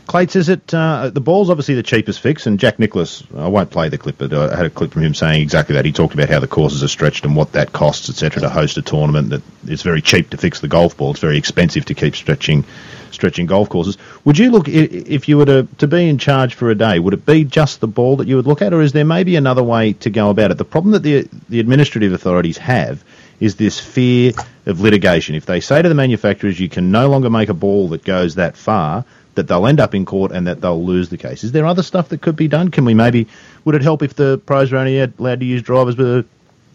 Clates, 0.09 0.37
is 0.37 0.49
it 0.49 0.73
uh, 0.73 1.11
the 1.11 1.21
ball's 1.21 1.51
obviously 1.51 1.75
the 1.75 1.83
cheapest 1.83 2.21
fix, 2.21 2.47
and 2.47 2.59
Jack 2.59 2.79
Nicklaus, 2.79 3.23
I 3.37 3.47
won't 3.49 3.71
play 3.71 3.91
the 3.91 3.99
clip, 3.99 4.17
but 4.17 4.33
I 4.33 4.57
had 4.57 4.65
a 4.65 4.71
clip 4.71 4.93
from 4.93 5.03
him 5.03 5.13
saying 5.13 5.43
exactly 5.43 5.75
that. 5.75 5.85
He 5.85 5.93
talked 5.93 6.15
about 6.15 6.31
how 6.31 6.41
the 6.41 6.49
courses 6.49 6.83
are 6.83 6.89
stretched 6.89 7.27
and 7.27 7.37
what 7.37 7.53
that 7.53 7.75
costs, 7.75 8.09
etc., 8.09 8.41
to 8.41 8.49
host 8.49 8.79
a 8.79 8.83
tournament. 8.83 9.29
That 9.29 9.43
it's 9.67 9.83
very 9.83 10.01
cheap 10.01 10.31
to 10.31 10.39
fix 10.39 10.61
the 10.61 10.69
golf 10.69 10.97
ball. 10.97 11.11
It's 11.11 11.21
very 11.21 11.37
expensive 11.37 11.85
to 11.85 11.95
keep 11.95 12.17
stretching 12.17 12.65
stretching 13.11 13.45
golf 13.45 13.69
courses. 13.69 13.99
Would 14.25 14.39
you 14.39 14.51
look 14.51 14.67
if 14.67 15.29
you 15.29 15.37
were 15.37 15.45
to, 15.45 15.69
to 15.77 15.87
be 15.87 16.09
in 16.09 16.17
charge 16.17 16.55
for 16.55 16.71
a 16.71 16.75
day? 16.75 16.99
Would 16.99 17.13
it 17.13 17.27
be 17.27 17.45
just 17.45 17.81
the 17.81 17.87
ball 17.87 18.17
that 18.17 18.29
you 18.29 18.37
would 18.37 18.47
look 18.47 18.63
at, 18.63 18.73
or 18.73 18.81
is 18.81 18.93
there 18.93 19.05
maybe 19.05 19.37
another 19.37 19.63
way 19.63 19.93
to 19.93 20.09
go 20.09 20.31
about 20.31 20.51
it? 20.51 20.57
The 20.57 20.65
problem 20.65 20.93
that 20.93 21.03
the 21.03 21.29
the 21.51 21.61
administrative 21.61 22.15
authorities 22.15 22.57
have 22.57 23.05
is 23.41 23.57
this 23.57 23.79
fear 23.79 24.33
of 24.65 24.81
litigation. 24.81 25.35
If 25.35 25.45
they 25.45 25.61
say 25.61 25.83
to 25.83 25.89
the 25.89 25.95
manufacturers, 25.95 26.59
you 26.59 26.71
can 26.71 26.91
no 26.91 27.11
longer 27.11 27.29
make 27.29 27.51
a 27.51 27.55
ball 27.55 27.89
that 27.91 28.05
goes 28.05 28.37
that 28.37 28.57
far, 28.57 29.05
that 29.39 29.47
they'll 29.47 29.67
end 29.67 29.79
up 29.79 29.95
in 29.95 30.05
court 30.05 30.33
and 30.33 30.49
that 30.49 30.61
they'll 30.61 30.85
lose 30.85 31.09
the 31.09 31.17
case. 31.17 31.45
Is 31.45 31.53
there 31.53 31.65
other 31.65 31.85
stuff 31.85 32.09
that 32.09 32.21
could 32.21 32.35
be 32.35 32.49
done? 32.49 32.71
Can 32.71 32.85
we 32.85 32.93
maybe 32.93 33.29
would 33.65 33.77
it 33.77 33.83
help 33.83 34.03
if 34.03 34.15
the 34.15 34.39
pros 34.45 34.73
were 34.73 34.79
only 34.79 34.99
allowed 34.99 35.41
to 35.41 35.47
use 35.47 35.63
drivers 35.63 35.97
with 35.97 36.07
a, 36.09 36.27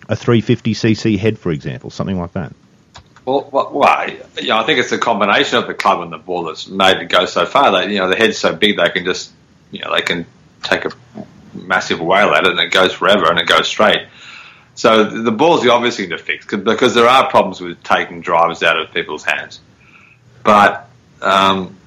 a 0.08 0.16
350cc 0.16 1.18
head, 1.20 1.38
for 1.38 1.52
example, 1.52 1.90
something 1.90 2.18
like 2.18 2.32
that? 2.34 2.54
Well, 3.26 3.50
well, 3.52 3.72
well 3.74 4.10
you 4.10 4.48
know, 4.48 4.58
I 4.58 4.64
think 4.64 4.80
it's 4.80 4.92
a 4.94 4.98
combination 4.98 5.58
of 5.58 5.68
the 5.68 5.74
club 5.74 6.02
and 6.02 6.12
the 6.12 6.18
ball 6.18 6.44
that's 6.44 6.68
made 6.68 6.98
it 6.98 7.10
go 7.10 7.26
so 7.26 7.46
far. 7.46 7.72
That 7.72 7.90
you 7.90 8.00
know, 8.00 8.10
the 8.10 8.16
head's 8.16 8.38
so 8.38 8.56
big 8.56 8.78
they 8.78 8.90
can 8.90 9.04
just, 9.04 9.32
you 9.72 9.80
know, 9.80 9.94
they 9.94 10.02
can 10.02 10.26
take 10.62 10.86
a 10.86 10.92
massive 11.54 12.00
whale 12.00 12.30
at 12.30 12.46
it 12.46 12.52
and 12.52 12.60
it 12.60 12.72
goes 12.72 12.94
forever 12.94 13.30
and 13.30 13.40
it 13.40 13.48
goes 13.48 13.68
straight. 13.68 14.08
So 14.76 15.04
the 15.04 15.32
ball's 15.32 15.62
the 15.62 15.72
obvious 15.72 15.98
thing 15.98 16.10
to 16.10 16.18
fix 16.18 16.46
because 16.48 16.96
there 16.96 17.08
are 17.08 17.30
problems 17.30 17.62
with 17.62 17.84
taking 17.84 18.22
drivers 18.22 18.64
out 18.64 18.80
of 18.80 18.92
people's 18.92 19.24
hands. 19.24 19.60
But 20.44 20.90
um, 21.22 21.78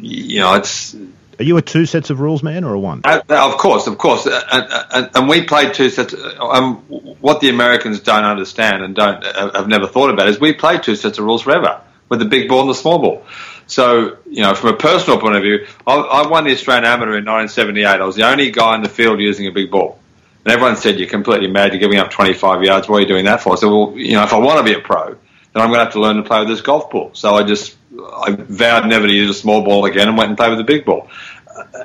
you 0.00 0.40
know, 0.40 0.54
it's. 0.54 0.94
Are 0.94 1.44
you 1.44 1.56
a 1.56 1.62
two 1.62 1.86
sets 1.86 2.10
of 2.10 2.18
rules 2.18 2.42
man 2.42 2.64
or 2.64 2.74
a 2.74 2.80
one? 2.80 3.02
Uh, 3.04 3.20
uh 3.28 3.52
of 3.52 3.58
course, 3.58 3.86
of 3.86 3.96
course, 3.96 4.26
and, 4.26 4.66
and, 4.92 5.10
and, 5.14 5.28
we 5.28 5.44
played 5.44 5.72
two 5.72 5.88
sets. 5.88 6.14
Um, 6.40 6.78
what 7.20 7.40
the 7.40 7.48
Americans 7.48 8.00
don't 8.00 8.24
understand 8.24 8.82
and 8.82 8.96
don't 8.96 9.24
have 9.24 9.68
never 9.68 9.86
thought 9.86 10.10
about 10.10 10.28
is 10.28 10.40
we 10.40 10.52
played 10.52 10.82
two 10.82 10.96
sets 10.96 11.18
of 11.18 11.24
rules 11.24 11.42
forever 11.42 11.80
with 12.08 12.18
the 12.18 12.24
big 12.24 12.48
ball 12.48 12.62
and 12.62 12.70
the 12.70 12.74
small 12.74 12.98
ball. 12.98 13.24
So, 13.68 14.16
you 14.28 14.42
know, 14.42 14.54
from 14.54 14.70
a 14.70 14.76
personal 14.76 15.20
point 15.20 15.36
of 15.36 15.42
view, 15.42 15.66
I, 15.86 15.94
I 15.94 16.26
won 16.26 16.44
the 16.44 16.52
Australian 16.52 16.86
Amateur 16.86 17.18
in 17.18 17.24
1978. 17.24 17.86
I 17.86 18.04
was 18.04 18.16
the 18.16 18.26
only 18.26 18.50
guy 18.50 18.74
in 18.74 18.82
the 18.82 18.88
field 18.88 19.20
using 19.20 19.46
a 19.46 19.52
big 19.52 19.70
ball. 19.70 19.98
And 20.44 20.52
everyone 20.54 20.76
said, 20.76 20.98
you're 20.98 21.08
completely 21.08 21.48
mad, 21.48 21.72
you're 21.72 21.80
giving 21.80 21.98
up 21.98 22.10
25 22.10 22.62
yards, 22.62 22.88
what 22.88 22.96
are 22.96 23.00
you 23.00 23.06
doing 23.06 23.26
that 23.26 23.42
for? 23.42 23.52
I 23.52 23.56
said, 23.56 23.66
well, 23.66 23.92
you 23.94 24.12
know, 24.12 24.22
if 24.22 24.32
I 24.32 24.38
want 24.38 24.58
to 24.58 24.64
be 24.64 24.78
a 24.78 24.82
pro, 24.82 25.08
then 25.08 25.62
I'm 25.62 25.68
going 25.68 25.80
to 25.80 25.84
have 25.84 25.92
to 25.92 26.00
learn 26.00 26.16
to 26.16 26.22
play 26.22 26.40
with 26.40 26.48
this 26.48 26.62
golf 26.62 26.90
ball. 26.90 27.10
So 27.12 27.34
I 27.34 27.42
just 27.42 27.76
I 27.96 28.36
vowed 28.36 28.86
never 28.86 29.06
to 29.06 29.12
use 29.12 29.30
a 29.30 29.34
small 29.34 29.62
ball 29.62 29.84
again 29.84 30.08
and 30.08 30.16
went 30.16 30.30
and 30.30 30.36
played 30.36 30.50
with 30.50 30.58
the 30.58 30.64
big 30.64 30.84
ball. 30.84 31.08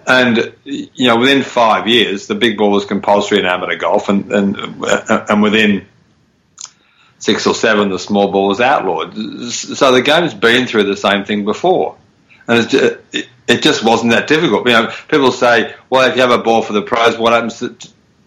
And 0.06 0.54
you 0.64 1.08
know, 1.08 1.18
within 1.18 1.44
five 1.44 1.88
years, 1.88 2.28
the 2.28 2.36
big 2.36 2.58
ball 2.58 2.72
was 2.72 2.86
compulsory 2.86 3.40
in 3.40 3.46
amateur 3.46 3.76
golf, 3.76 4.10
and 4.10 4.32
and 4.32 4.58
and 4.58 5.42
within 5.42 5.88
six 7.18 7.48
or 7.48 7.56
seven, 7.56 7.90
the 7.90 7.98
small 7.98 8.32
ball 8.32 8.50
was 8.50 8.62
outlawed. 8.62 9.16
So 9.52 9.92
the 9.92 10.02
game's 10.02 10.34
been 10.34 10.68
through 10.68 10.84
the 10.84 10.98
same 10.98 11.24
thing 11.24 11.46
before, 11.46 11.98
and 12.48 12.72
it, 12.72 13.28
it 13.48 13.64
just 13.64 13.84
wasn't 13.84 14.12
that 14.12 14.28
difficult. 14.28 14.68
You 14.68 14.74
know, 14.74 14.94
people 15.08 15.32
say, 15.32 15.74
"Well, 15.90 16.08
if 16.08 16.16
you 16.16 16.22
have 16.22 16.32
a 16.32 16.44
ball 16.44 16.62
for 16.62 16.74
the 16.74 16.82
pros, 16.82 17.18
what 17.18 17.34
happens 17.34 17.60
to 17.60 17.76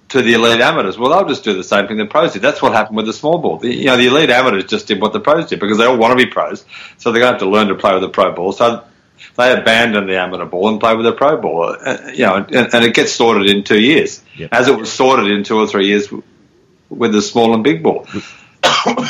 to 0.09 0.23
the 0.23 0.35
elite 0.35 0.61
amateurs. 0.61 0.99
Well, 0.99 1.11
they'll 1.11 1.29
just 1.29 1.45
do 1.45 1.55
the 1.55 1.65
same 1.65 1.89
thing 1.89 1.97
the 1.97 2.07
pros 2.07 2.33
did. 2.33 2.43
That's 2.43 2.63
what 2.63 2.73
happened 2.73 2.97
with 2.97 3.07
the 3.07 3.13
small 3.13 3.39
ball. 3.39 3.59
The, 3.59 3.75
you 3.75 3.87
know, 3.87 3.97
the 3.97 4.07
elite 4.07 4.31
amateurs 4.31 4.65
just 4.65 4.87
did 4.87 5.01
what 5.01 5.13
the 5.13 5.21
pros 5.21 5.49
did 5.49 5.61
because 5.61 5.79
they 5.79 5.85
all 5.85 5.97
want 5.97 6.19
to 6.19 6.25
be 6.25 6.31
pros, 6.31 6.65
so 6.99 7.13
they're 7.13 7.21
going 7.21 7.35
to 7.35 7.39
have 7.39 7.41
to 7.41 7.51
learn 7.51 7.69
to 7.69 7.75
play 7.75 7.93
with 7.93 8.03
the 8.03 8.09
pro 8.09 8.33
ball. 8.33 8.53
So 8.53 8.85
they 9.37 9.53
abandon 9.53 10.07
the 10.07 10.19
amateur 10.19 10.45
ball 10.45 10.69
and 10.69 10.81
play 10.81 10.95
with 10.95 11.07
the 11.07 11.13
pro 11.13 11.41
ball. 11.41 11.77
Uh, 11.85 12.11
you 12.13 12.27
know, 12.27 12.37
and, 12.37 12.75
and, 12.75 12.85
it 12.85 12.95
gets 12.95 13.13
sorted 13.13 13.49
in 13.49 13.65
two 13.65 13.81
years, 13.81 14.23
yep. 14.37 14.51
as 14.53 14.69
it 14.69 14.79
was 14.79 14.93
sorted 14.93 15.31
in 15.31 15.45
two 15.45 15.59
or 15.59 15.67
three 15.67 15.87
years 15.87 16.09
with 16.89 17.13
the 17.13 17.23
small 17.23 17.55
and 17.55 17.65
big 17.65 17.83
ball. 17.83 18.07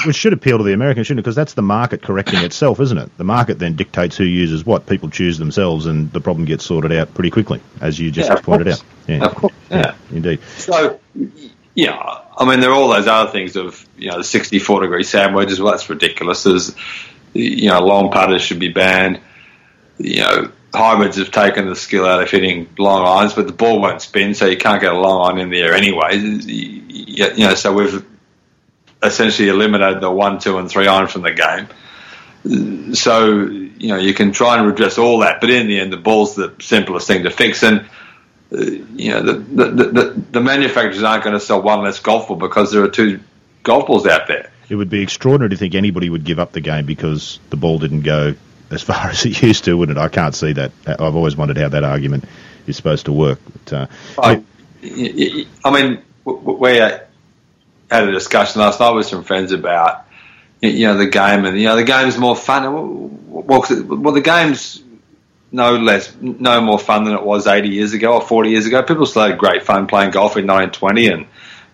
Which 0.05 0.17
should 0.17 0.33
appeal 0.33 0.59
to 0.59 0.65
the 0.65 0.73
Americans, 0.73 1.07
shouldn't 1.07 1.21
it? 1.21 1.25
Because 1.25 1.37
that's 1.37 1.55
the 1.55 1.63
market 1.63 2.03
correcting 2.03 2.41
itself, 2.41 2.81
isn't 2.81 2.97
it? 2.97 3.17
The 3.17 3.25
market 3.25 3.59
then 3.59 3.75
dictates 3.77 4.17
who 4.17 4.25
uses 4.25 4.65
what. 4.65 4.87
People 4.87 5.11
choose 5.11 5.39
themselves, 5.39 5.87
and 5.87 6.13
the 6.13 6.21
problem 6.21 6.47
gets 6.47 6.65
sorted 6.65 6.93
out 6.93 7.15
pretty 7.15 7.31
quickly, 7.31 7.61
as 7.81 7.99
you 7.99 8.11
just 8.11 8.31
yeah, 8.31 8.41
pointed 8.41 8.69
out. 8.69 8.83
Yeah, 9.07 9.25
of 9.25 9.35
course. 9.35 9.55
Yeah. 9.71 9.77
yeah, 9.79 9.95
indeed. 10.11 10.41
So, 10.57 11.01
yeah, 11.75 12.21
I 12.37 12.45
mean, 12.49 12.61
there 12.61 12.71
are 12.71 12.75
all 12.75 12.89
those 12.89 13.07
other 13.07 13.31
things 13.31 13.57
of 13.57 13.87
you 13.97 14.11
know 14.11 14.19
the 14.19 14.25
64 14.25 14.83
degree 14.83 15.05
sand 15.05 15.35
wedges. 15.35 15.61
Well, 15.61 15.73
that's 15.73 15.89
ridiculous. 15.89 16.43
There's 16.43 16.75
you 17.35 17.69
know 17.69 17.81
long 17.81 18.11
putters 18.11 18.43
should 18.43 18.59
be 18.59 18.69
banned. 18.69 19.21
You 19.99 20.21
know 20.21 20.53
hybrids 20.77 21.17
have 21.17 21.31
taken 21.31 21.67
the 21.67 21.77
skill 21.77 22.05
out 22.05 22.23
of 22.23 22.31
hitting 22.31 22.69
long 22.79 23.07
irons, 23.07 23.35
but 23.35 23.47
the 23.47 23.53
ball 23.53 23.81
won't 23.81 24.03
spin, 24.03 24.35
so 24.35 24.47
you 24.47 24.59
can't 24.59 24.81
get 24.81 24.93
a 24.93 24.99
long 24.99 25.27
iron 25.27 25.39
in 25.39 25.51
the 25.51 25.61
air 25.61 25.75
anyway. 25.75 26.17
You 26.17 27.47
know, 27.47 27.55
so 27.55 27.73
we've 27.73 28.05
essentially 29.03 29.49
eliminated 29.49 30.03
the 30.03 30.11
one, 30.11 30.39
two, 30.39 30.59
and 30.59 30.69
three 30.71 30.87
iron 30.87 31.09
from 31.09 31.23
the 31.23 31.33
game. 31.33 32.95
So 32.95 33.47
you 33.47 33.89
know 33.89 33.97
you 33.97 34.15
can 34.15 34.33
try 34.33 34.59
and 34.59 34.67
redress 34.67 34.99
all 34.99 35.21
that, 35.21 35.41
but 35.41 35.51
in 35.51 35.67
the 35.67 35.81
end, 35.81 35.93
the 35.93 35.97
ball's 35.97 36.37
the 36.37 36.55
simplest 36.61 37.07
thing 37.07 37.25
to 37.25 37.31
fix. 37.31 37.63
And 37.63 37.89
Uh, 38.53 38.59
you 38.61 39.11
know 39.11 39.23
the, 39.23 39.33
the 39.33 39.71
the, 39.71 40.23
the 40.33 40.41
manufacturers 40.41 41.03
aren't 41.03 41.25
going 41.25 41.35
to 41.35 41.41
sell 41.41 41.61
one 41.61 41.83
less 41.83 41.99
golf 41.99 42.29
ball 42.29 42.37
because 42.37 42.71
there 42.73 42.83
are 42.85 42.89
two 42.89 43.21
golf 43.65 43.87
balls 43.87 44.07
out 44.07 44.29
there. 44.29 44.51
It 44.69 44.77
would 44.77 44.91
be 44.91 45.03
extraordinary 45.03 45.51
to 45.51 45.57
think 45.57 45.75
anybody 45.75 46.11
would 46.11 46.25
give 46.25 46.39
up 46.39 46.53
the 46.53 46.61
game 46.61 46.87
because 46.87 47.41
the 47.51 47.57
ball 47.57 47.79
didn't 47.79 48.03
go 48.03 48.35
as 48.71 48.83
far 48.85 49.09
as 49.11 49.25
it 49.25 49.43
used 49.43 49.65
to, 49.65 49.77
wouldn't 49.77 49.99
it? 49.99 50.01
I 50.01 50.09
can't 50.09 50.35
see 50.35 50.53
that. 50.53 50.73
Uh, 50.87 50.97
I've 50.99 51.17
always 51.17 51.37
wondered 51.37 51.57
how 51.57 51.69
that 51.69 51.85
argument 51.85 52.25
is 52.67 52.77
supposed 52.77 53.07
to 53.07 53.13
work. 53.13 53.41
But, 53.65 53.73
uh, 53.73 53.87
I, 54.19 54.43
I 55.65 55.71
mean, 55.71 56.03
we 56.25 56.81
uh, 56.81 56.99
had 57.91 58.09
a 58.09 58.13
discussion 58.13 58.61
last 58.61 58.81
night 58.81 58.91
with 58.91 59.07
some 59.07 59.25
friends 59.25 59.53
about 59.53 60.05
you 60.63 60.87
know 60.87 60.97
the 60.97 61.07
game, 61.07 61.45
and 61.45 61.59
you 61.59 61.67
know 61.67 61.77
the 61.77 61.85
game's 61.85 62.19
more 62.19 62.37
fun. 62.37 62.65
Well, 62.73 63.63
well, 63.63 64.13
the 64.13 64.23
game's 64.23 64.83
no 65.57 65.77
less, 65.77 66.15
no 66.21 66.61
more 66.61 66.79
fun 66.79 67.05
than 67.05 67.15
it 67.15 67.23
was 67.23 67.47
80 67.47 67.71
years 67.71 67.95
ago 67.95 68.15
or 68.15 68.21
40 68.21 68.51
years 68.51 68.67
ago. 68.67 68.83
People 68.83 69.07
still 69.07 69.27
had 69.27 69.39
great 69.39 69.63
fun 69.63 69.87
playing 69.87 70.11
golf 70.11 70.37
in 70.37 70.47
1920 70.47 71.07
and 71.07 71.21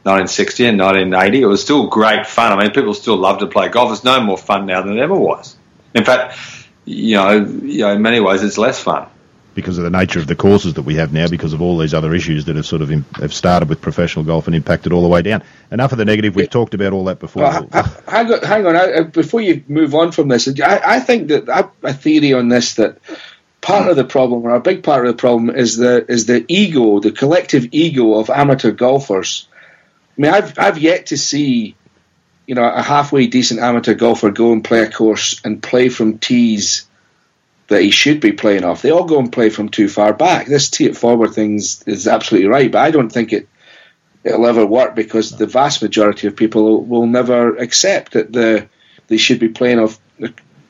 1960 0.04 0.66
and 0.66 0.78
1980. 0.78 1.42
It 1.42 1.46
was 1.46 1.62
still 1.62 1.88
great 1.88 2.26
fun. 2.26 2.52
I 2.52 2.62
mean, 2.62 2.70
people 2.70 2.94
still 2.94 3.16
love 3.16 3.40
to 3.40 3.48
play 3.48 3.68
golf. 3.68 3.92
It's 3.92 4.04
no 4.04 4.20
more 4.20 4.38
fun 4.38 4.66
now 4.66 4.82
than 4.82 4.96
it 4.96 5.02
ever 5.02 5.16
was. 5.16 5.56
In 5.94 6.04
fact, 6.04 6.38
you 6.84 7.16
know, 7.16 7.32
you 7.32 7.80
know, 7.80 7.92
in 7.92 8.02
many 8.02 8.20
ways, 8.20 8.42
it's 8.42 8.56
less 8.56 8.80
fun 8.80 9.08
because 9.54 9.78
of 9.78 9.84
the 9.84 9.90
nature 9.90 10.18
of 10.18 10.26
the 10.26 10.34
courses 10.34 10.74
that 10.74 10.82
we 10.82 10.94
have 10.94 11.12
now, 11.12 11.28
because 11.28 11.52
of 11.52 11.60
all 11.60 11.76
these 11.76 11.92
other 11.92 12.14
issues 12.14 12.46
that 12.46 12.56
have 12.56 12.64
sort 12.64 12.82
of 12.82 12.90
in, 12.90 13.04
have 13.16 13.34
started 13.34 13.68
with 13.68 13.80
professional 13.80 14.24
golf 14.24 14.46
and 14.46 14.56
impacted 14.56 14.92
all 14.92 15.02
the 15.02 15.08
way 15.08 15.22
down. 15.22 15.42
Enough 15.70 15.92
of 15.92 15.98
the 15.98 16.04
negative. 16.04 16.34
We've 16.34 16.48
talked 16.48 16.74
about 16.74 16.92
all 16.92 17.04
that 17.06 17.18
before. 17.18 17.42
Well, 17.42 17.68
hang 18.06 18.32
on, 18.32 18.42
hang 18.42 18.66
on. 18.66 18.76
I, 18.76 19.02
before 19.02 19.40
you 19.40 19.62
move 19.68 19.94
on 19.94 20.12
from 20.12 20.28
this, 20.28 20.48
I, 20.60 20.80
I 20.84 21.00
think 21.00 21.28
that 21.28 21.48
I 21.48 21.56
have 21.56 21.70
a 21.82 21.92
theory 21.92 22.32
on 22.32 22.48
this 22.48 22.74
that 22.74 22.98
part 23.62 23.88
of 23.88 23.96
the 23.96 24.04
problem, 24.04 24.42
or 24.42 24.54
a 24.54 24.60
big 24.60 24.82
part 24.82 25.06
of 25.06 25.12
the 25.12 25.18
problem, 25.18 25.48
is 25.56 25.78
the 25.78 26.04
is 26.10 26.26
the 26.26 26.44
ego, 26.48 27.00
the 27.00 27.12
collective 27.12 27.68
ego 27.72 28.18
of 28.18 28.28
amateur 28.28 28.72
golfers. 28.72 29.48
I 30.18 30.20
mean, 30.20 30.34
I've 30.34 30.58
I've 30.58 30.78
yet 30.78 31.06
to 31.06 31.16
see 31.16 31.76
you 32.46 32.54
know, 32.54 32.64
a 32.64 32.82
halfway 32.82 33.26
decent 33.26 33.60
amateur 33.60 33.94
golfer 33.94 34.30
go 34.30 34.52
and 34.52 34.64
play 34.64 34.80
a 34.80 34.90
course 34.90 35.40
and 35.44 35.62
play 35.62 35.88
from 35.88 36.18
tees 36.18 36.86
that 37.68 37.82
he 37.82 37.90
should 37.90 38.20
be 38.20 38.32
playing 38.32 38.64
off. 38.64 38.82
They 38.82 38.90
all 38.90 39.04
go 39.04 39.18
and 39.18 39.32
play 39.32 39.48
from 39.48 39.68
too 39.68 39.88
far 39.88 40.12
back. 40.12 40.46
This 40.46 40.68
tee 40.68 40.86
it 40.86 40.96
forward 40.96 41.32
thing 41.32 41.56
is 41.56 42.06
absolutely 42.06 42.48
right, 42.48 42.70
but 42.70 42.80
I 42.80 42.90
don't 42.90 43.10
think 43.10 43.32
it 43.32 43.48
it'll 44.24 44.46
ever 44.46 44.66
work 44.66 44.94
because 44.94 45.30
the 45.30 45.46
vast 45.46 45.82
majority 45.82 46.26
of 46.26 46.36
people 46.36 46.84
will 46.84 47.06
never 47.06 47.56
accept 47.56 48.12
that 48.12 48.32
the 48.32 48.68
they 49.06 49.16
should 49.16 49.38
be 49.38 49.48
playing 49.48 49.78
off 49.78 49.98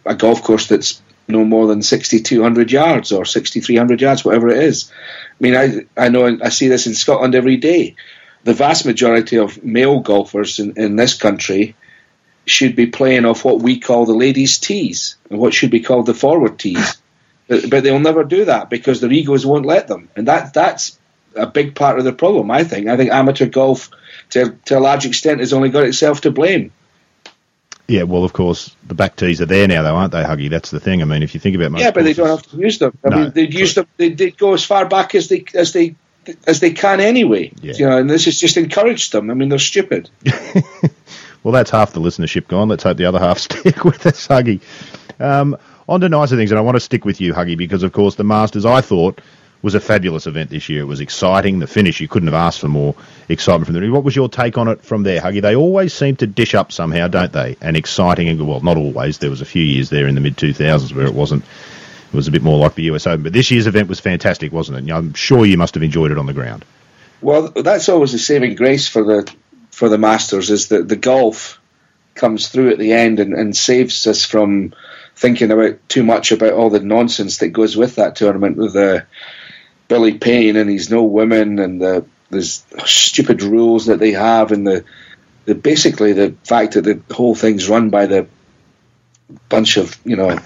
a 0.07 0.15
golf 0.15 0.43
course 0.43 0.69
that's 0.69 1.03
no 1.29 1.45
more 1.45 1.67
than 1.67 1.83
6,200 1.83 2.71
yards 2.71 3.13
or 3.13 3.25
6,300 3.25 4.01
yards, 4.01 4.25
whatever 4.25 4.49
it 4.49 4.63
is. 4.63 4.91
I 4.93 5.37
mean, 5.41 5.57
I 5.57 5.87
I 5.97 6.09
know 6.09 6.39
I 6.43 6.49
see 6.51 6.69
this 6.69 6.87
in 6.87 6.95
Scotland 6.95 7.35
every 7.35 7.57
day 7.57 7.97
the 8.45 8.55
vast 8.55 8.87
majority 8.87 9.39
of 9.39 9.63
male 9.63 10.01
golfers 10.01 10.59
in, 10.59 10.75
in 10.77 10.97
this 10.97 11.15
country 11.15 11.77
should 12.45 12.75
be 12.75 12.87
playing 12.87 13.25
off 13.25 13.45
what 13.45 13.63
we 13.63 13.79
call 13.79 14.05
the 14.05 14.15
ladies' 14.15 14.59
tees 14.59 15.17
and 15.31 15.39
what 15.39 15.55
should 15.55 15.71
be 15.71 15.81
called 15.81 16.07
the 16.07 16.15
forward 16.15 16.59
tees. 16.59 16.99
But, 17.49 17.69
but 17.69 17.83
they'll 17.83 17.99
never 17.99 18.23
do 18.23 18.45
that 18.45 18.71
because 18.71 19.01
their 19.01 19.11
egos 19.11 19.45
won't 19.45 19.67
let 19.67 19.89
them. 19.89 20.09
And 20.15 20.29
that 20.29 20.55
that's 20.55 20.97
a 21.35 21.45
big 21.45 21.75
part 21.75 21.99
of 21.99 22.05
the 22.05 22.13
problem, 22.13 22.53
I 22.53 22.63
think. 22.63 22.87
I 22.87 22.97
think 22.97 23.11
amateur 23.11 23.47
golf, 23.47 23.91
to, 24.31 24.57
to 24.67 24.79
a 24.79 24.81
large 24.81 25.05
extent, 25.05 25.41
has 25.41 25.53
only 25.53 25.69
got 25.69 25.85
itself 25.85 26.21
to 26.21 26.31
blame. 26.31 26.73
Yeah, 27.93 28.05
well, 28.05 28.25
of 28.25 28.33
course, 28.33 28.75
the 28.87 28.95
back 28.95 29.17
tees 29.17 29.43
are 29.43 29.47
there 29.47 29.69
now, 29.69 29.83
though, 29.83 29.95
aren't 29.95 30.13
they, 30.13 30.23
Huggy? 30.23 30.49
That's 30.49 30.71
the 30.71 30.81
thing. 30.81 31.03
I 31.03 31.05
mean, 31.05 31.23
if 31.23 31.35
you 31.35 31.41
think 31.41 31.57
about 31.57 31.73
most 31.73 31.83
yeah, 31.83 31.91
but 31.91 32.01
courses, 32.01 32.17
they 32.17 32.23
don't 32.23 32.39
have 32.39 32.51
to 32.51 32.57
use 32.57 32.79
them. 32.79 32.99
I 33.05 33.09
no, 33.11 33.17
mean, 33.19 33.33
they'd 33.33 33.53
use 33.53 33.75
them. 33.75 33.87
They, 33.99 34.09
they 34.09 34.31
go 34.31 34.55
as 34.55 34.65
far 34.65 34.89
back 34.89 35.15
as 35.15 35.29
they 35.29 35.45
as 35.53 35.75
they 35.75 35.95
as 36.47 36.61
they 36.61 36.73
can 36.73 37.01
anyway. 37.01 37.53
Yeah. 37.61 37.75
You 37.75 37.87
know, 37.91 37.99
and 37.99 38.09
this 38.09 38.25
has 38.25 38.41
just 38.41 38.57
encouraged 38.57 39.13
them. 39.13 39.31
I 39.31 39.35
mean, 39.35 39.51
they're 39.51 39.59
stupid. 39.59 40.09
well, 41.43 41.53
that's 41.53 41.71
half 41.71 41.93
the 41.93 42.01
listenership 42.01 42.49
gone. 42.49 42.71
Let's 42.71 42.83
hope 42.83 42.97
the 42.97 43.05
other 43.05 43.19
half 43.19 43.39
stick 43.51 43.85
with 43.85 44.07
us, 44.07 44.27
Huggy. 44.27 44.63
Um, 45.21 45.59
on 45.87 46.01
to 46.01 46.09
nicer 46.09 46.37
things, 46.37 46.51
and 46.51 46.59
I 46.59 46.63
want 46.63 46.77
to 46.77 46.81
stick 46.81 47.05
with 47.05 47.21
you, 47.21 47.35
Huggy, 47.35 47.59
because 47.59 47.83
of 47.83 47.93
course 47.93 48.15
the 48.15 48.25
Masters, 48.25 48.65
I 48.65 48.81
thought, 48.81 49.21
was 49.63 49.75
a 49.75 49.81
fabulous 49.81 50.27
event 50.27 50.51
this 50.51 50.69
year. 50.69 50.83
It 50.83 50.87
was 50.87 51.01
exciting. 51.01 51.61
The 51.61 51.67
finish, 51.67 52.01
you 52.01 52.09
couldn't 52.09 52.27
have 52.27 52.35
asked 52.35 52.61
for 52.61 52.69
more 52.69 52.95
excitement 53.29 53.67
from 53.67 53.75
them. 53.75 53.93
What 53.93 54.05
was 54.05 54.17
your 54.17 54.29
take 54.29 54.59
on 54.59 54.69
it 54.69 54.83
from 54.83 55.05
there, 55.05 55.21
Huggy? 55.21 55.41
They 55.41 55.55
always 55.55 55.95
seem 55.95 56.17
to 56.17 56.27
dish 56.27 56.55
up 56.55 56.73
somehow, 56.73 57.09
don't 57.09 57.33
they? 57.33 57.57
And 57.61 57.77
exciting, 57.77 58.29
and 58.29 58.47
well, 58.47 58.61
not 58.61 58.77
always. 58.77 59.19
There 59.19 59.31
was 59.31 59.41
a 59.41 59.47
few 59.47 59.63
years 59.63 59.89
there 59.89 60.07
in 60.07 60.15
the 60.17 60.21
mid 60.21 60.37
2000s 60.37 60.95
where 60.95 61.07
it 61.07 61.15
wasn't 61.15 61.45
it 62.13 62.17
was 62.17 62.29
a 62.29 62.33
bit 62.33 62.43
more 62.43 62.59
like 62.59 62.75
the 62.75 62.83
US 62.85 63.07
Open. 63.07 63.23
But 63.23 63.33
this 63.33 63.51
year's 63.51 63.67
event 63.67 63.89
was 63.89 64.01
fantastic, 64.01 64.53
wasn't 64.53 64.87
it? 64.87 64.93
I'm 64.93 65.15
sure 65.15 65.47
you 65.47 65.57
must 65.57 65.75
have 65.75 65.83
enjoyed 65.83 66.11
it 66.11 66.19
on 66.19 66.27
the 66.27 66.35
ground. 66.35 66.65
Well, 67.23 67.49
that's 67.49 67.89
always 67.89 68.13
the 68.13 68.19
saving 68.19 68.57
grace 68.57 68.89
for 68.89 69.03
the 69.05 69.33
for 69.71 69.89
the 69.89 69.97
Masters 69.97 70.51
is 70.51 70.69
that 70.69 70.89
the 70.89 70.97
golf 70.97 71.59
comes 72.15 72.49
through 72.49 72.71
at 72.71 72.79
the 72.79 72.93
end 72.93 73.21
and, 73.21 73.33
and 73.33 73.57
saves 73.57 74.07
us 74.07 74.25
from 74.25 74.75
thinking 75.17 75.51
about 75.51 75.79
too 75.89 76.03
much 76.03 76.33
about 76.33 76.53
all 76.53 76.69
the 76.69 76.81
nonsense 76.81 77.39
that 77.39 77.49
goes 77.49 77.77
with 77.77 77.95
that 77.95 78.17
tournament 78.17 78.59
with 78.59 78.75
the 78.75 79.07
Billy 79.93 80.17
Payne 80.17 80.57
and 80.57 80.71
he's 80.71 80.91
no 80.91 81.03
women 81.03 81.59
and 81.59 81.79
the 81.79 82.07
there's 82.31 82.65
stupid 82.87 83.43
rules 83.43 83.87
that 83.87 83.99
they 83.99 84.13
have 84.13 84.51
and 84.51 84.67
the 84.67 84.87
the 85.45 85.55
basically 85.55 86.15
the 86.15 86.35
fact 86.45 86.73
that 86.75 86.85
the 86.85 87.03
whole 87.15 87.35
thing's 87.35 87.69
run 87.69 87.91
by 87.91 88.07
the 88.07 88.27
bunch 89.51 89.77
of 89.77 89.95
you 90.07 90.17
know 90.17 90.39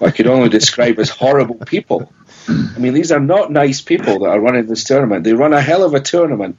I 0.00 0.12
could 0.12 0.28
only 0.28 0.50
describe 0.50 1.00
as 1.00 1.10
horrible 1.10 1.56
people. 1.56 2.12
I 2.48 2.78
mean, 2.78 2.94
these 2.94 3.10
are 3.10 3.20
not 3.20 3.50
nice 3.50 3.80
people 3.80 4.20
that 4.20 4.28
are 4.30 4.40
running 4.40 4.66
this 4.66 4.84
tournament. 4.84 5.24
They 5.24 5.32
run 5.32 5.52
a 5.52 5.60
hell 5.60 5.82
of 5.82 5.94
a 5.94 6.00
tournament, 6.00 6.58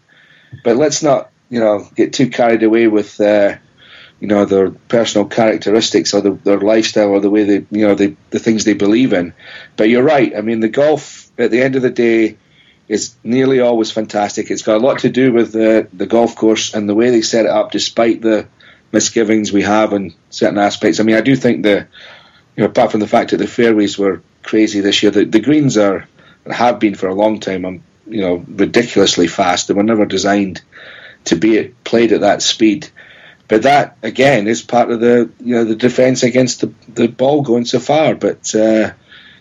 but 0.63 0.75
let's 0.75 1.03
not, 1.03 1.29
you 1.49 1.59
know, 1.59 1.87
get 1.95 2.13
too 2.13 2.29
carried 2.29 2.63
away 2.63 2.87
with, 2.87 3.19
uh, 3.21 3.55
you 4.19 4.27
know, 4.27 4.45
their 4.45 4.71
personal 4.71 5.27
characteristics 5.27 6.13
or 6.13 6.21
the, 6.21 6.31
their 6.31 6.59
lifestyle 6.59 7.09
or 7.09 7.19
the 7.19 7.29
way 7.29 7.43
they, 7.43 7.65
you 7.69 7.87
know, 7.87 7.95
they, 7.95 8.15
the 8.31 8.39
things 8.39 8.63
they 8.63 8.73
believe 8.73 9.13
in. 9.13 9.33
But 9.75 9.89
you're 9.89 10.03
right. 10.03 10.35
I 10.35 10.41
mean, 10.41 10.59
the 10.59 10.69
golf 10.69 11.29
at 11.37 11.51
the 11.51 11.61
end 11.61 11.75
of 11.75 11.81
the 11.81 11.91
day 11.91 12.37
is 12.87 13.15
nearly 13.23 13.59
always 13.59 13.91
fantastic. 13.91 14.49
It's 14.49 14.61
got 14.63 14.77
a 14.77 14.85
lot 14.85 14.99
to 14.99 15.09
do 15.09 15.33
with 15.33 15.51
the 15.51 15.87
the 15.93 16.05
golf 16.05 16.35
course 16.35 16.73
and 16.73 16.87
the 16.87 16.95
way 16.95 17.09
they 17.09 17.21
set 17.21 17.45
it 17.45 17.51
up, 17.51 17.71
despite 17.71 18.21
the 18.21 18.47
misgivings 18.91 19.51
we 19.51 19.63
have 19.63 19.93
in 19.93 20.13
certain 20.29 20.57
aspects. 20.57 20.99
I 20.99 21.03
mean, 21.03 21.17
I 21.17 21.21
do 21.21 21.35
think 21.35 21.63
the 21.63 21.87
you 22.55 22.63
know, 22.63 22.69
apart 22.69 22.91
from 22.91 23.01
the 23.01 23.07
fact 23.07 23.31
that 23.31 23.37
the 23.37 23.47
fairways 23.47 23.97
were 23.97 24.21
crazy 24.41 24.79
this 24.79 25.03
year, 25.03 25.11
the, 25.11 25.25
the 25.25 25.39
greens 25.39 25.77
are 25.77 26.07
have 26.49 26.79
been 26.79 26.95
for 26.95 27.07
a 27.07 27.13
long 27.13 27.39
time, 27.39 27.65
um, 27.65 27.83
you 28.07 28.21
know, 28.21 28.43
ridiculously 28.47 29.27
fast. 29.27 29.67
They 29.67 29.73
were 29.73 29.83
never 29.83 30.05
designed 30.05 30.61
to 31.25 31.35
be 31.35 31.73
played 31.83 32.13
at 32.13 32.21
that 32.21 32.41
speed. 32.41 32.87
But 33.47 33.63
that 33.63 33.97
again 34.03 34.47
is 34.47 34.61
part 34.61 34.91
of 34.91 34.99
the 34.99 35.29
you 35.39 35.55
know 35.55 35.63
the 35.63 35.75
defence 35.75 36.23
against 36.23 36.61
the, 36.61 36.73
the 36.89 37.07
ball 37.07 37.41
going 37.41 37.65
so 37.65 37.79
far. 37.79 38.15
But 38.15 38.53
uh, 38.53 38.91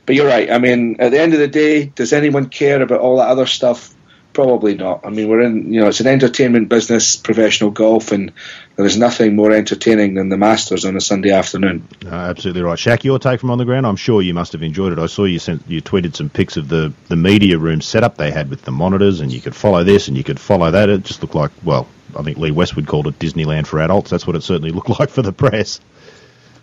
but 0.05 0.15
you're 0.15 0.29
right. 0.29 0.51
I 0.51 0.59
mean, 0.59 0.97
at 1.01 1.11
the 1.11 1.21
end 1.21 1.35
of 1.35 1.41
the 1.41 1.49
day, 1.49 1.87
does 1.87 2.13
anyone 2.13 2.49
care 2.49 2.81
about 2.81 3.01
all 3.01 3.17
that 3.19 3.29
other 3.29 3.47
stuff? 3.47 3.93
probably 4.37 4.75
not. 4.75 5.01
I 5.03 5.09
mean, 5.09 5.29
we're 5.29 5.41
in, 5.41 5.73
you 5.73 5.81
know, 5.81 5.89
it's 5.89 6.01
an 6.01 6.07
entertainment 6.07 6.69
business, 6.69 7.17
professional 7.17 7.71
golf, 7.71 8.13
and 8.13 8.31
there 8.77 8.85
is 8.85 8.99
nothing 8.99 9.35
more 9.35 9.51
entertaining 9.51 10.13
than 10.13 10.29
the 10.29 10.37
Masters 10.37 10.85
on 10.85 10.95
a 10.95 11.01
Sunday 11.01 11.31
afternoon. 11.31 11.89
Uh, 12.05 12.11
absolutely 12.11 12.61
right. 12.61 12.79
Shaq, 12.79 13.03
your 13.03 13.19
take 13.19 13.41
from 13.41 13.51
on 13.51 13.57
the 13.57 13.65
ground? 13.65 13.87
I'm 13.87 13.97
sure 13.97 14.21
you 14.21 14.35
must 14.35 14.53
have 14.53 14.63
enjoyed 14.63 14.93
it. 14.93 14.99
I 14.99 15.07
saw 15.07 15.25
you 15.25 15.39
sent, 15.39 15.63
you 15.67 15.81
tweeted 15.81 16.15
some 16.15 16.29
pics 16.29 16.59
of 16.59 16.69
the, 16.69 16.93
the 17.09 17.17
media 17.17 17.57
room 17.57 17.81
setup 17.81 18.19
they 18.19 18.31
had 18.31 18.51
with 18.51 18.61
the 18.61 18.73
monitors, 18.73 19.21
and 19.21 19.33
you 19.33 19.41
could 19.41 19.57
follow 19.57 19.83
this 19.85 20.09
and 20.09 20.19
you 20.19 20.23
could 20.23 20.39
follow 20.39 20.71
that. 20.71 20.91
It 20.91 21.03
just 21.05 21.23
looked 21.23 21.35
like, 21.35 21.53
well, 21.65 21.89
I 22.17 22.23
think 22.23 22.39
Lee 22.39 22.51
Westwood 22.51 22.87
called 22.87 23.07
it 23.07 23.19
Disneyland 23.19 23.67
for 23.67 23.81
adults. 23.81 24.11
That's 24.11 24.27
what 24.27 24.37
it 24.37 24.43
certainly 24.43 24.71
looked 24.71 24.89
like 25.01 25.11
for 25.11 25.23
the 25.23 25.33
press. 25.33 25.81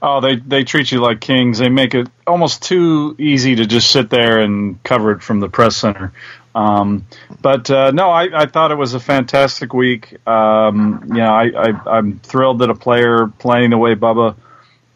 Oh, 0.02 0.20
they 0.20 0.36
they 0.36 0.66
treat 0.66 0.92
you 0.92 1.00
like 1.00 1.22
kings. 1.22 1.60
They 1.60 1.70
make 1.70 1.96
it 1.96 2.10
almost 2.28 2.62
too 2.62 3.16
easy 3.18 3.56
to 3.56 3.66
just 3.66 3.89
sit 3.89 4.10
there 4.10 4.39
and 4.39 4.84
cover 4.84 5.12
it 5.12 5.24
from 5.24 5.39
the 5.39 5.48
press 5.48 5.78
center. 5.78 6.12
Um, 6.54 7.08
but 7.42 7.70
uh, 7.72 7.92
no, 7.92 8.10
I, 8.10 8.42
I, 8.42 8.46
thought 8.46 8.72
it 8.72 8.78
was 8.78 8.94
a 8.94 9.00
fantastic 9.00 9.74
week. 9.74 10.16
Um, 10.28 11.06
you 11.08 11.16
know, 11.16 11.34
I, 11.34 11.98
am 11.98 12.20
thrilled 12.20 12.60
that 12.60 12.70
a 12.70 12.76
player 12.76 13.28
playing 13.28 13.72
the 13.72 13.78
way 13.78 13.96
Bubba 13.96 14.36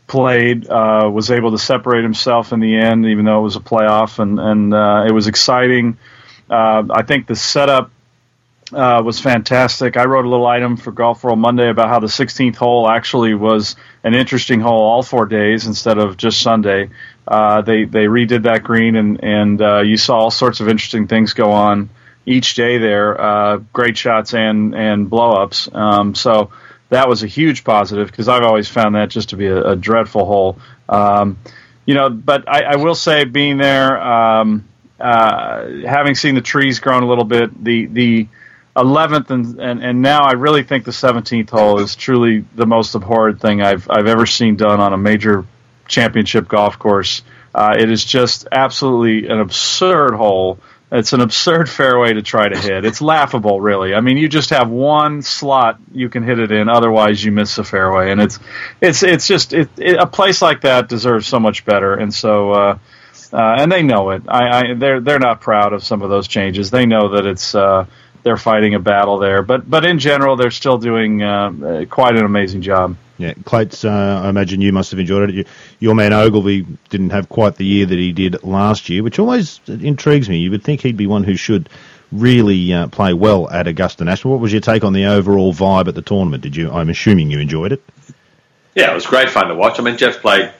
played 0.05 0.67
uh, 0.67 1.09
was 1.11 1.31
able 1.31 1.51
to 1.51 1.57
separate 1.57 2.03
himself 2.03 2.53
in 2.53 2.59
the 2.59 2.75
end, 2.75 3.05
even 3.05 3.25
though 3.25 3.39
it 3.39 3.43
was 3.43 3.55
a 3.55 3.61
playoff, 3.61 4.19
and 4.19 4.39
and 4.39 4.73
uh, 4.73 5.05
it 5.07 5.11
was 5.11 5.27
exciting. 5.27 5.97
Uh, 6.49 6.83
I 6.91 7.03
think 7.03 7.27
the 7.27 7.35
setup 7.35 7.91
uh, 8.73 9.01
was 9.03 9.19
fantastic. 9.19 9.97
I 9.97 10.05
wrote 10.05 10.25
a 10.25 10.29
little 10.29 10.45
item 10.45 10.77
for 10.77 10.91
Golf 10.91 11.23
World 11.23 11.39
Monday 11.39 11.69
about 11.69 11.89
how 11.89 11.99
the 11.99 12.07
16th 12.07 12.55
hole 12.55 12.89
actually 12.89 13.33
was 13.33 13.75
an 14.03 14.13
interesting 14.13 14.59
hole 14.59 14.81
all 14.81 15.03
four 15.03 15.25
days 15.25 15.67
instead 15.67 15.97
of 15.97 16.17
just 16.17 16.41
Sunday. 16.41 16.89
Uh, 17.27 17.61
they 17.61 17.83
they 17.83 18.05
redid 18.05 18.43
that 18.43 18.63
green 18.63 18.95
and 18.95 19.23
and 19.23 19.61
uh, 19.61 19.81
you 19.81 19.97
saw 19.97 20.17
all 20.19 20.31
sorts 20.31 20.59
of 20.59 20.69
interesting 20.69 21.07
things 21.07 21.33
go 21.33 21.51
on 21.51 21.89
each 22.25 22.55
day 22.55 22.77
there. 22.77 23.19
Uh, 23.19 23.57
great 23.73 23.97
shots 23.97 24.33
and 24.33 24.75
and 24.75 25.09
blowups. 25.09 25.73
Um, 25.73 26.15
so 26.15 26.51
that 26.89 27.09
was 27.09 27.23
a 27.23 27.27
huge 27.27 27.63
positive 27.63 28.07
because 28.07 28.27
I've 28.27 28.43
always 28.43 28.67
found 28.67 28.95
that 28.95 29.09
just 29.09 29.29
to 29.29 29.37
be 29.37 29.47
a, 29.47 29.71
a 29.71 29.75
dreadful 29.75 30.25
hole. 30.25 30.57
Um, 30.87 31.37
you 31.85 31.93
know, 31.93 32.09
but 32.09 32.47
I, 32.49 32.73
I, 32.73 32.75
will 32.75 32.95
say 32.95 33.23
being 33.23 33.57
there, 33.57 34.01
um, 34.01 34.67
uh, 34.99 35.65
having 35.85 36.15
seen 36.15 36.35
the 36.35 36.41
trees 36.41 36.79
grown 36.79 37.03
a 37.03 37.07
little 37.07 37.23
bit, 37.23 37.63
the 37.63 37.85
the 37.85 38.27
11th 38.77 39.31
and, 39.31 39.59
and, 39.59 39.83
and 39.83 40.01
now 40.01 40.21
I 40.21 40.33
really 40.33 40.63
think 40.63 40.85
the 40.85 40.91
17th 40.91 41.49
hole 41.49 41.79
is 41.79 41.95
truly 41.95 42.45
the 42.55 42.67
most 42.67 42.95
abhorrent 42.95 43.41
thing 43.41 43.61
I've 43.61 43.89
I've 43.89 44.05
ever 44.05 44.27
seen 44.27 44.55
done 44.55 44.79
on 44.79 44.93
a 44.93 44.97
major 44.97 45.45
championship 45.87 46.47
golf 46.47 46.77
course. 46.77 47.23
Uh, 47.55 47.75
it 47.77 47.89
is 47.89 48.05
just 48.05 48.47
absolutely 48.51 49.27
an 49.29 49.39
absurd 49.39 50.13
hole. 50.13 50.59
It's 50.91 51.11
an 51.11 51.21
absurd 51.21 51.69
fairway 51.69 52.13
to 52.13 52.21
try 52.21 52.47
to 52.47 52.57
hit. 52.57 52.85
It's 52.85 53.01
laughable, 53.01 53.59
really. 53.59 53.95
I 53.95 54.01
mean, 54.01 54.17
you 54.17 54.29
just 54.29 54.51
have 54.51 54.69
one 54.69 55.23
slot 55.23 55.79
you 55.91 56.09
can 56.09 56.21
hit 56.21 56.37
it 56.37 56.51
in. 56.51 56.69
Otherwise, 56.69 57.23
you 57.23 57.31
miss 57.31 57.55
the 57.55 57.63
fairway, 57.63 58.11
and 58.11 58.21
it's 58.21 58.39
it's 58.79 59.01
it's 59.01 59.27
just 59.27 59.53
it, 59.53 59.69
it, 59.77 59.97
a 59.97 60.05
place 60.05 60.39
like 60.41 60.61
that 60.61 60.87
deserves 60.87 61.25
so 61.25 61.39
much 61.39 61.65
better. 61.65 61.95
And 61.95 62.13
so, 62.13 62.51
uh, 62.51 62.77
uh, 63.33 63.55
and 63.59 63.71
they 63.71 63.81
know 63.81 64.11
it. 64.11 64.23
I, 64.27 64.59
I, 64.59 64.73
they're 64.75 65.01
they're 65.01 65.19
not 65.19 65.41
proud 65.41 65.73
of 65.73 65.83
some 65.83 66.03
of 66.03 66.11
those 66.11 66.27
changes. 66.27 66.69
They 66.69 66.85
know 66.85 67.15
that 67.15 67.25
it's 67.25 67.55
uh, 67.55 67.87
they're 68.27 68.35
fighting 68.35 68.75
a 68.75 68.79
battle 68.79 69.19
there. 69.19 69.41
But 69.41 69.69
but 69.69 69.85
in 69.85 69.99
general, 69.99 70.35
they're 70.35 70.51
still 70.51 70.77
doing 70.77 71.23
uh, 71.23 71.85
quite 71.89 72.17
an 72.17 72.25
amazing 72.25 72.61
job. 72.61 72.97
Yeah, 73.17 73.33
Clates, 73.45 73.85
uh, 73.85 74.21
I 74.23 74.27
imagine 74.27 74.59
you 74.59 74.73
must 74.73 74.91
have 74.91 74.99
enjoyed 74.99 75.29
it. 75.29 75.47
Your 75.79 75.95
man 75.95 76.11
Ogilvy 76.11 76.67
didn't 76.89 77.11
have 77.11 77.29
quite 77.29 77.55
the 77.55 77.65
year 77.65 77.85
that 77.85 77.97
he 77.97 78.11
did 78.11 78.43
last 78.43 78.89
year, 78.89 79.01
which 79.01 79.17
always 79.17 79.61
intrigues 79.67 80.27
me. 80.29 80.39
You 80.39 80.51
would 80.51 80.61
think 80.61 80.81
he'd 80.81 80.97
be 80.97 81.07
one 81.07 81.23
who 81.23 81.37
should 81.37 81.69
really 82.11 82.73
uh, 82.73 82.87
play 82.87 83.13
well 83.13 83.49
at 83.49 83.65
Augusta 83.65 84.03
National. 84.03 84.33
What 84.33 84.41
was 84.41 84.51
your 84.51 84.61
take 84.61 84.83
on 84.83 84.91
the 84.91 85.05
overall 85.05 85.53
vibe 85.53 85.87
at 85.87 85.95
the 85.95 86.01
tournament? 86.01 86.43
Did 86.43 86.57
you? 86.57 86.69
I'm 86.69 86.89
assuming 86.89 87.31
you 87.31 87.39
enjoyed 87.39 87.71
it. 87.71 87.81
Yeah, 88.75 88.91
it 88.91 88.93
was 88.93 89.05
great 89.05 89.29
fun 89.29 89.47
to 89.47 89.55
watch. 89.55 89.79
I 89.79 89.83
mean, 89.83 89.97
Geoff 89.97 90.17
played 90.17 90.51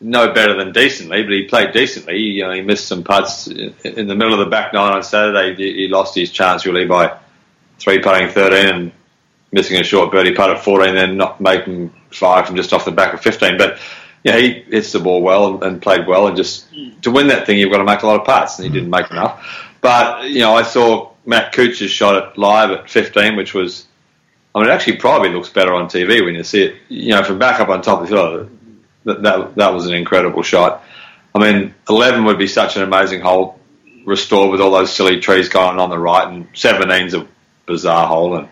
no 0.00 0.32
better 0.32 0.54
than 0.54 0.72
decently, 0.72 1.22
but 1.22 1.32
he 1.32 1.44
played 1.44 1.72
decently. 1.72 2.18
You 2.18 2.44
uh, 2.44 2.48
know, 2.48 2.54
he 2.54 2.62
missed 2.62 2.86
some 2.86 3.02
putts 3.02 3.48
in 3.48 4.06
the 4.06 4.14
middle 4.14 4.32
of 4.32 4.38
the 4.38 4.50
back 4.50 4.72
nine 4.72 4.92
on 4.92 5.02
Saturday. 5.02 5.54
He 5.54 5.88
lost 5.88 6.14
his 6.14 6.30
chance 6.30 6.66
really 6.66 6.86
by 6.86 7.18
three 7.78 8.00
putting 8.00 8.28
13 8.28 8.74
and 8.74 8.92
missing 9.50 9.80
a 9.80 9.84
short 9.84 10.12
birdie 10.12 10.34
putt 10.34 10.50
at 10.50 10.62
14, 10.62 10.94
then 10.94 11.16
not 11.16 11.40
making 11.40 11.92
five 12.10 12.46
from 12.46 12.56
just 12.56 12.72
off 12.72 12.84
the 12.84 12.92
back 12.92 13.14
of 13.14 13.20
15. 13.20 13.58
But 13.58 13.78
yeah, 14.24 14.36
he 14.36 14.52
hits 14.62 14.92
the 14.92 15.00
ball 15.00 15.22
well 15.22 15.62
and, 15.62 15.80
played 15.80 16.06
well, 16.06 16.26
and 16.26 16.36
just 16.36 16.66
to 17.02 17.10
win 17.10 17.28
that 17.28 17.46
thing, 17.46 17.58
you've 17.58 17.70
got 17.70 17.78
to 17.78 17.84
make 17.84 18.02
a 18.02 18.06
lot 18.06 18.20
of 18.20 18.26
putts, 18.26 18.58
and 18.58 18.66
he 18.66 18.72
didn't 18.72 18.90
make 18.90 19.10
enough. 19.10 19.74
But 19.80 20.28
you 20.28 20.40
know, 20.40 20.54
I 20.54 20.62
saw 20.62 21.12
Matt 21.24 21.52
Kuchar's 21.52 21.90
shot 21.90 22.16
it 22.16 22.38
live 22.38 22.70
at 22.70 22.90
15, 22.90 23.36
which 23.36 23.54
was, 23.54 23.86
I 24.54 24.60
mean, 24.60 24.68
it 24.68 24.72
actually 24.72 24.96
probably 24.96 25.30
looks 25.30 25.48
better 25.48 25.72
on 25.72 25.88
TV 25.88 26.24
when 26.24 26.34
you 26.34 26.42
see 26.42 26.64
it. 26.64 26.76
You 26.88 27.10
know, 27.10 27.22
from 27.22 27.38
back 27.38 27.60
up 27.60 27.68
on 27.68 27.80
top 27.80 28.02
of 28.02 28.08
the 28.08 28.16
hill, 28.16 28.48
that, 29.08 29.22
that, 29.22 29.54
that 29.56 29.74
was 29.74 29.86
an 29.86 29.94
incredible 29.94 30.42
shot. 30.42 30.84
I 31.34 31.38
mean, 31.40 31.74
11 31.88 32.24
would 32.24 32.38
be 32.38 32.48
such 32.48 32.76
an 32.76 32.82
amazing 32.82 33.20
hole 33.20 33.58
restored 34.04 34.50
with 34.50 34.60
all 34.60 34.70
those 34.70 34.92
silly 34.92 35.20
trees 35.20 35.48
going 35.48 35.78
on 35.78 35.90
the 35.90 35.98
right, 35.98 36.26
and 36.26 36.52
17's 36.52 37.14
a 37.14 37.26
bizarre 37.66 38.06
hole. 38.06 38.36
And 38.36 38.48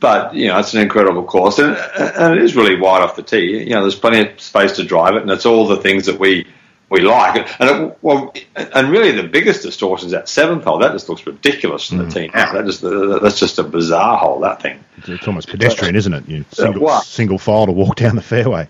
but 0.00 0.34
you 0.34 0.48
know, 0.48 0.58
it's 0.58 0.74
an 0.74 0.80
incredible 0.80 1.24
course, 1.24 1.58
and, 1.58 1.76
and 1.76 2.34
it 2.34 2.42
is 2.42 2.56
really 2.56 2.80
wide 2.80 3.02
off 3.02 3.16
the 3.16 3.22
tee. 3.22 3.58
You 3.58 3.70
know, 3.70 3.82
there's 3.82 3.94
plenty 3.94 4.28
of 4.28 4.40
space 4.40 4.72
to 4.72 4.84
drive 4.84 5.14
it, 5.14 5.22
and 5.22 5.30
it's 5.30 5.46
all 5.46 5.66
the 5.66 5.76
things 5.76 6.06
that 6.06 6.18
we 6.18 6.46
we 6.88 7.00
like. 7.00 7.48
And 7.60 7.70
it, 7.70 7.98
well, 8.02 8.34
and 8.56 8.90
really, 8.90 9.12
the 9.12 9.28
biggest 9.28 9.62
distortion 9.62 10.06
is 10.06 10.12
that 10.12 10.28
seventh 10.28 10.64
hole. 10.64 10.78
That 10.78 10.92
just 10.92 11.08
looks 11.08 11.26
ridiculous 11.26 11.88
from 11.88 11.98
mm. 11.98 12.12
the 12.12 12.20
tee 12.20 12.30
now. 12.34 12.52
That 12.52 12.66
just 12.66 12.82
that's 13.22 13.38
just 13.38 13.58
a 13.58 13.64
bizarre 13.64 14.18
hole. 14.18 14.40
That 14.40 14.62
thing. 14.62 14.82
It's 15.06 15.26
almost 15.26 15.48
pedestrian, 15.48 15.96
isn't 15.96 16.12
it? 16.12 16.28
You 16.28 16.44
single, 16.50 16.88
single 17.00 17.38
file 17.38 17.66
to 17.66 17.72
walk 17.72 17.96
down 17.96 18.16
the 18.16 18.22
fairway 18.22 18.68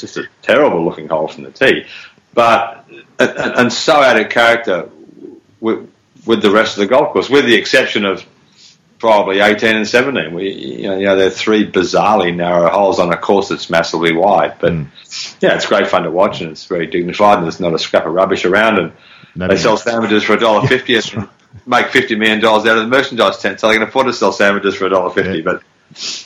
just 0.00 0.16
a 0.16 0.28
terrible 0.42 0.84
looking 0.84 1.08
hole 1.08 1.28
from 1.28 1.44
the 1.44 1.50
tee. 1.50 1.86
But 2.34 2.84
and, 3.18 3.30
and 3.30 3.72
so 3.72 3.94
out 3.94 4.20
of 4.20 4.28
character 4.30 4.90
with, 5.60 5.90
with 6.26 6.42
the 6.42 6.50
rest 6.50 6.76
of 6.76 6.80
the 6.80 6.86
golf 6.86 7.12
course, 7.12 7.28
with 7.28 7.46
the 7.46 7.54
exception 7.54 8.04
of 8.04 8.24
probably 8.98 9.40
18 9.40 9.76
and 9.76 9.86
17. 9.86 10.34
We, 10.34 10.50
you 10.50 10.82
know, 10.88 10.98
you 10.98 11.06
know, 11.06 11.16
they're 11.16 11.30
three 11.30 11.70
bizarrely 11.70 12.34
narrow 12.34 12.68
holes 12.68 12.98
on 12.98 13.12
a 13.12 13.16
course 13.16 13.48
that's 13.48 13.70
massively 13.70 14.12
wide. 14.12 14.56
But 14.60 14.72
mm. 14.72 14.86
yeah, 15.40 15.54
it's 15.54 15.66
great 15.66 15.88
fun 15.88 16.02
to 16.02 16.10
watch 16.10 16.40
and 16.40 16.50
it's 16.50 16.66
very 16.66 16.86
dignified 16.86 17.38
and 17.38 17.44
there's 17.44 17.60
not 17.60 17.74
a 17.74 17.78
scrap 17.78 18.06
of 18.06 18.12
rubbish 18.12 18.44
around. 18.44 18.78
And 18.78 18.92
no 19.36 19.48
they 19.48 19.56
sell 19.56 19.76
sandwiches 19.76 20.24
for 20.24 20.34
a 20.34 20.40
dollar 20.40 20.66
fifty 20.66 20.96
and 20.96 21.28
make 21.66 21.88
fifty 21.88 22.16
million 22.16 22.40
dollars 22.40 22.66
out 22.66 22.76
of 22.76 22.84
the 22.84 22.88
merchandise 22.88 23.38
tent, 23.38 23.60
so 23.60 23.68
they 23.68 23.74
can 23.74 23.82
afford 23.82 24.06
to 24.06 24.12
sell 24.12 24.32
sandwiches 24.32 24.74
for 24.74 24.86
a 24.86 24.90
dollar 24.90 25.10
fifty. 25.10 25.42
But 25.42 25.62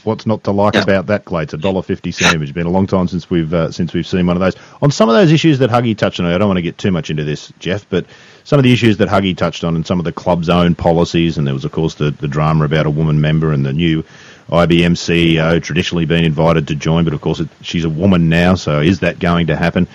What's 0.02 0.26
not 0.26 0.42
to 0.44 0.50
like 0.50 0.74
yeah. 0.74 0.82
about 0.82 1.06
that, 1.06 1.24
Clay? 1.24 1.44
It's 1.44 1.54
a 1.54 1.58
dollar 1.58 1.82
fifty 1.82 2.10
sandwich. 2.10 2.48
It's 2.48 2.54
been 2.54 2.66
a 2.66 2.70
long 2.70 2.88
time 2.88 3.06
since 3.06 3.30
we've 3.30 3.52
uh, 3.54 3.70
since 3.70 3.92
we've 3.92 4.06
seen 4.06 4.26
one 4.26 4.36
of 4.36 4.40
those. 4.40 4.56
On 4.82 4.90
some 4.90 5.08
of 5.08 5.14
those 5.14 5.30
issues 5.30 5.60
that 5.60 5.70
Huggy 5.70 5.96
touched 5.96 6.18
on, 6.18 6.26
I 6.26 6.36
don't 6.36 6.48
want 6.48 6.58
to 6.58 6.62
get 6.62 6.78
too 6.78 6.90
much 6.90 7.10
into 7.10 7.22
this, 7.22 7.52
Geoff, 7.60 7.88
but 7.88 8.06
some 8.42 8.58
of 8.58 8.64
the 8.64 8.72
issues 8.72 8.96
that 8.96 9.08
Huggy 9.08 9.36
touched 9.36 9.62
on 9.62 9.76
and 9.76 9.86
some 9.86 10.00
of 10.00 10.04
the 10.04 10.12
club's 10.12 10.48
own 10.48 10.74
policies, 10.74 11.38
and 11.38 11.46
there 11.46 11.54
was 11.54 11.64
of 11.64 11.70
course 11.70 11.94
the, 11.94 12.10
the 12.10 12.26
drama 12.26 12.64
about 12.64 12.86
a 12.86 12.90
woman 12.90 13.20
member 13.20 13.52
and 13.52 13.64
the 13.64 13.72
new 13.72 14.04
IBM 14.48 14.96
CEO 14.96 15.62
traditionally 15.62 16.06
being 16.06 16.24
invited 16.24 16.68
to 16.68 16.74
join, 16.74 17.04
but 17.04 17.14
of 17.14 17.20
course 17.20 17.40
it, 17.40 17.48
she's 17.60 17.84
a 17.84 17.90
woman 17.90 18.28
now, 18.28 18.56
so 18.56 18.80
is 18.80 19.00
that 19.00 19.18
going 19.18 19.46
to 19.46 19.56
happen? 19.56 19.86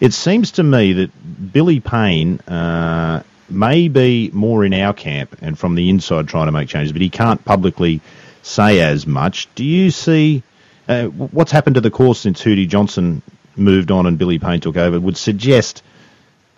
It 0.00 0.12
seems 0.12 0.52
to 0.52 0.62
me 0.62 0.92
that 0.92 1.52
Billy 1.52 1.80
Payne 1.80 2.40
uh, 2.40 3.22
may 3.48 3.88
be 3.88 4.30
more 4.32 4.64
in 4.64 4.74
our 4.74 4.92
camp 4.92 5.36
and 5.40 5.58
from 5.58 5.74
the 5.74 5.88
inside 5.88 6.28
trying 6.28 6.46
to 6.46 6.52
make 6.52 6.68
changes, 6.68 6.92
but 6.92 7.00
he 7.00 7.10
can't 7.10 7.44
publicly 7.44 8.00
say 8.44 8.80
as 8.80 9.06
much. 9.06 9.48
Do 9.54 9.64
you 9.64 9.90
see 9.90 10.42
uh, 10.88 11.06
what's 11.06 11.50
happened 11.50 11.74
to 11.74 11.80
the 11.80 11.90
course 11.90 12.20
since 12.20 12.42
Hootie 12.42 12.68
Johnson 12.68 13.22
moved 13.56 13.90
on 13.90 14.06
and 14.06 14.18
Billy 14.18 14.38
Payne 14.38 14.60
took 14.60 14.76
over? 14.76 15.00
Would 15.00 15.16
suggest 15.16 15.82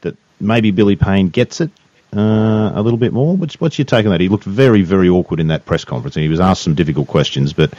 that 0.03 0.17
maybe 0.41 0.71
Billy 0.71 0.97
Payne 0.97 1.29
gets 1.29 1.61
it 1.61 1.71
uh, 2.15 2.73
a 2.75 2.83
little 2.83 2.99
bit 2.99 3.13
more. 3.13 3.37
What's, 3.37 3.61
what's 3.61 3.79
your 3.79 3.85
take 3.85 4.05
on 4.05 4.13
that? 4.13 4.21
He 4.21 4.29
looked 4.29 4.45
very, 4.45 4.83
very 4.83 5.09
awkward 5.09 5.41
in 5.41 5.49
that 5.49 5.65
press 5.65 5.85
conference, 5.85 6.17
and 6.17 6.23
he 6.23 6.29
was 6.29 6.41
asked 6.41 6.63
some 6.63 6.75
difficult 6.75 7.09
questions, 7.09 7.53
but 7.53 7.73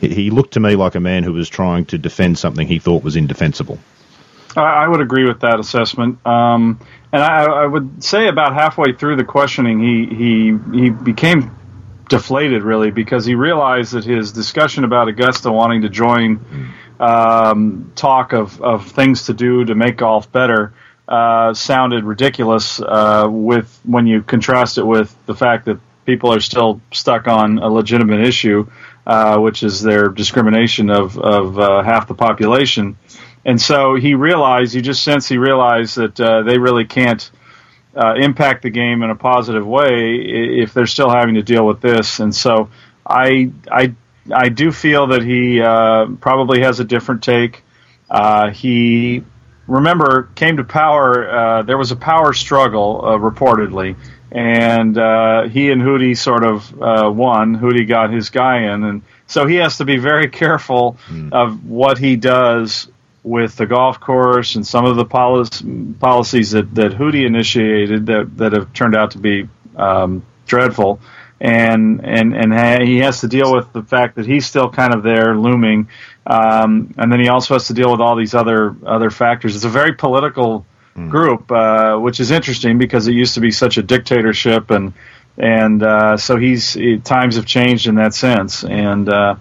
he 0.00 0.30
looked 0.30 0.54
to 0.54 0.60
me 0.60 0.76
like 0.76 0.94
a 0.94 1.00
man 1.00 1.22
who 1.24 1.32
was 1.32 1.48
trying 1.48 1.84
to 1.86 1.98
defend 1.98 2.38
something 2.38 2.66
he 2.66 2.78
thought 2.78 3.02
was 3.02 3.16
indefensible. 3.16 3.78
I 4.56 4.88
would 4.88 5.00
agree 5.00 5.26
with 5.28 5.40
that 5.40 5.60
assessment, 5.60 6.24
um, 6.26 6.80
and 7.12 7.22
I, 7.22 7.44
I, 7.44 7.66
would 7.66 8.02
say 8.02 8.26
about 8.26 8.52
halfway 8.52 8.92
through 8.92 9.14
the 9.14 9.24
questioning, 9.24 9.78
he 9.78 10.06
he 10.06 10.80
he 10.80 10.90
became 10.90 11.56
deflated 12.10 12.62
really 12.62 12.90
because 12.90 13.24
he 13.24 13.34
realized 13.34 13.94
that 13.94 14.04
his 14.04 14.32
discussion 14.32 14.84
about 14.84 15.08
Augusta 15.08 15.50
wanting 15.50 15.82
to 15.82 15.88
join 15.88 16.74
um, 16.98 17.92
talk 17.94 18.34
of, 18.34 18.60
of 18.60 18.90
things 18.90 19.24
to 19.24 19.32
do 19.32 19.64
to 19.64 19.74
make 19.74 19.96
golf 19.96 20.30
better 20.30 20.74
uh, 21.08 21.54
sounded 21.54 22.04
ridiculous 22.04 22.80
uh, 22.80 23.26
with 23.30 23.80
when 23.84 24.06
you 24.06 24.22
contrast 24.22 24.76
it 24.76 24.84
with 24.84 25.16
the 25.26 25.34
fact 25.34 25.64
that 25.64 25.80
people 26.04 26.32
are 26.32 26.40
still 26.40 26.80
stuck 26.92 27.26
on 27.26 27.58
a 27.58 27.68
legitimate 27.68 28.20
issue, 28.20 28.68
uh, 29.06 29.38
which 29.38 29.62
is 29.62 29.80
their 29.80 30.08
discrimination 30.08 30.90
of, 30.90 31.18
of 31.18 31.58
uh, 31.58 31.82
half 31.82 32.06
the 32.06 32.14
population. 32.14 32.96
And 33.44 33.60
so 33.60 33.94
he 33.94 34.14
realized, 34.14 34.74
you 34.74 34.82
just 34.82 35.02
sense 35.02 35.28
he 35.28 35.38
realized 35.38 35.96
that 35.96 36.20
uh, 36.20 36.42
they 36.42 36.58
really 36.58 36.84
can't 36.84 37.30
uh, 37.94 38.14
impact 38.14 38.62
the 38.62 38.70
game 38.70 39.02
in 39.02 39.10
a 39.10 39.14
positive 39.14 39.66
way 39.66 40.16
if 40.16 40.72
they're 40.72 40.86
still 40.86 41.10
having 41.10 41.34
to 41.34 41.42
deal 41.42 41.66
with 41.66 41.80
this. 41.80 42.20
And 42.20 42.34
so 42.34 42.70
I 43.06 43.50
I 43.70 43.94
I 44.32 44.48
do 44.48 44.70
feel 44.72 45.08
that 45.08 45.22
he 45.22 45.60
uh, 45.60 46.06
probably 46.20 46.62
has 46.62 46.80
a 46.80 46.84
different 46.84 47.22
take. 47.22 47.62
Uh, 48.08 48.50
he 48.50 49.24
remember 49.66 50.30
came 50.34 50.56
to 50.58 50.64
power. 50.64 51.30
Uh, 51.30 51.62
there 51.62 51.78
was 51.78 51.90
a 51.90 51.96
power 51.96 52.32
struggle 52.32 53.02
uh, 53.04 53.08
reportedly, 53.16 53.96
and 54.30 54.96
uh, 54.96 55.48
he 55.48 55.70
and 55.70 55.82
Hootie 55.82 56.16
sort 56.16 56.44
of 56.44 56.72
won. 56.76 57.56
Hootie 57.56 57.88
got 57.88 58.12
his 58.12 58.30
guy 58.30 58.72
in, 58.72 58.84
and 58.84 59.02
so 59.26 59.46
he 59.46 59.56
has 59.56 59.78
to 59.78 59.84
be 59.84 59.96
very 59.96 60.28
careful 60.42 60.96
mm. 61.08 61.32
of 61.32 61.64
what 61.64 61.98
he 61.98 62.16
does 62.16 62.88
with 63.22 63.56
the 63.56 63.66
golf 63.66 64.00
course 64.00 64.54
and 64.54 64.66
some 64.66 64.86
of 64.86 64.96
the 64.96 65.04
policy, 65.04 65.94
policies 65.98 66.52
that, 66.52 66.74
that 66.74 66.92
Hootie 66.92 67.26
initiated 67.26 68.06
that, 68.06 68.36
that 68.38 68.52
have 68.52 68.72
turned 68.72 68.96
out 68.96 69.12
to 69.12 69.18
be 69.18 69.48
um, 69.76 70.24
dreadful. 70.46 71.00
And, 71.40 72.04
and, 72.04 72.34
and 72.34 72.52
ha- 72.52 72.84
he 72.84 72.98
has 72.98 73.20
to 73.20 73.28
deal 73.28 73.54
with 73.54 73.72
the 73.72 73.82
fact 73.82 74.16
that 74.16 74.26
he's 74.26 74.46
still 74.46 74.70
kind 74.70 74.94
of 74.94 75.02
there 75.02 75.36
looming. 75.36 75.88
Um, 76.26 76.94
and 76.98 77.10
then 77.10 77.20
he 77.20 77.28
also 77.28 77.54
has 77.54 77.66
to 77.68 77.74
deal 77.74 77.90
with 77.90 78.00
all 78.00 78.16
these 78.16 78.34
other, 78.34 78.76
other 78.84 79.10
factors. 79.10 79.56
It's 79.56 79.64
a 79.64 79.70
very 79.70 79.94
political 79.94 80.66
mm. 80.96 81.10
group, 81.10 81.50
uh, 81.50 81.96
which 81.96 82.20
is 82.20 82.30
interesting 82.30 82.78
because 82.78 83.06
it 83.06 83.12
used 83.12 83.34
to 83.34 83.40
be 83.40 83.50
such 83.50 83.78
a 83.78 83.82
dictatorship 83.82 84.70
and, 84.70 84.92
and, 85.38 85.82
uh, 85.82 86.16
so 86.18 86.36
he's, 86.36 86.74
he, 86.74 86.98
times 86.98 87.36
have 87.36 87.46
changed 87.46 87.86
in 87.86 87.94
that 87.94 88.12
sense. 88.12 88.64
And, 88.64 89.08
uh, 89.08 89.36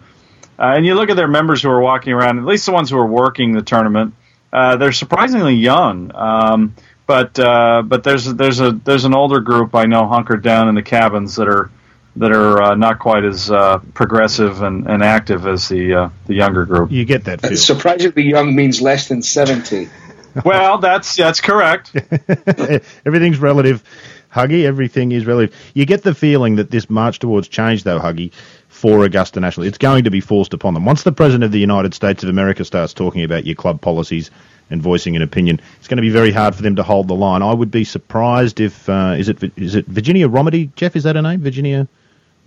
uh, 0.59 0.73
and 0.75 0.85
you 0.85 0.95
look 0.95 1.09
at 1.09 1.15
their 1.15 1.27
members 1.27 1.61
who 1.61 1.69
are 1.69 1.79
walking 1.79 2.11
around, 2.11 2.37
at 2.37 2.45
least 2.45 2.65
the 2.65 2.71
ones 2.71 2.89
who 2.89 2.97
are 2.97 3.07
working 3.07 3.53
the 3.53 3.61
tournament, 3.61 4.13
uh, 4.51 4.75
they're 4.75 4.91
surprisingly 4.91 5.55
young. 5.55 6.11
Um, 6.13 6.75
but 7.07 7.39
uh, 7.39 7.81
but 7.83 8.03
there's 8.03 8.25
there's 8.25 8.59
a 8.59 8.71
there's 8.71 9.05
an 9.05 9.15
older 9.15 9.39
group 9.39 9.73
I 9.73 9.85
know 9.85 10.07
hunkered 10.07 10.43
down 10.43 10.67
in 10.67 10.75
the 10.75 10.83
cabins 10.83 11.37
that 11.37 11.47
are 11.47 11.71
that 12.17 12.31
are 12.31 12.61
uh, 12.61 12.75
not 12.75 12.99
quite 12.99 13.23
as 13.23 13.49
uh, 13.49 13.79
progressive 13.93 14.61
and, 14.61 14.85
and 14.87 15.01
active 15.01 15.47
as 15.47 15.69
the 15.69 15.93
uh, 15.93 16.09
the 16.27 16.35
younger 16.35 16.65
group. 16.65 16.91
You 16.91 17.05
get 17.05 17.23
that. 17.23 17.41
Feel. 17.41 17.57
Surprisingly 17.57 18.23
young 18.23 18.55
means 18.55 18.81
less 18.81 19.07
than 19.07 19.23
seventy. 19.23 19.89
well, 20.45 20.77
that's 20.77 21.15
that's 21.15 21.41
correct. 21.41 21.95
Everything's 23.05 23.39
relative. 23.39 23.83
Huggy, 24.31 24.65
everything 24.65 25.11
is 25.11 25.25
relative. 25.25 25.55
You 25.73 25.87
get 25.87 26.03
the 26.03 26.13
feeling 26.13 26.57
that 26.57 26.69
this 26.69 26.87
march 26.87 27.17
towards 27.17 27.47
change, 27.47 27.83
though, 27.83 27.99
Huggy, 27.99 28.31
for 28.79 29.03
Augusta 29.03 29.41
National. 29.41 29.67
It's 29.67 29.77
going 29.77 30.05
to 30.05 30.09
be 30.09 30.21
forced 30.21 30.53
upon 30.53 30.73
them. 30.73 30.85
Once 30.85 31.03
the 31.03 31.11
President 31.11 31.43
of 31.43 31.51
the 31.51 31.59
United 31.59 31.93
States 31.93 32.23
of 32.23 32.29
America 32.29 32.63
starts 32.63 32.93
talking 32.93 33.23
about 33.25 33.45
your 33.45 33.55
club 33.55 33.81
policies 33.81 34.31
and 34.69 34.81
voicing 34.81 35.17
an 35.17 35.21
opinion, 35.21 35.59
it's 35.77 35.89
going 35.89 35.97
to 35.97 36.01
be 36.01 36.09
very 36.09 36.31
hard 36.31 36.55
for 36.55 36.61
them 36.61 36.77
to 36.77 36.83
hold 36.83 37.09
the 37.09 37.13
line. 37.13 37.41
I 37.41 37.53
would 37.53 37.71
be 37.71 37.83
surprised 37.83 38.61
if 38.61 38.87
uh, 38.87 39.15
is 39.17 39.27
it 39.27 39.43
is 39.57 39.75
it 39.75 39.85
Virginia 39.85 40.29
Rometty? 40.29 40.73
Jeff, 40.75 40.95
is 40.95 41.03
that 41.03 41.17
her 41.17 41.21
name? 41.21 41.41
Virginia 41.41 41.89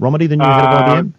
Rometty, 0.00 0.26
the 0.26 0.36
new 0.36 0.44
uh, 0.44 0.54
head 0.54 0.64
of 0.64 1.04
IBM. 1.04 1.08
Uh, 1.10 1.18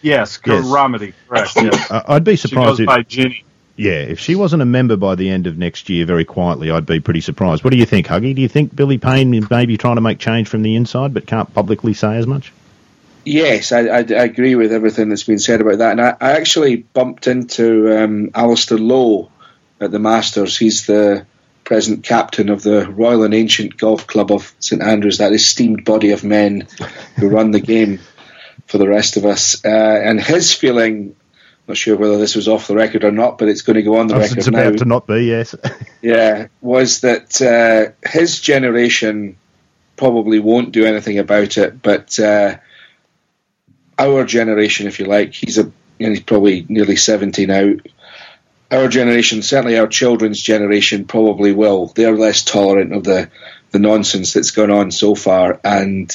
yes, 0.00 0.38
yes. 0.46 0.64
Rometty, 0.64 1.12
correct. 1.28 1.56
Yes. 1.56 1.90
Uh, 1.90 2.02
I'd 2.06 2.24
be 2.24 2.36
surprised 2.36 2.78
if 2.78 2.86
by 2.86 3.02
Ginny. 3.02 3.44
Yeah, 3.74 3.94
if 3.94 4.20
she 4.20 4.36
wasn't 4.36 4.62
a 4.62 4.66
member 4.66 4.96
by 4.96 5.16
the 5.16 5.28
end 5.28 5.48
of 5.48 5.58
next 5.58 5.88
year, 5.88 6.06
very 6.06 6.24
quietly, 6.24 6.70
I'd 6.70 6.86
be 6.86 7.00
pretty 7.00 7.22
surprised. 7.22 7.64
What 7.64 7.72
do 7.72 7.78
you 7.78 7.86
think, 7.86 8.06
Huggy? 8.06 8.32
Do 8.32 8.42
you 8.42 8.48
think 8.48 8.76
Billy 8.76 8.98
Payne 8.98 9.30
may 9.50 9.66
be 9.66 9.76
trying 9.76 9.96
to 9.96 10.02
make 10.02 10.20
change 10.20 10.46
from 10.46 10.62
the 10.62 10.76
inside, 10.76 11.12
but 11.12 11.26
can't 11.26 11.52
publicly 11.52 11.94
say 11.94 12.16
as 12.18 12.28
much? 12.28 12.52
Yes, 13.24 13.72
I, 13.72 13.80
I, 13.80 13.98
I, 13.98 14.24
agree 14.24 14.54
with 14.54 14.72
everything 14.72 15.08
that's 15.08 15.22
been 15.22 15.38
said 15.38 15.60
about 15.60 15.78
that. 15.78 15.92
And 15.92 16.00
I, 16.00 16.16
I 16.20 16.32
actually 16.32 16.76
bumped 16.76 17.26
into 17.26 17.96
um, 17.96 18.30
Alistair 18.34 18.78
Low 18.78 19.30
at 19.80 19.90
the 19.90 19.98
Masters. 19.98 20.58
He's 20.58 20.86
the 20.86 21.26
present 21.64 22.04
captain 22.04 22.48
of 22.48 22.62
the 22.62 22.90
Royal 22.90 23.22
and 23.22 23.34
Ancient 23.34 23.76
Golf 23.76 24.06
Club 24.06 24.32
of 24.32 24.52
St 24.58 24.82
Andrews, 24.82 25.18
that 25.18 25.32
esteemed 25.32 25.84
body 25.84 26.10
of 26.10 26.24
men 26.24 26.66
who 27.16 27.28
run 27.28 27.52
the 27.52 27.60
game 27.60 28.00
for 28.66 28.78
the 28.78 28.88
rest 28.88 29.16
of 29.16 29.24
us. 29.24 29.64
Uh, 29.64 29.68
and 29.68 30.20
his 30.20 30.52
feeling, 30.52 31.14
not 31.68 31.76
sure 31.76 31.96
whether 31.96 32.18
this 32.18 32.34
was 32.34 32.48
off 32.48 32.66
the 32.66 32.74
record 32.74 33.04
or 33.04 33.12
not, 33.12 33.38
but 33.38 33.48
it's 33.48 33.62
going 33.62 33.76
to 33.76 33.82
go 33.82 33.96
on 33.96 34.08
the 34.08 34.16
record 34.16 34.38
it's 34.38 34.48
now. 34.48 34.60
about 34.60 34.78
to 34.78 34.84
not 34.84 35.06
be, 35.06 35.26
yes. 35.26 35.54
yeah, 36.02 36.48
was 36.60 37.02
that 37.02 37.40
uh, 37.40 37.92
his 38.08 38.40
generation 38.40 39.36
probably 39.96 40.40
won't 40.40 40.72
do 40.72 40.84
anything 40.84 41.18
about 41.18 41.56
it, 41.56 41.80
but 41.80 42.18
uh, 42.18 42.56
our 44.02 44.24
generation, 44.24 44.86
if 44.86 44.98
you 44.98 45.06
like, 45.06 45.34
he's 45.34 45.58
a 45.58 45.70
you 45.98 46.06
know, 46.06 46.10
he's 46.10 46.22
probably 46.22 46.66
nearly 46.68 46.96
seventy 46.96 47.46
now. 47.46 47.74
Our 48.70 48.88
generation, 48.88 49.42
certainly 49.42 49.78
our 49.78 49.86
children's 49.86 50.40
generation, 50.40 51.04
probably 51.04 51.52
will. 51.52 51.88
They're 51.88 52.16
less 52.16 52.42
tolerant 52.42 52.94
of 52.94 53.04
the 53.04 53.30
the 53.70 53.78
nonsense 53.78 54.32
that's 54.32 54.50
gone 54.50 54.70
on 54.70 54.90
so 54.90 55.14
far, 55.14 55.60
and 55.64 56.12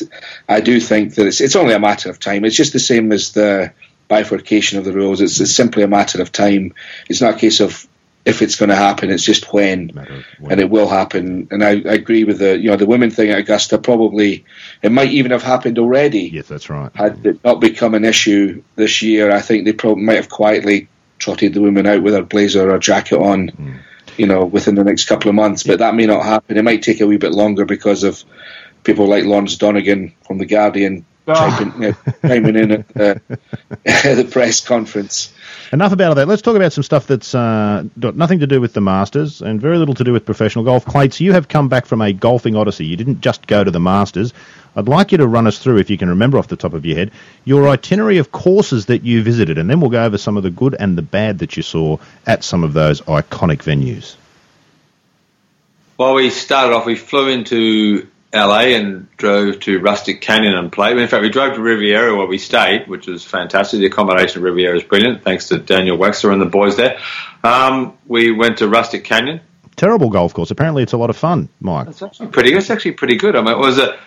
I 0.48 0.62
do 0.62 0.80
think 0.80 1.16
that 1.16 1.28
it's 1.28 1.42
it's 1.42 1.56
only 1.56 1.74
a 1.74 1.80
matter 1.80 2.10
of 2.10 2.20
time. 2.20 2.46
It's 2.46 2.56
just 2.56 2.74
the 2.74 2.80
same 2.80 3.12
as 3.12 3.32
the 3.32 3.74
bifurcation 4.08 4.80
of 4.80 4.86
the 4.86 4.94
rules. 4.94 5.22
It's, 5.22 5.40
it's 5.40 5.54
simply 5.54 5.84
a 5.84 5.88
matter 5.88 6.22
of 6.22 6.32
time. 6.32 6.74
It's 7.10 7.22
not 7.22 7.36
a 7.36 7.40
case 7.40 7.60
of 7.60 7.88
if 8.28 8.42
it's 8.42 8.56
going 8.56 8.70
to 8.70 8.76
happen. 8.76 9.10
It's 9.10 9.24
just 9.24 9.54
when, 9.54 9.88
when, 9.88 10.52
and 10.52 10.60
it 10.60 10.70
will 10.70 10.90
happen. 10.90 11.48
And 11.50 11.64
I, 11.64 11.70
I, 11.70 11.94
agree 11.94 12.26
with 12.26 12.40
the 12.40 12.58
you 12.60 12.70
know 12.70 12.76
the 12.76 12.86
women 12.86 13.10
thing 13.10 13.30
at 13.30 13.40
Augusta. 13.40 13.78
Probably 13.78 14.44
it 14.82 14.92
might 14.92 15.12
even 15.12 15.32
have 15.32 15.44
happened 15.44 15.80
already. 15.80 16.28
Yes, 16.28 16.50
that's 16.50 16.70
right. 16.70 16.92
Had 16.94 17.26
it 17.26 17.42
not 17.46 17.62
become 17.62 17.94
an 17.94 18.04
issue 18.04 18.62
this 18.76 19.02
year, 19.02 19.32
I 19.32 19.42
think 19.42 19.64
they 19.64 19.72
probably 19.72 20.04
might 20.04 20.18
have 20.18 20.30
quietly 20.30 20.90
trotted 21.20 21.54
the 21.54 21.62
women 21.62 21.88
out 21.88 22.04
with 22.04 22.14
her 22.14 22.22
blazer 22.22 22.70
or 22.70 22.78
jacket 22.80 23.18
on. 23.18 23.50
Mm. 23.50 23.80
You 24.18 24.26
know, 24.26 24.46
within 24.46 24.74
the 24.74 24.84
next 24.84 25.06
couple 25.06 25.30
of 25.30 25.36
months, 25.36 25.62
but 25.62 25.78
that 25.78 25.94
may 25.94 26.08
not 26.08 26.24
happen. 26.24 26.58
It 26.58 26.64
might 26.64 26.82
take 26.82 27.02
a 27.02 27.06
wee 27.06 27.18
bit 27.18 27.34
longer 27.34 27.66
because 27.66 28.04
of 28.04 28.24
people 28.84 29.06
like 29.06 29.26
Lawrence 29.26 29.56
Donegan 29.58 30.16
from 30.26 30.40
the 30.40 30.48
Guardian 30.48 31.06
chiming, 31.36 31.96
chiming 32.22 32.56
in 32.56 32.72
at 32.72 32.88
the, 32.94 33.22
the 33.84 34.28
press 34.32 34.66
conference. 34.66 35.34
Enough 35.72 35.92
about 35.92 36.16
that. 36.16 36.28
Let's 36.28 36.42
talk 36.42 36.56
about 36.56 36.72
some 36.72 36.84
stuff 36.84 37.08
that's 37.08 37.36
uh, 37.36 37.84
got 38.00 38.16
nothing 38.16 38.40
to 38.40 38.48
do 38.48 38.62
with 38.62 38.74
the 38.74 38.80
Masters 38.80 39.42
and 39.42 39.60
very 39.60 39.78
little 39.78 39.96
to 39.96 40.04
do 40.04 40.14
with 40.14 40.26
professional 40.26 40.64
golf. 40.64 40.86
Clates, 40.86 41.20
you 41.20 41.34
have 41.34 41.50
come 41.50 41.68
back 41.68 41.86
from 41.86 42.02
a 42.02 42.14
golfing 42.14 42.56
odyssey. 42.56 42.86
You 42.86 42.96
didn't 42.96 43.20
just 43.20 43.48
go 43.48 43.64
to 43.64 43.72
the 43.72 43.80
Masters. 43.80 44.34
I'd 44.76 44.88
like 44.88 45.12
you 45.12 45.18
to 45.18 45.28
run 45.28 45.48
us 45.48 45.60
through, 45.60 45.78
if 45.78 45.90
you 45.90 45.98
can 45.98 46.10
remember 46.10 46.38
off 46.38 46.48
the 46.48 46.56
top 46.56 46.74
of 46.74 46.86
your 46.86 46.96
head, 46.96 47.12
your 47.44 47.68
itinerary 47.68 48.20
of 48.20 48.32
courses 48.32 48.86
that 48.86 49.04
you 49.04 49.24
visited, 49.24 49.58
and 49.58 49.70
then 49.70 49.82
we'll 49.82 49.90
go 49.90 50.04
over 50.04 50.18
some 50.18 50.38
of 50.38 50.44
the 50.44 50.52
good 50.52 50.76
and 50.80 50.98
the 50.98 51.02
bad 51.02 51.40
that 51.40 51.58
you 51.58 51.64
saw 51.64 51.98
at 52.26 52.44
some 52.44 52.64
of 52.64 52.74
those 52.74 53.02
iconic 53.02 53.58
venues. 53.58 54.16
Well, 55.98 56.14
we 56.14 56.30
started 56.30 56.76
off, 56.76 56.86
we 56.86 56.96
flew 56.96 57.28
into 57.28 58.08
LA 58.34 58.76
and 58.76 59.08
drove 59.18 59.60
to 59.62 59.80
Rustic 59.80 60.22
Canyon 60.22 60.56
and 60.56 60.72
played. 60.72 60.98
In 60.98 61.08
fact, 61.08 61.22
we 61.22 61.30
drove 61.30 61.56
to 61.56 61.62
Riviera 61.62 62.16
where 62.16 62.28
we 62.28 62.38
stayed, 62.38 62.88
which 62.88 63.08
was 63.08 63.24
fantastic. 63.24 63.80
The 63.80 63.86
accommodation 63.86 64.42
at 64.42 64.44
Riviera 64.44 64.78
is 64.78 64.84
brilliant, 64.84 65.24
thanks 65.24 65.48
to 65.50 65.60
Daniel 65.60 65.98
Wexler 65.98 66.34
and 66.34 66.42
the 66.42 66.46
boys 66.46 66.76
there. 66.76 67.00
Um, 67.44 67.98
we 68.06 68.32
went 68.32 68.58
to 68.58 68.68
Rustic 68.68 69.06
Canyon. 69.06 69.42
Terrible 69.78 70.10
golf 70.10 70.34
course. 70.34 70.52
Apparently, 70.52 70.84
it's 70.84 70.94
a 70.94 70.98
lot 70.98 71.10
of 71.10 71.18
fun, 71.18 71.50
Mike. 71.62 71.88
It's 71.88 72.02
actually 72.02 72.28
pretty. 72.28 72.54
It's 72.54 72.70
actually 72.70 72.94
pretty 72.94 73.16
good. 73.16 73.36
I 73.36 73.42
mean, 73.42 73.54
it 73.54 73.60
was 73.60 73.78
a, 73.78 73.98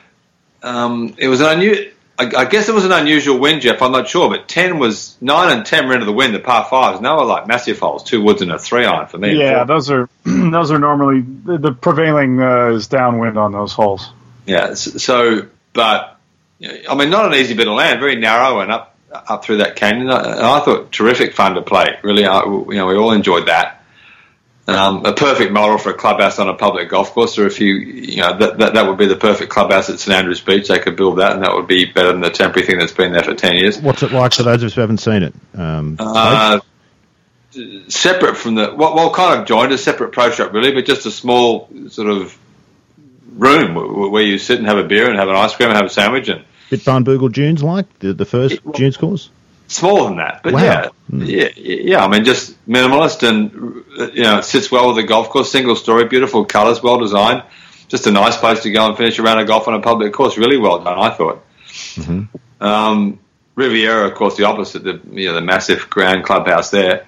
um, 0.62 1.14
it 1.16 1.28
was 1.28 1.40
an 1.40 1.46
unusual. 1.46 1.92
I, 2.26 2.44
guess 2.44 2.68
it 2.68 2.74
was 2.74 2.84
an 2.84 2.92
unusual 2.92 3.38
wind, 3.38 3.62
Jeff. 3.62 3.80
I'm 3.82 3.92
not 3.92 4.08
sure, 4.08 4.28
but 4.28 4.48
ten 4.48 4.78
was 4.78 5.16
nine 5.20 5.56
and 5.56 5.66
ten 5.66 5.86
were 5.86 5.94
into 5.94 6.06
the 6.06 6.12
wind, 6.12 6.34
the 6.34 6.40
par 6.40 6.66
fives. 6.68 6.98
And 6.98 7.06
they 7.06 7.10
were 7.10 7.24
like 7.24 7.46
massive 7.46 7.78
holes, 7.78 8.04
two 8.04 8.22
woods 8.22 8.42
and 8.42 8.52
a 8.52 8.58
three 8.58 8.84
iron 8.84 9.06
for 9.06 9.18
me. 9.18 9.38
Yeah, 9.38 9.64
those 9.64 9.90
are 9.90 10.08
those 10.24 10.70
are 10.70 10.78
normally 10.78 11.22
the, 11.22 11.58
the 11.58 11.72
prevailing 11.72 12.40
uh, 12.40 12.68
is 12.68 12.88
downwind 12.88 13.38
on 13.38 13.52
those 13.52 13.72
holes. 13.72 14.10
Yeah. 14.46 14.74
So, 14.74 15.48
but 15.72 16.18
I 16.60 16.94
mean, 16.94 17.10
not 17.10 17.26
an 17.26 17.34
easy 17.34 17.54
bit 17.54 17.68
of 17.68 17.74
land, 17.74 18.00
very 18.00 18.16
narrow 18.16 18.60
and 18.60 18.70
up 18.70 18.96
up 19.12 19.44
through 19.44 19.58
that 19.58 19.76
canyon. 19.76 20.10
And 20.10 20.12
I 20.12 20.60
thought 20.60 20.92
terrific 20.92 21.34
fun 21.34 21.54
to 21.54 21.62
play. 21.62 21.98
Really, 22.02 22.24
I, 22.24 22.44
you 22.44 22.74
know, 22.74 22.86
we 22.86 22.96
all 22.96 23.12
enjoyed 23.12 23.48
that. 23.48 23.79
Um, 24.66 25.04
a 25.04 25.12
perfect 25.12 25.52
model 25.52 25.78
for 25.78 25.90
a 25.90 25.94
clubhouse 25.94 26.38
on 26.38 26.48
a 26.48 26.54
public 26.54 26.90
golf 26.90 27.12
course, 27.12 27.38
or 27.38 27.46
if 27.46 27.60
you, 27.60 27.74
you 27.74 28.18
know, 28.18 28.38
that, 28.38 28.58
that, 28.58 28.74
that 28.74 28.86
would 28.86 28.98
be 28.98 29.06
the 29.06 29.16
perfect 29.16 29.50
clubhouse 29.50 29.90
at 29.90 29.98
St 29.98 30.16
Andrews 30.16 30.40
Beach. 30.40 30.68
They 30.68 30.78
could 30.78 30.96
build 30.96 31.18
that, 31.18 31.32
and 31.32 31.42
that 31.42 31.54
would 31.54 31.66
be 31.66 31.86
better 31.86 32.12
than 32.12 32.20
the 32.20 32.30
temporary 32.30 32.66
thing 32.66 32.78
that's 32.78 32.92
been 32.92 33.12
there 33.12 33.24
for 33.24 33.34
ten 33.34 33.56
years. 33.56 33.80
What's 33.80 34.02
it 34.02 34.12
like 34.12 34.32
for 34.32 34.44
those 34.44 34.62
of 34.62 34.66
us 34.68 34.74
who 34.74 34.80
haven't 34.82 34.98
seen 34.98 35.22
it? 35.24 35.34
Um, 35.54 35.96
uh, 35.98 36.60
separate 37.88 38.36
from 38.36 38.54
the 38.54 38.74
well, 38.76 38.94
well, 38.94 39.10
kind 39.10 39.40
of 39.40 39.46
joined 39.46 39.72
a 39.72 39.78
separate 39.78 40.12
pro 40.12 40.30
shop, 40.30 40.52
really, 40.52 40.72
but 40.72 40.84
just 40.84 41.06
a 41.06 41.10
small 41.10 41.68
sort 41.88 42.08
of 42.08 42.38
room 43.34 44.10
where 44.10 44.22
you 44.22 44.38
sit 44.38 44.58
and 44.58 44.66
have 44.66 44.78
a 44.78 44.84
beer 44.84 45.08
and 45.08 45.18
have 45.18 45.28
an 45.28 45.36
ice 45.36 45.54
cream 45.54 45.70
and 45.70 45.76
have 45.76 45.86
a 45.86 45.90
sandwich 45.90 46.28
and 46.28 46.44
bit 46.68 46.80
Barnbougle 46.80 47.32
Dunes 47.32 47.62
like 47.62 47.86
the 47.98 48.12
the 48.12 48.24
first 48.24 48.54
it, 48.54 48.64
well, 48.64 48.72
Dunes 48.72 48.96
course. 48.96 49.30
Smaller 49.68 50.08
than 50.08 50.16
that, 50.16 50.40
but 50.42 50.52
wow. 50.52 50.60
yeah, 50.60 50.88
mm. 51.10 51.26
yeah, 51.26 51.48
yeah. 51.56 52.04
I 52.04 52.08
mean, 52.08 52.24
just 52.24 52.56
minimalist 52.66 53.28
and 53.28 53.79
you 54.00 54.22
know, 54.22 54.38
it 54.38 54.44
sits 54.44 54.70
well 54.70 54.88
with 54.88 54.96
the 54.96 55.02
golf 55.02 55.28
course. 55.28 55.50
Single 55.50 55.76
story, 55.76 56.06
beautiful 56.06 56.44
colours, 56.44 56.82
well 56.82 56.98
designed. 56.98 57.42
Just 57.88 58.06
a 58.06 58.10
nice 58.10 58.36
place 58.36 58.62
to 58.62 58.70
go 58.70 58.86
and 58.86 58.96
finish 58.96 59.18
a 59.18 59.22
round 59.22 59.40
of 59.40 59.46
golf 59.46 59.66
on 59.68 59.74
a 59.74 59.80
public 59.80 60.12
course. 60.12 60.38
Really 60.38 60.58
well 60.58 60.82
done, 60.82 60.98
I 60.98 61.10
thought. 61.10 61.44
Mm-hmm. 61.66 62.64
Um, 62.64 63.18
Riviera, 63.54 64.06
of 64.06 64.14
course, 64.14 64.36
the 64.36 64.44
opposite. 64.44 64.84
The 64.84 65.00
you 65.12 65.28
know 65.28 65.34
the 65.34 65.40
massive 65.40 65.90
grand 65.90 66.24
clubhouse 66.24 66.70
there. 66.70 67.06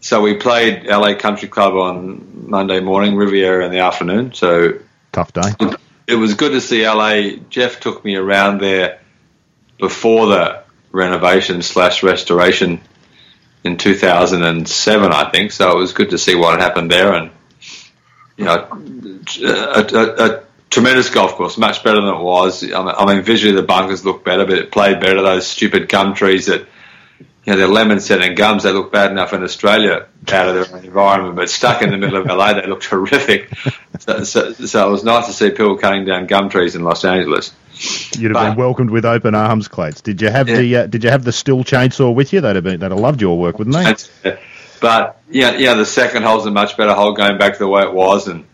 So 0.00 0.22
we 0.22 0.34
played 0.34 0.86
LA 0.86 1.14
Country 1.14 1.48
Club 1.48 1.74
on 1.74 2.48
Monday 2.48 2.80
morning, 2.80 3.16
Riviera 3.16 3.64
in 3.66 3.70
the 3.70 3.80
afternoon. 3.80 4.32
So 4.32 4.78
tough 5.12 5.32
day. 5.32 5.52
it 6.06 6.14
was 6.14 6.34
good 6.34 6.52
to 6.52 6.60
see 6.60 6.86
LA. 6.86 7.36
Jeff 7.50 7.80
took 7.80 8.04
me 8.04 8.16
around 8.16 8.60
there 8.60 9.00
before 9.78 10.26
the 10.26 10.62
renovation 10.92 11.62
slash 11.62 12.02
restoration 12.02 12.80
in 13.64 13.76
2007, 13.76 15.12
I 15.12 15.30
think. 15.30 15.52
So 15.52 15.72
it 15.72 15.76
was 15.76 15.92
good 15.92 16.10
to 16.10 16.18
see 16.18 16.34
what 16.34 16.52
had 16.52 16.60
happened 16.60 16.90
there, 16.90 17.14
and 17.14 17.30
you 18.36 18.44
know, 18.46 18.68
a, 19.44 19.86
a, 19.92 20.26
a 20.26 20.42
tremendous 20.70 21.10
golf 21.10 21.34
course, 21.34 21.58
much 21.58 21.84
better 21.84 22.00
than 22.00 22.14
it 22.14 22.22
was. 22.22 22.64
I 22.72 23.04
mean, 23.06 23.22
visually 23.22 23.54
the 23.54 23.62
bunkers 23.62 24.04
look 24.04 24.24
better, 24.24 24.46
but 24.46 24.56
it 24.56 24.70
played 24.70 25.00
better. 25.00 25.20
Those 25.20 25.46
stupid 25.46 25.88
gum 25.88 26.14
trees 26.14 26.46
that 26.46 26.66
you 27.44 27.52
know, 27.52 27.56
they're 27.56 27.68
lemon 27.68 28.00
scented 28.00 28.36
gums. 28.36 28.62
They 28.62 28.72
look 28.72 28.92
bad 28.92 29.10
enough 29.10 29.32
in 29.32 29.42
Australia 29.42 30.06
out 30.30 30.48
of 30.48 30.70
their 30.70 30.82
environment, 30.82 31.36
but 31.36 31.50
stuck 31.50 31.82
in 31.82 31.90
the 31.90 31.98
middle 31.98 32.18
of 32.18 32.26
LA, 32.26 32.54
they 32.54 32.66
look 32.66 32.82
terrific. 32.82 33.52
So, 33.98 34.24
so, 34.24 34.52
so, 34.54 34.88
it 34.88 34.90
was 34.90 35.04
nice 35.04 35.26
to 35.26 35.34
see 35.34 35.50
people 35.50 35.76
cutting 35.76 36.06
down 36.06 36.26
gum 36.26 36.48
trees 36.48 36.74
in 36.74 36.82
Los 36.82 37.04
Angeles. 37.04 37.52
You'd 38.18 38.30
have 38.30 38.34
but, 38.34 38.48
been 38.50 38.56
welcomed 38.56 38.90
with 38.90 39.04
open 39.04 39.34
arms, 39.34 39.68
Clates. 39.68 40.02
Did 40.02 40.20
you 40.20 40.28
have 40.28 40.48
yeah. 40.48 40.56
the 40.56 40.76
uh, 40.76 40.86
Did 40.86 41.04
you 41.04 41.10
have 41.10 41.24
the 41.24 41.30
Stihl 41.30 41.64
chainsaw 41.64 42.14
with 42.14 42.32
you? 42.32 42.40
They'd 42.40 42.56
have 42.56 42.64
been, 42.64 42.80
they'd 42.80 42.90
have 42.90 43.00
loved 43.00 43.20
your 43.20 43.38
work, 43.38 43.58
wouldn't 43.58 43.76
they? 44.22 44.38
But 44.80 45.20
yeah, 45.30 45.56
yeah, 45.56 45.74
the 45.74 45.86
second 45.86 46.24
hole's 46.24 46.46
a 46.46 46.50
much 46.50 46.76
better 46.76 46.94
hole 46.94 47.12
going 47.12 47.38
back 47.38 47.52
to 47.52 47.58
the 47.58 47.68
way 47.68 47.82
it 47.82 47.92
was, 47.92 48.28
and 48.28 48.44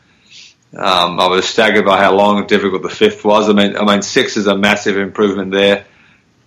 um, 0.76 1.20
I 1.20 1.28
was 1.28 1.48
staggered 1.48 1.84
by 1.84 1.98
how 1.98 2.14
long 2.14 2.38
and 2.38 2.48
difficult 2.48 2.82
the 2.82 2.88
fifth 2.88 3.24
was. 3.24 3.48
I 3.48 3.52
mean, 3.52 3.76
I 3.76 3.84
mean, 3.84 4.02
six 4.02 4.36
is 4.36 4.46
a 4.46 4.56
massive 4.56 4.98
improvement 4.98 5.52
there. 5.52 5.84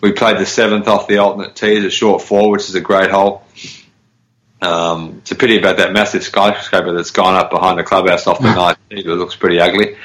We 0.02 0.12
played 0.12 0.38
the 0.38 0.46
seventh 0.46 0.88
off 0.88 1.08
the 1.08 1.18
alternate 1.18 1.56
tee 1.56 1.78
as 1.78 1.86
a 1.86 1.90
short 1.90 2.22
four, 2.22 2.52
which 2.52 2.70
is 2.70 2.76
a 2.76 2.82
great 2.82 3.10
hole. 3.10 3.44
Um, 4.62 5.20
it's 5.20 5.32
a 5.32 5.36
pity 5.36 5.58
about 5.58 5.78
that 5.78 5.94
massive 5.94 6.24
skyscraper 6.24 6.94
that's 6.94 7.12
gone 7.12 7.36
up 7.36 7.50
behind 7.50 7.80
the 7.80 7.84
clubhouse 7.84 8.28
off 8.28 8.40
the 8.40 8.54
ninth. 8.56 8.78
It 8.90 9.06
looks 9.06 9.36
pretty 9.36 9.60
ugly. 9.60 9.98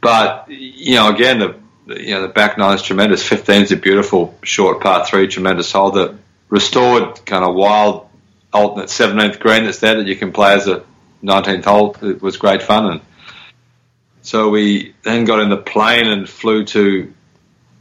But 0.00 0.46
you 0.48 0.94
know, 0.96 1.08
again, 1.08 1.38
the 1.38 1.56
you 1.86 2.14
know 2.14 2.22
the 2.22 2.28
back 2.28 2.58
nine 2.58 2.74
is 2.74 2.82
tremendous. 2.82 3.26
Fifteen 3.26 3.62
is 3.62 3.72
a 3.72 3.76
beautiful 3.76 4.36
short 4.42 4.80
part 4.80 5.08
three, 5.08 5.28
tremendous 5.28 5.70
hole. 5.72 5.90
The 5.90 6.16
restored 6.48 7.24
kind 7.24 7.44
of 7.44 7.54
wild 7.54 8.08
alternate 8.52 8.90
seventeenth 8.90 9.40
green 9.40 9.64
that's 9.64 9.78
there 9.80 9.96
that 9.96 10.06
you 10.06 10.16
can 10.16 10.32
play 10.32 10.54
as 10.54 10.66
a 10.66 10.84
nineteenth 11.22 11.64
hole. 11.64 11.96
It 12.02 12.22
was 12.22 12.36
great 12.36 12.62
fun 12.62 12.86
and 12.86 13.00
so 14.26 14.48
we 14.48 14.92
then 15.04 15.24
got 15.24 15.38
in 15.38 15.50
the 15.50 15.56
plane 15.56 16.08
and 16.08 16.28
flew 16.28 16.64
to 16.64 17.14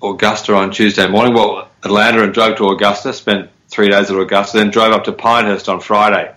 Augusta 0.03 0.53
on 0.53 0.69
Tuesday 0.69 1.07
morning. 1.07 1.33
Well, 1.33 1.71
Atlanta 1.83 2.21
and 2.21 2.35
drove 2.35 2.57
to 2.57 2.67
Augusta, 2.67 3.13
spent 3.13 3.49
three 3.67 3.89
days 3.89 4.11
at 4.11 4.15
Augusta, 4.15 4.57
then 4.57 4.69
drove 4.69 4.93
up 4.93 5.05
to 5.05 5.11
Pinehurst 5.11 5.67
on 5.69 5.79
Friday, 5.79 6.31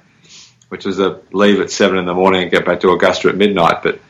which 0.71 0.87
was 0.87 0.99
a 0.99 1.21
leave 1.33 1.61
at 1.61 1.71
seven 1.71 1.99
in 1.99 2.07
the 2.07 2.15
morning 2.15 2.41
and 2.41 2.51
get 2.51 2.65
back 2.65 2.81
to 2.81 2.91
Augusta 2.91 3.29
at 3.29 3.37
midnight. 3.37 3.83
But 3.83 4.01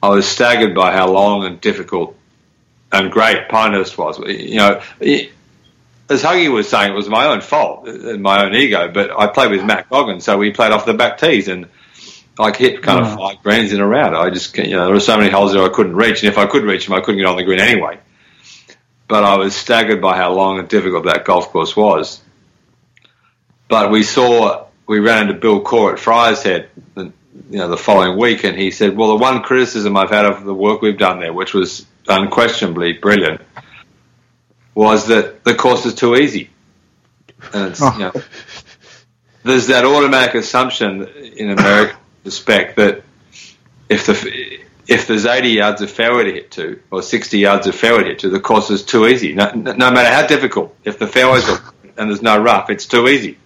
I 0.00 0.10
was 0.10 0.28
staggered 0.28 0.76
by 0.76 0.92
how 0.92 1.10
long 1.10 1.44
and 1.44 1.60
difficult 1.60 2.15
and 3.02 3.12
great 3.12 3.48
Pinehurst 3.48 3.96
was. 3.96 4.18
You 4.18 4.56
know, 4.56 4.82
as 6.08 6.22
Huggy 6.22 6.52
was 6.52 6.68
saying, 6.68 6.92
it 6.92 6.94
was 6.94 7.08
my 7.08 7.26
own 7.26 7.40
fault 7.40 7.88
and 7.88 8.22
my 8.22 8.44
own 8.44 8.54
ego, 8.54 8.90
but 8.92 9.10
I 9.18 9.26
played 9.26 9.50
with 9.50 9.64
Matt 9.64 9.88
Goggin, 9.90 10.20
so 10.20 10.38
we 10.38 10.52
played 10.52 10.72
off 10.72 10.86
the 10.86 10.94
back 10.94 11.18
tees 11.18 11.48
and 11.48 11.68
I 12.38 12.54
hit 12.54 12.82
kind 12.82 13.00
of 13.00 13.06
mm. 13.06 13.16
five 13.16 13.42
greens 13.42 13.72
in 13.72 13.80
a 13.80 13.86
round. 13.86 14.14
I 14.14 14.30
just, 14.30 14.56
you 14.58 14.76
know, 14.76 14.84
there 14.84 14.94
were 14.94 15.00
so 15.00 15.16
many 15.16 15.30
holes 15.30 15.52
there 15.52 15.62
I 15.62 15.68
couldn't 15.68 15.96
reach, 15.96 16.22
and 16.22 16.30
if 16.30 16.38
I 16.38 16.46
could 16.46 16.64
reach 16.64 16.86
them, 16.86 16.94
I 16.94 17.00
couldn't 17.00 17.18
get 17.18 17.26
on 17.26 17.36
the 17.36 17.44
green 17.44 17.60
anyway. 17.60 17.98
But 19.08 19.24
I 19.24 19.36
was 19.36 19.54
staggered 19.54 20.02
by 20.02 20.16
how 20.16 20.32
long 20.32 20.58
and 20.58 20.68
difficult 20.68 21.04
that 21.06 21.24
golf 21.24 21.50
course 21.50 21.76
was. 21.76 22.20
But 23.68 23.90
we 23.90 24.02
saw, 24.02 24.66
we 24.86 24.98
ran 25.00 25.28
into 25.28 25.40
Bill 25.40 25.62
Coore 25.62 25.94
at 25.94 25.98
Friars 25.98 26.42
Head, 26.42 26.68
you 26.96 27.12
know, 27.50 27.68
the 27.68 27.76
following 27.76 28.18
week, 28.18 28.44
and 28.44 28.56
he 28.56 28.70
said, 28.70 28.96
"Well, 28.96 29.08
the 29.10 29.16
one 29.16 29.42
criticism 29.42 29.96
I've 29.96 30.10
had 30.10 30.24
of 30.24 30.44
the 30.44 30.54
work 30.54 30.82
we've 30.82 30.98
done 30.98 31.20
there, 31.20 31.32
which 31.32 31.54
was 31.54 31.86
unquestionably 32.08 32.94
brilliant, 32.94 33.40
was 34.74 35.08
that 35.08 35.44
the 35.44 35.54
course 35.54 35.86
is 35.86 35.94
too 35.94 36.16
easy." 36.16 36.50
And 37.52 37.70
it's, 37.70 37.82
oh. 37.82 37.92
you 37.92 37.98
know, 37.98 38.12
there's 39.42 39.68
that 39.68 39.84
automatic 39.84 40.34
assumption 40.34 41.06
in 41.06 41.50
America 41.50 41.96
respect 42.24 42.76
that 42.76 43.02
if 43.88 44.06
the 44.06 44.60
if 44.86 45.06
there's 45.08 45.26
80 45.26 45.48
yards 45.48 45.82
of 45.82 45.90
fairway 45.90 46.24
to 46.24 46.32
hit 46.32 46.50
to 46.52 46.80
or 46.90 47.02
60 47.02 47.38
yards 47.38 47.66
of 47.66 47.74
fairway 47.74 48.04
to 48.04 48.08
hit 48.10 48.18
to, 48.20 48.30
the 48.30 48.40
course 48.40 48.70
is 48.70 48.84
too 48.84 49.06
easy. 49.06 49.32
No, 49.32 49.50
no 49.50 49.90
matter 49.90 50.14
how 50.14 50.26
difficult, 50.26 50.76
if 50.84 50.98
the 50.98 51.06
fairways 51.06 51.48
are 51.48 51.60
and 51.96 52.10
there's 52.10 52.22
no 52.22 52.40
rough, 52.40 52.70
it's 52.70 52.86
too 52.86 53.08
easy. 53.08 53.38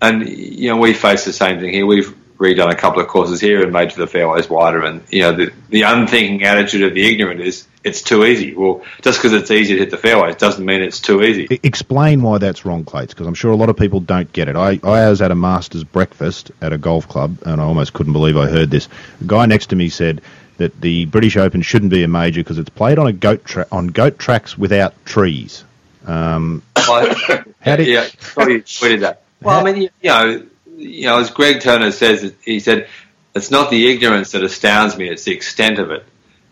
And 0.00 0.28
you 0.28 0.68
know 0.70 0.76
we 0.76 0.94
face 0.94 1.24
the 1.24 1.32
same 1.32 1.60
thing 1.60 1.72
here. 1.72 1.86
We've 1.86 2.14
redone 2.38 2.72
a 2.72 2.76
couple 2.76 3.00
of 3.00 3.08
courses 3.08 3.40
here 3.40 3.62
and 3.62 3.72
made 3.72 3.90
the 3.90 4.06
fairways 4.06 4.48
wider. 4.48 4.82
And 4.82 5.02
you 5.10 5.22
know 5.22 5.32
the 5.32 5.52
the 5.68 5.82
unthinking 5.82 6.44
attitude 6.44 6.82
of 6.82 6.94
the 6.94 7.06
ignorant 7.06 7.40
is 7.40 7.66
it's 7.84 8.02
too 8.02 8.24
easy. 8.24 8.54
Well, 8.54 8.82
just 9.02 9.18
because 9.20 9.32
it's 9.32 9.50
easy 9.50 9.74
to 9.74 9.80
hit 9.80 9.90
the 9.90 9.96
fairways 9.96 10.36
doesn't 10.36 10.64
mean 10.64 10.82
it's 10.82 11.00
too 11.00 11.22
easy. 11.22 11.60
Explain 11.62 12.22
why 12.22 12.38
that's 12.38 12.64
wrong, 12.64 12.84
Clates, 12.84 13.14
because 13.14 13.26
I'm 13.26 13.34
sure 13.34 13.52
a 13.52 13.56
lot 13.56 13.68
of 13.68 13.76
people 13.76 14.00
don't 14.00 14.32
get 14.32 14.48
it. 14.48 14.56
I, 14.56 14.80
I 14.82 15.08
was 15.08 15.22
at 15.22 15.30
a 15.30 15.34
master's 15.34 15.84
breakfast 15.84 16.50
at 16.60 16.72
a 16.72 16.78
golf 16.78 17.08
club, 17.08 17.38
and 17.44 17.60
I 17.60 17.64
almost 17.64 17.92
couldn't 17.92 18.12
believe 18.12 18.36
I 18.36 18.48
heard 18.48 18.70
this. 18.70 18.88
A 19.20 19.24
guy 19.24 19.46
next 19.46 19.66
to 19.68 19.76
me 19.76 19.88
said 19.88 20.20
that 20.58 20.80
the 20.80 21.06
British 21.06 21.36
Open 21.36 21.62
shouldn't 21.62 21.90
be 21.90 22.02
a 22.02 22.08
major 22.08 22.40
because 22.40 22.58
it's 22.58 22.70
played 22.70 22.98
on 22.98 23.06
a 23.06 23.12
goat 23.12 23.44
tra- 23.44 23.66
on 23.72 23.88
goat 23.88 24.18
tracks 24.18 24.58
without 24.58 24.94
trees. 25.04 25.64
Um, 26.06 26.62
how 26.76 27.76
did 27.76 27.86
yeah, 27.86 28.06
sorry, 28.20 28.62
tweeted 28.62 29.00
that. 29.00 29.22
Well, 29.40 29.60
I 29.60 29.72
mean, 29.72 29.82
you 29.82 30.10
know, 30.10 30.46
you 30.78 31.06
know, 31.06 31.18
as 31.18 31.30
Greg 31.30 31.60
Turner 31.60 31.90
says, 31.90 32.32
he 32.44 32.60
said, 32.60 32.88
"It's 33.34 33.50
not 33.50 33.70
the 33.70 33.90
ignorance 33.90 34.32
that 34.32 34.42
astounds 34.42 34.96
me; 34.96 35.08
it's 35.08 35.24
the 35.24 35.32
extent 35.32 35.78
of 35.78 35.90
it." 35.90 36.04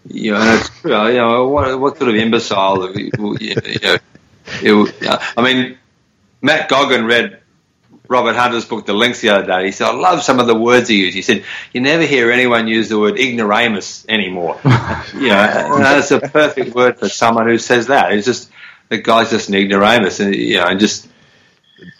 you 0.08 0.32
know, 0.32 0.40
and 0.40 0.60
it's, 0.60 0.70
you 0.84 0.90
know, 0.90 1.48
what, 1.48 1.80
what 1.80 1.98
sort 1.98 2.10
of 2.10 2.16
imbecile, 2.16 2.96
you 2.96 3.10
know, 3.16 3.96
it, 4.62 5.30
I 5.36 5.42
mean, 5.42 5.78
Matt 6.40 6.68
Goggin 6.68 7.06
read 7.06 7.40
Robert 8.08 8.36
Hunter's 8.36 8.64
book, 8.64 8.86
The 8.86 8.92
Links, 8.92 9.20
the 9.20 9.30
other 9.30 9.46
day. 9.46 9.66
He 9.66 9.72
said, 9.72 9.88
I 9.88 9.94
love 9.94 10.22
some 10.22 10.38
of 10.38 10.46
the 10.46 10.54
words 10.54 10.88
he 10.88 10.96
used. 10.96 11.16
He 11.16 11.22
said, 11.22 11.44
you 11.72 11.80
never 11.80 12.04
hear 12.04 12.30
anyone 12.30 12.68
use 12.68 12.88
the 12.88 12.98
word 12.98 13.18
ignoramus 13.18 14.06
anymore. 14.08 14.60
you 14.64 15.28
know, 15.28 15.78
that's 15.78 16.12
a 16.12 16.20
perfect 16.20 16.74
word 16.74 16.98
for 16.98 17.08
someone 17.08 17.48
who 17.48 17.58
says 17.58 17.88
that. 17.88 18.12
It's 18.12 18.26
just, 18.26 18.50
the 18.88 18.98
guy's 18.98 19.30
just 19.30 19.48
an 19.48 19.56
ignoramus 19.56 20.20
and, 20.20 20.34
you 20.34 20.58
know, 20.58 20.66
and 20.66 20.78
just, 20.78 21.08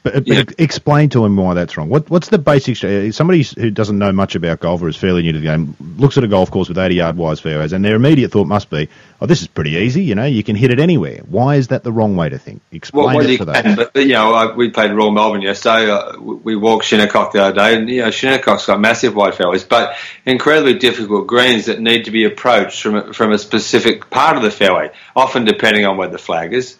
but, 0.02 0.14
but 0.14 0.26
yeah. 0.26 0.44
explain 0.58 1.08
to 1.10 1.24
him 1.24 1.36
why 1.36 1.54
that's 1.54 1.76
wrong. 1.76 1.88
What, 1.88 2.08
what's 2.10 2.28
the 2.28 2.38
basic? 2.38 2.76
Somebody 3.12 3.42
who 3.42 3.70
doesn't 3.70 3.98
know 3.98 4.12
much 4.12 4.34
about 4.34 4.60
golf 4.60 4.82
or 4.82 4.88
is 4.88 4.96
fairly 4.96 5.22
new 5.22 5.32
to 5.32 5.38
the 5.38 5.44
game 5.44 5.76
looks 5.96 6.16
at 6.16 6.24
a 6.24 6.28
golf 6.28 6.50
course 6.50 6.68
with 6.68 6.78
80 6.78 6.94
yard 6.94 7.16
wise 7.16 7.40
fairways, 7.40 7.72
and 7.72 7.84
their 7.84 7.96
immediate 7.96 8.30
thought 8.30 8.46
must 8.46 8.70
be, 8.70 8.88
"Oh, 9.20 9.26
this 9.26 9.42
is 9.42 9.48
pretty 9.48 9.72
easy. 9.72 10.04
You 10.04 10.14
know, 10.14 10.24
you 10.24 10.42
can 10.42 10.56
hit 10.56 10.70
it 10.70 10.80
anywhere." 10.80 11.20
Why 11.28 11.56
is 11.56 11.68
that 11.68 11.82
the 11.82 11.92
wrong 11.92 12.16
way 12.16 12.28
to 12.28 12.38
think? 12.38 12.62
Explain 12.72 13.06
well, 13.06 13.16
well, 13.16 13.28
it 13.28 13.36
to 13.38 13.44
them. 13.44 13.76
But 13.76 13.96
you 13.96 14.14
know, 14.14 14.54
we 14.56 14.70
played 14.70 14.92
Royal 14.92 15.10
Melbourne 15.10 15.42
yesterday. 15.42 15.90
Uh, 15.90 16.18
we 16.18 16.56
walked 16.56 16.84
Shinnecock 16.84 17.32
the 17.32 17.42
other 17.42 17.54
day, 17.54 17.76
and 17.76 17.88
you 17.88 18.02
know, 18.02 18.10
Shinnecock's 18.10 18.66
got 18.66 18.80
massive 18.80 19.14
wide 19.14 19.34
fairways, 19.34 19.64
but 19.64 19.96
incredibly 20.24 20.74
difficult 20.74 21.26
greens 21.26 21.66
that 21.66 21.80
need 21.80 22.04
to 22.04 22.10
be 22.10 22.24
approached 22.24 22.82
from 22.82 22.94
a, 22.96 23.12
from 23.12 23.32
a 23.32 23.38
specific 23.38 24.10
part 24.10 24.36
of 24.36 24.42
the 24.42 24.50
fairway, 24.50 24.90
often 25.14 25.44
depending 25.44 25.84
on 25.84 25.96
where 25.96 26.08
the 26.08 26.18
flag 26.18 26.52
is 26.52 26.76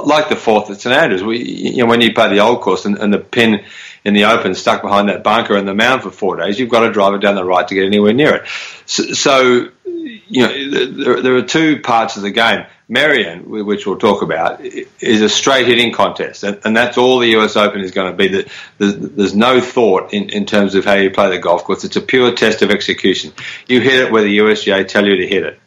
like 0.00 0.28
the 0.28 0.36
fourth 0.36 0.70
at 0.70 0.80
St 0.80 0.94
Andrews. 0.94 1.22
We, 1.22 1.42
you 1.42 1.78
know, 1.78 1.86
when 1.86 2.00
you 2.00 2.14
play 2.14 2.28
the 2.28 2.40
old 2.40 2.62
course 2.62 2.86
and, 2.86 2.98
and, 2.98 3.12
the 3.12 3.18
pin 3.18 3.64
in 4.04 4.14
the 4.14 4.24
open 4.24 4.54
stuck 4.54 4.82
behind 4.82 5.10
that 5.10 5.22
bunker 5.22 5.54
and 5.54 5.68
the 5.68 5.74
mound 5.74 6.02
for 6.02 6.10
four 6.10 6.36
days, 6.36 6.58
you've 6.58 6.70
got 6.70 6.80
to 6.80 6.92
drive 6.92 7.14
it 7.14 7.20
down 7.20 7.34
the 7.34 7.44
right 7.44 7.68
to 7.68 7.74
get 7.74 7.84
anywhere 7.84 8.12
near 8.12 8.36
it. 8.36 8.48
So, 8.86 9.12
so 9.12 9.68
you 9.84 10.46
know, 10.46 10.70
there, 11.04 11.22
there, 11.22 11.36
are 11.36 11.42
two 11.42 11.80
parts 11.80 12.16
of 12.16 12.22
the 12.22 12.30
game. 12.30 12.64
Merion, 12.88 13.44
which 13.46 13.86
we'll 13.86 13.96
talk 13.96 14.22
about, 14.22 14.60
is 14.60 15.22
a 15.22 15.28
straight 15.28 15.66
hitting 15.66 15.92
contest, 15.92 16.42
and, 16.42 16.60
and 16.64 16.76
that's 16.76 16.98
all 16.98 17.18
the 17.20 17.36
US 17.38 17.56
Open 17.56 17.80
is 17.80 17.90
going 17.90 18.10
to 18.10 18.16
be. 18.16 18.28
That 18.28 18.48
there's, 18.78 18.96
there's, 18.96 19.34
no 19.34 19.60
thought 19.60 20.12
in, 20.12 20.28
in 20.30 20.44
terms 20.44 20.74
of 20.74 20.84
how 20.84 20.94
you 20.94 21.10
play 21.10 21.30
the 21.30 21.38
golf 21.38 21.64
course. 21.64 21.84
It's 21.84 21.96
a 21.96 22.02
pure 22.02 22.34
test 22.34 22.60
of 22.60 22.70
execution. 22.70 23.32
You 23.66 23.80
hit 23.80 23.94
it 23.94 24.12
where 24.12 24.22
the 24.22 24.38
USGA 24.38 24.88
tell 24.88 25.06
you 25.06 25.16
to 25.16 25.26
hit 25.26 25.44
it. 25.44 25.60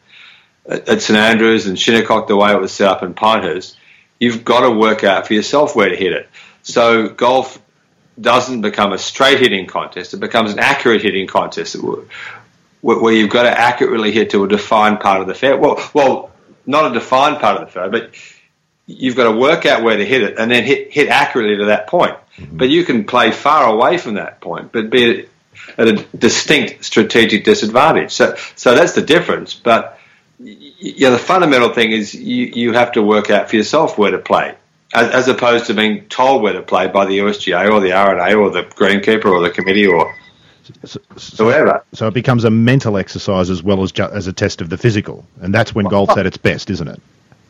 At, 0.68 0.88
at 0.88 1.02
St 1.02 1.18
Andrews 1.18 1.66
and 1.66 1.78
Shinnecock, 1.78 2.28
the 2.28 2.36
way 2.36 2.52
it 2.52 2.60
was 2.60 2.72
set 2.72 2.88
up 2.88 3.02
in 3.02 3.14
Pinehurst, 3.14 3.76
you've 4.18 4.44
got 4.44 4.60
to 4.60 4.70
work 4.70 5.04
out 5.04 5.26
for 5.26 5.34
yourself 5.34 5.76
where 5.76 5.88
to 5.88 5.96
hit 5.96 6.12
it. 6.12 6.28
So 6.62 7.08
golf 7.08 7.60
doesn't 8.20 8.62
become 8.62 8.92
a 8.92 8.98
straight 8.98 9.40
hitting 9.40 9.66
contest; 9.66 10.14
it 10.14 10.20
becomes 10.20 10.52
an 10.52 10.58
accurate 10.58 11.02
hitting 11.02 11.26
contest 11.26 11.76
where 12.80 13.12
you've 13.12 13.30
got 13.30 13.42
to 13.42 13.50
accurately 13.50 14.12
hit 14.12 14.30
to 14.30 14.44
a 14.44 14.48
defined 14.48 15.00
part 15.00 15.20
of 15.20 15.26
the 15.26 15.34
fair. 15.34 15.56
Well, 15.56 15.78
well, 15.92 16.30
not 16.66 16.90
a 16.90 16.94
defined 16.94 17.40
part 17.40 17.60
of 17.60 17.66
the 17.66 17.72
fair, 17.72 17.90
but 17.90 18.14
you've 18.86 19.16
got 19.16 19.32
to 19.32 19.38
work 19.38 19.66
out 19.66 19.82
where 19.82 19.96
to 19.96 20.04
hit 20.04 20.22
it 20.22 20.38
and 20.38 20.50
then 20.50 20.64
hit 20.64 20.92
hit 20.92 21.08
accurately 21.08 21.56
to 21.58 21.66
that 21.66 21.86
point. 21.88 22.16
Mm-hmm. 22.36 22.56
But 22.56 22.68
you 22.68 22.84
can 22.84 23.04
play 23.04 23.30
far 23.30 23.72
away 23.72 23.98
from 23.98 24.14
that 24.14 24.40
point, 24.40 24.72
but 24.72 24.90
be 24.90 25.26
at 25.78 25.88
a 25.88 26.04
distinct 26.16 26.84
strategic 26.84 27.44
disadvantage. 27.44 28.12
So, 28.12 28.36
so 28.54 28.74
that's 28.74 28.92
the 28.92 29.02
difference. 29.02 29.54
But 29.54 29.95
yeah, 30.78 31.10
the 31.10 31.18
fundamental 31.18 31.72
thing 31.72 31.92
is 31.92 32.14
you, 32.14 32.46
you 32.46 32.72
have 32.72 32.92
to 32.92 33.02
work 33.02 33.30
out 33.30 33.50
for 33.50 33.56
yourself 33.56 33.96
where 33.98 34.10
to 34.10 34.18
play, 34.18 34.54
as, 34.94 35.10
as 35.10 35.28
opposed 35.28 35.66
to 35.66 35.74
being 35.74 36.06
told 36.06 36.42
where 36.42 36.52
to 36.52 36.62
play 36.62 36.88
by 36.88 37.06
the 37.06 37.18
USGA 37.18 37.70
or 37.70 37.80
the 37.80 37.92
R&A 37.92 38.34
or 38.34 38.50
the 38.50 38.62
greenkeeper 38.62 39.26
or 39.26 39.40
the 39.40 39.50
committee 39.50 39.86
or. 39.86 40.14
so, 40.84 41.00
whoever. 41.44 41.84
So 41.94 42.08
it 42.08 42.14
becomes 42.14 42.44
a 42.44 42.50
mental 42.50 42.96
exercise 42.96 43.50
as 43.50 43.62
well 43.62 43.82
as 43.82 43.92
ju- 43.92 44.10
as 44.10 44.26
a 44.26 44.32
test 44.32 44.60
of 44.60 44.68
the 44.68 44.76
physical, 44.76 45.26
and 45.40 45.54
that's 45.54 45.74
when 45.74 45.86
golf's 45.86 46.16
at 46.16 46.26
its 46.26 46.36
best, 46.36 46.70
isn't 46.70 46.88
it? 46.88 47.00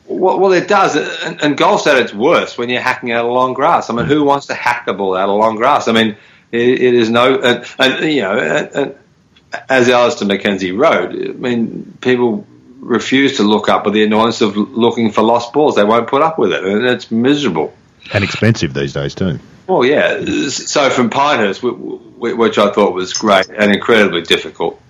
Well, 0.06 0.38
well 0.38 0.52
it 0.52 0.68
does, 0.68 0.94
and, 1.24 1.42
and, 1.42 1.56
golf's 1.56 1.86
at 1.86 1.98
its 1.98 2.14
worst 2.14 2.58
when 2.58 2.68
you're 2.68 2.80
hacking 2.80 3.10
out 3.10 3.24
a 3.24 3.28
long 3.28 3.54
grass. 3.54 3.90
I 3.90 3.94
mean, 3.94 4.06
who 4.06 4.22
wants 4.22 4.46
to 4.46 4.54
hack 4.54 4.86
the 4.86 4.92
ball 4.92 5.16
out 5.16 5.28
of 5.28 5.36
long 5.36 5.56
grass? 5.56 5.88
I 5.88 5.92
mean, 5.92 6.16
it, 6.52 6.60
it 6.60 6.94
is 6.94 7.10
no, 7.10 7.40
and, 7.40 7.66
and 7.78 8.12
you 8.12 8.22
know, 8.22 8.38
and, 8.38 8.94
as 9.68 9.88
Alister 9.88 10.26
MacKenzie 10.26 10.76
wrote, 10.76 11.10
I 11.10 11.32
mean, 11.32 11.96
people 12.00 12.46
refuse 12.87 13.37
to 13.39 13.43
look 13.43 13.68
up 13.68 13.84
with 13.84 13.95
the 13.95 14.05
annoyance 14.05 14.41
of 14.41 14.57
looking 14.57 15.11
for 15.11 15.22
lost 15.22 15.53
balls. 15.53 15.74
They 15.74 15.84
won't 15.84 16.09
put 16.09 16.22
up 16.22 16.39
with 16.39 16.53
it, 16.53 16.64
and 16.64 16.87
it's 16.87 17.11
miserable. 17.11 17.74
And 18.12 18.22
expensive 18.22 18.72
these 18.72 18.93
days 18.93 19.14
too. 19.14 19.41
Well, 19.66 19.84
yeah. 19.84 20.24
So 20.49 20.91
from 20.91 21.11
Pinehurst, 21.11 21.62
which 21.62 22.59
I 22.59 22.70
thought 22.70 22.95
was 22.95 23.12
great 23.12 23.49
and 23.49 23.72
incredibly 23.72 24.22
difficult, 24.22 24.80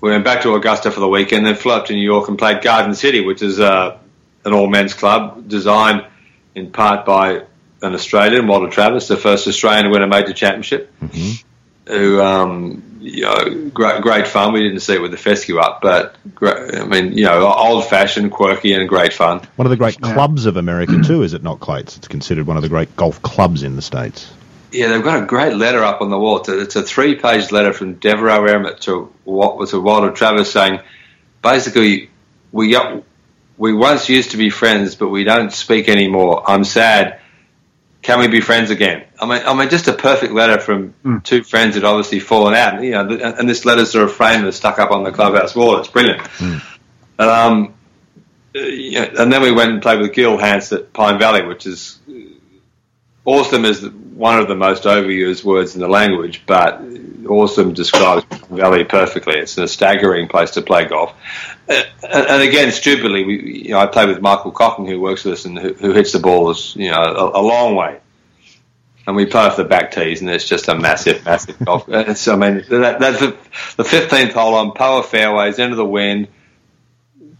we 0.00 0.10
went 0.10 0.24
back 0.24 0.42
to 0.42 0.54
Augusta 0.54 0.90
for 0.90 1.00
the 1.00 1.08
weekend, 1.08 1.44
then 1.44 1.56
flew 1.56 1.72
up 1.72 1.86
to 1.86 1.94
New 1.94 2.04
York 2.04 2.28
and 2.28 2.38
played 2.38 2.62
Garden 2.62 2.94
City, 2.94 3.24
which 3.24 3.42
is 3.42 3.58
uh, 3.58 3.98
an 4.44 4.52
all 4.52 4.68
men's 4.68 4.94
club 4.94 5.48
designed 5.48 6.06
in 6.54 6.70
part 6.70 7.04
by 7.04 7.42
an 7.82 7.94
Australian, 7.94 8.46
Walter 8.46 8.70
Travis, 8.70 9.08
the 9.08 9.16
first 9.16 9.48
Australian 9.48 9.86
to 9.86 9.90
win 9.90 10.02
a 10.02 10.06
major 10.06 10.32
championship. 10.32 10.92
Mm-hmm. 11.00 11.46
Who, 11.88 12.20
um, 12.20 12.82
you 13.00 13.22
know, 13.22 13.70
great, 13.72 14.02
great 14.02 14.26
fun. 14.26 14.52
We 14.52 14.62
didn't 14.62 14.80
see 14.80 14.94
it 14.94 15.00
with 15.00 15.12
the 15.12 15.16
fescue 15.16 15.58
up, 15.58 15.80
but 15.80 16.16
great, 16.34 16.74
I 16.74 16.84
mean, 16.84 17.16
you 17.16 17.24
know, 17.24 17.46
old 17.46 17.86
fashioned, 17.86 18.32
quirky, 18.32 18.72
and 18.72 18.88
great 18.88 19.12
fun. 19.12 19.42
One 19.54 19.66
of 19.66 19.70
the 19.70 19.76
great 19.76 20.00
clubs 20.00 20.46
of 20.46 20.56
America 20.56 21.00
too, 21.04 21.22
is 21.22 21.32
it 21.32 21.44
not, 21.44 21.60
Clates? 21.60 21.96
It's 21.96 22.08
considered 22.08 22.46
one 22.46 22.56
of 22.56 22.64
the 22.64 22.68
great 22.68 22.96
golf 22.96 23.22
clubs 23.22 23.62
in 23.62 23.76
the 23.76 23.82
states. 23.82 24.32
Yeah, 24.72 24.88
they've 24.88 25.04
got 25.04 25.22
a 25.22 25.26
great 25.26 25.54
letter 25.54 25.84
up 25.84 26.00
on 26.00 26.10
the 26.10 26.18
wall. 26.18 26.38
It's 26.38 26.48
a, 26.48 26.60
it's 26.60 26.76
a 26.76 26.82
three-page 26.82 27.52
letter 27.52 27.72
from 27.72 27.94
Devereux 27.94 28.46
Emmet 28.46 28.80
to 28.82 29.12
what 29.22 29.56
was 29.56 29.72
a 29.72 29.80
Walter 29.80 30.10
Travis 30.10 30.50
saying, 30.50 30.80
basically, 31.40 32.10
we 32.50 32.72
got, 32.72 33.04
we 33.56 33.72
once 33.72 34.08
used 34.08 34.32
to 34.32 34.36
be 34.36 34.50
friends, 34.50 34.96
but 34.96 35.08
we 35.08 35.22
don't 35.22 35.52
speak 35.52 35.88
anymore. 35.88 36.42
I'm 36.50 36.64
sad 36.64 37.20
can 38.06 38.20
we 38.20 38.28
be 38.28 38.40
friends 38.40 38.70
again? 38.70 39.04
I 39.20 39.26
mean, 39.26 39.42
I 39.44 39.52
mean, 39.52 39.68
just 39.68 39.88
a 39.88 39.92
perfect 39.92 40.32
letter 40.32 40.60
from 40.60 40.94
mm. 41.04 41.24
two 41.24 41.42
friends 41.42 41.74
that 41.74 41.82
obviously 41.82 42.20
fallen 42.20 42.54
out. 42.54 42.80
You 42.80 42.92
know, 42.92 43.00
and 43.00 43.48
this 43.48 43.64
letter's 43.64 43.90
sort 43.90 44.04
of 44.04 44.14
framed 44.14 44.44
and 44.44 44.54
stuck 44.54 44.78
up 44.78 44.92
on 44.92 45.02
the 45.02 45.10
clubhouse 45.10 45.56
wall. 45.56 45.76
It's 45.80 45.88
brilliant. 45.88 46.20
Mm. 46.20 46.62
Um, 47.18 47.74
you 48.54 49.00
know, 49.00 49.10
and 49.18 49.32
then 49.32 49.42
we 49.42 49.50
went 49.50 49.72
and 49.72 49.82
played 49.82 49.98
with 49.98 50.12
Gil 50.12 50.38
Hanse 50.38 50.70
at 50.70 50.92
Pine 50.92 51.18
Valley, 51.18 51.44
which 51.46 51.66
is 51.66 51.98
awesome 53.24 53.64
is 53.64 53.84
one 53.84 54.38
of 54.38 54.46
the 54.46 54.54
most 54.54 54.84
overused 54.84 55.42
words 55.42 55.74
in 55.74 55.80
the 55.80 55.88
language, 55.88 56.44
but 56.46 56.80
awesome 57.28 57.72
describes 57.72 58.24
Pine 58.26 58.56
Valley 58.56 58.84
perfectly. 58.84 59.34
It's 59.34 59.58
a 59.58 59.66
staggering 59.66 60.28
place 60.28 60.52
to 60.52 60.62
play 60.62 60.84
golf. 60.84 61.12
And 61.68 62.42
again, 62.42 62.70
stupidly, 62.70 63.24
we, 63.24 63.62
you 63.64 63.70
know, 63.70 63.78
I 63.78 63.86
play 63.86 64.06
with 64.06 64.20
Michael 64.20 64.52
Cocking, 64.52 64.86
who 64.86 65.00
works 65.00 65.24
with 65.24 65.34
us 65.34 65.44
and 65.44 65.58
who, 65.58 65.72
who 65.74 65.92
hits 65.92 66.12
the 66.12 66.20
balls, 66.20 66.76
you 66.76 66.90
know, 66.90 67.02
a, 67.02 67.40
a, 67.40 67.42
long 67.42 67.74
way. 67.74 67.98
And 69.06 69.16
we 69.16 69.26
play 69.26 69.42
off 69.42 69.56
the 69.56 69.64
back 69.64 69.92
tees, 69.92 70.20
and 70.20 70.30
it's 70.30 70.48
just 70.48 70.68
a 70.68 70.76
massive, 70.76 71.24
massive 71.24 71.58
golf. 71.58 71.88
So 72.16 72.34
I 72.34 72.36
mean, 72.36 72.64
that, 72.68 72.98
that's 73.00 73.18
the 73.76 73.84
fifteenth 73.84 74.32
hole 74.32 74.54
on 74.54 74.72
power 74.72 75.02
fairways, 75.02 75.58
into 75.58 75.76
the 75.76 75.84
wind, 75.84 76.28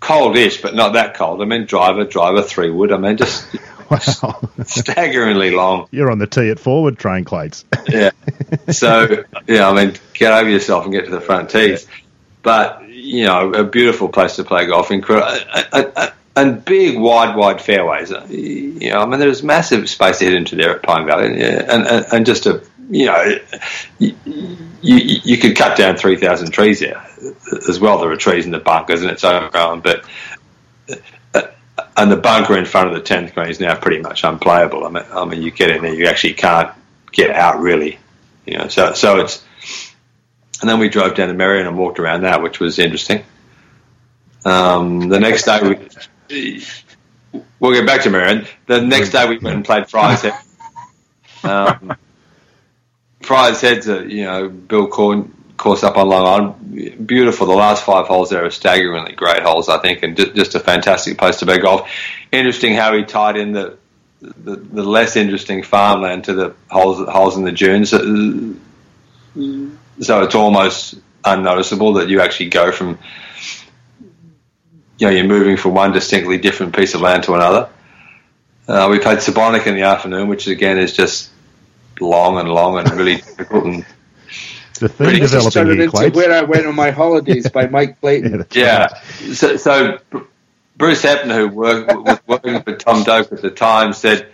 coldish, 0.01 0.63
but 0.63 0.75
not 0.75 0.95
that 0.95 1.15
cold. 1.15 1.43
I 1.43 1.45
mean, 1.45 1.67
driver, 1.67 2.05
driver, 2.05 2.43
three 2.43 2.71
wood. 2.71 2.93
I 2.93 2.99
mean, 2.99 3.17
just 3.17 3.47
wow. 3.91 4.41
staggeringly 4.65 5.51
long. 5.51 5.89
You're 5.91 6.11
on 6.11 6.19
the 6.19 6.27
tee 6.27 6.51
at 6.51 6.59
forward 6.59 6.99
train 6.99 7.25
Clates. 7.25 7.65
yeah. 7.89 8.11
So 8.71 9.25
yeah, 9.47 9.69
I 9.69 9.75
mean, 9.75 9.95
get 10.15 10.33
over 10.33 10.49
yourself 10.49 10.85
and 10.85 10.93
get 10.93 11.05
to 11.05 11.11
the 11.11 11.21
front 11.21 11.51
tees. 11.51 11.87
Yeah. 11.87 12.06
But 12.47 12.89
you 12.89 13.25
know, 13.25 13.53
a 13.53 13.65
beautiful 13.65 14.09
place 14.09 14.37
to 14.37 14.45
play 14.45 14.67
golf. 14.67 14.93
Incredible. 14.93 15.37
And 16.37 16.65
big, 16.65 16.97
wide, 16.97 17.35
wide 17.35 17.61
fairways. 17.61 18.13
Uh, 18.13 18.25
you 18.29 18.91
know, 18.91 19.01
I 19.01 19.07
mean, 19.07 19.19
there's 19.19 19.43
massive 19.43 19.89
space 19.89 20.19
to 20.19 20.27
hit 20.27 20.35
into 20.35 20.55
there 20.55 20.77
at 20.77 20.83
Pine 20.85 21.07
Valley, 21.07 21.27
and 21.27 21.89
and, 21.89 22.07
and 22.13 22.25
just 22.27 22.47
a 22.47 22.63
you 22.89 23.07
know, 23.07 23.39
you, 23.99 24.15
you, 24.81 25.21
you 25.25 25.39
could 25.39 25.57
cut 25.57 25.77
down 25.77 25.97
3,000 25.97 26.53
trees 26.53 26.79
there 26.79 27.05
as 27.69 27.81
well. 27.81 27.99
There 27.99 28.13
are 28.13 28.17
trees 28.17 28.47
in 28.47 28.53
the 28.53 28.61
bunkers 28.61 29.03
and 29.03 29.11
it's 29.11 29.25
overgrown, 29.25 29.73
um, 29.73 29.81
but 29.81 30.05
uh, 30.89 30.95
uh, 31.35 31.83
and 31.97 32.13
the 32.13 32.17
bunker 32.17 32.57
in 32.57 32.65
front 32.65 32.89
of 32.89 32.95
the 32.95 33.01
10th 33.01 33.35
green 33.35 33.49
is 33.49 33.59
now 33.59 33.75
pretty 33.75 34.01
much 34.01 34.23
unplayable. 34.23 34.87
I 34.87 34.91
mean, 34.91 35.05
I 35.11 35.25
mean, 35.25 35.43
you 35.43 35.51
get 35.51 35.71
in 35.71 35.83
there, 35.83 35.95
you 35.95 36.07
actually 36.07 36.35
can't 36.35 36.71
get 37.11 37.31
out 37.31 37.59
really, 37.59 37.99
you 38.45 38.57
know, 38.57 38.69
so, 38.69 38.93
so 38.93 39.19
it's, 39.19 39.45
and 40.61 40.69
then 40.69 40.79
we 40.79 40.89
drove 40.89 41.15
down 41.15 41.29
to 41.29 41.35
Merion 41.35 41.67
and 41.67 41.77
walked 41.77 41.99
around 41.99 42.23
that, 42.23 42.43
which 42.43 42.61
was 42.61 42.79
interesting. 42.79 43.25
Um, 44.45 45.09
the 45.09 45.21
next 45.21 45.45
day, 45.45 45.61
we, 46.31 46.65
we'll 47.59 47.73
get 47.73 47.87
back 47.87 48.03
to 48.03 48.11
Merion. 48.11 48.47
The 48.67 48.81
next 48.81 49.11
day, 49.11 49.29
we 49.29 49.39
went 49.39 49.57
and 49.57 49.65
played 49.65 49.91
Friars 49.91 50.23
Head. 50.23 50.35
Um, 51.43 51.97
Friars 53.23 53.61
Head's 53.61 53.89
a, 53.89 54.05
you 54.05 54.25
know, 54.25 54.49
Bill 54.49 54.89
Coore 54.89 55.29
course 55.57 55.83
up 55.83 55.97
on 55.97 56.09
Long 56.09 56.27
Island. 56.27 57.07
Beautiful. 57.07 57.47
The 57.47 57.55
last 57.55 57.85
five 57.85 58.07
holes 58.07 58.31
there 58.31 58.45
are 58.45 58.51
staggeringly 58.51 59.13
great 59.13 59.43
holes, 59.43 59.69
I 59.69 59.79
think, 59.79 60.03
and 60.03 60.17
just 60.17 60.55
a 60.55 60.61
fantastic 60.61 61.19
place 61.19 61.37
to 61.37 61.47
play 61.47 61.59
golf. 61.59 61.91
Interesting 62.31 62.75
how 62.75 62.97
he 62.97 63.05
tied 63.05 63.37
in 63.37 63.53
the 63.53 63.79
the, 64.21 64.57
the 64.57 64.83
less 64.83 65.15
interesting 65.17 65.63
farmland 65.63 66.25
to 66.25 66.35
the 66.35 66.55
holes 66.71 67.07
holes 67.09 67.37
in 67.37 67.45
the 67.45 67.53
dunes 67.53 67.93
it's 69.99 70.35
almost 70.35 70.95
unnoticeable 71.25 71.95
that 71.95 72.09
you 72.09 72.21
actually 72.21 72.49
go 72.49 72.71
from 72.71 72.99
you 74.99 75.07
know 75.07 75.13
you're 75.13 75.27
moving 75.27 75.57
from 75.57 75.75
one 75.75 75.93
distinctly 75.93 76.39
different 76.39 76.75
piece 76.75 76.95
of 76.95 77.01
land 77.01 77.25
to 77.25 77.35
another. 77.35 77.69
Uh, 78.69 78.89
we 78.91 78.99
played 78.99 79.19
Sebonack 79.19 79.67
in 79.67 79.75
the 79.75 79.83
afternoon, 79.83 80.29
which 80.29 80.47
again 80.47 80.79
is 80.79 80.93
just 80.93 81.31
long 82.01 82.39
and 82.39 82.49
long 82.49 82.79
and 82.79 82.91
really 82.93 83.17
difficult 83.37 83.65
and 83.65 83.87
the 84.81 84.89
thing 84.89 85.21
developing 85.21 85.67
here, 85.67 85.83
into 85.83 86.11
where 86.11 86.33
I 86.33 86.43
went 86.43 86.67
on 86.67 86.75
my 86.75 86.91
holidays 86.91 87.49
by 87.53 87.67
Mike 87.67 88.01
Clayton. 88.01 88.47
yeah, 88.53 88.89
yeah. 89.21 89.35
So, 89.35 89.57
so, 89.57 89.99
Bruce 90.77 91.03
Hepner, 91.03 91.35
who 91.35 91.49
worked, 91.49 91.95
was 91.95 92.19
working 92.27 92.63
for 92.63 92.77
Tom 92.77 93.03
Doak 93.03 93.33
at 93.33 93.43
the 93.43 93.51
time, 93.51 93.93
said, 93.93 94.29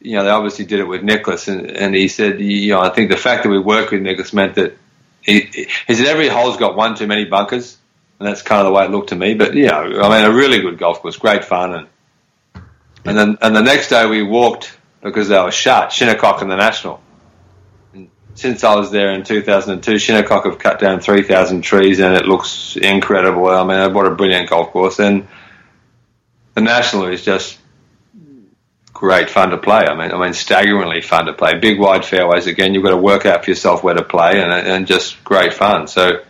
you 0.00 0.16
know, 0.16 0.24
they 0.24 0.30
obviously 0.30 0.64
did 0.64 0.80
it 0.80 0.84
with 0.84 1.02
Nicklaus, 1.02 1.48
and, 1.48 1.66
and 1.70 1.94
he 1.94 2.08
said, 2.08 2.40
you 2.40 2.70
know, 2.70 2.80
I 2.80 2.88
think 2.90 3.10
the 3.10 3.16
fact 3.16 3.42
that 3.44 3.50
we 3.50 3.58
worked 3.58 3.92
with 3.92 4.02
Nicklaus 4.02 4.32
meant 4.32 4.54
that 4.54 4.76
he, 5.22 5.68
he 5.86 5.94
said 5.94 6.06
every 6.06 6.28
hole's 6.28 6.56
got 6.56 6.76
one 6.76 6.94
too 6.94 7.06
many 7.06 7.24
bunkers, 7.24 7.78
and 8.18 8.28
that's 8.28 8.42
kind 8.42 8.60
of 8.60 8.66
the 8.66 8.72
way 8.72 8.84
it 8.84 8.90
looked 8.90 9.10
to 9.10 9.16
me. 9.16 9.34
But 9.34 9.54
yeah, 9.54 9.78
I 9.78 10.08
mean, 10.08 10.30
a 10.30 10.34
really 10.34 10.60
good 10.60 10.78
golf 10.78 11.00
course, 11.00 11.16
great 11.16 11.44
fun, 11.44 11.74
and 11.74 11.88
and 13.04 13.18
then 13.18 13.38
and 13.40 13.56
the 13.56 13.62
next 13.62 13.88
day 13.88 14.06
we 14.06 14.22
walked 14.22 14.76
because 15.02 15.28
they 15.28 15.40
were 15.40 15.50
shut, 15.50 15.92
Shinnecock 15.92 16.42
and 16.42 16.50
the 16.50 16.56
National. 16.56 17.00
And 17.92 18.10
since 18.34 18.62
I 18.62 18.76
was 18.76 18.90
there 18.90 19.12
in 19.12 19.24
2002, 19.24 19.98
Shinnecock 19.98 20.44
have 20.44 20.58
cut 20.58 20.78
down 20.78 21.00
3,000 21.00 21.62
trees, 21.62 21.98
and 21.98 22.14
it 22.14 22.26
looks 22.26 22.76
incredible. 22.76 23.48
I 23.48 23.64
mean, 23.64 23.92
what 23.94 24.06
a 24.06 24.14
brilliant 24.14 24.48
golf 24.48 24.70
course, 24.70 25.00
and 25.00 25.26
the 26.54 26.60
National 26.60 27.06
is 27.06 27.24
just 27.24 27.58
great 29.02 29.28
fun 29.28 29.50
to 29.50 29.58
play. 29.58 29.84
I 29.84 29.96
mean, 29.96 30.12
I 30.12 30.16
mean, 30.16 30.32
staggeringly 30.32 31.00
fun 31.00 31.26
to 31.26 31.32
play. 31.32 31.58
Big 31.58 31.80
wide 31.80 32.04
fairways. 32.04 32.46
Again, 32.46 32.72
you've 32.72 32.84
got 32.84 32.90
to 32.90 32.96
work 32.96 33.26
out 33.26 33.44
for 33.44 33.50
yourself 33.50 33.82
where 33.82 33.94
to 33.94 34.04
play, 34.04 34.40
and 34.40 34.52
and 34.52 34.86
just 34.86 35.22
great 35.24 35.52
fun. 35.52 35.88
So, 35.88 36.22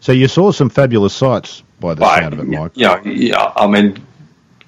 so 0.00 0.12
you 0.12 0.28
saw 0.28 0.52
some 0.52 0.70
fabulous 0.70 1.12
sights 1.12 1.64
by 1.80 1.94
the 1.94 2.02
by, 2.02 2.20
sound 2.20 2.34
of 2.34 2.38
it, 2.38 2.44
Mike. 2.44 2.72
Yeah, 2.74 3.02
you 3.02 3.32
know, 3.32 3.38
yeah. 3.38 3.52
I 3.56 3.66
mean, 3.66 4.06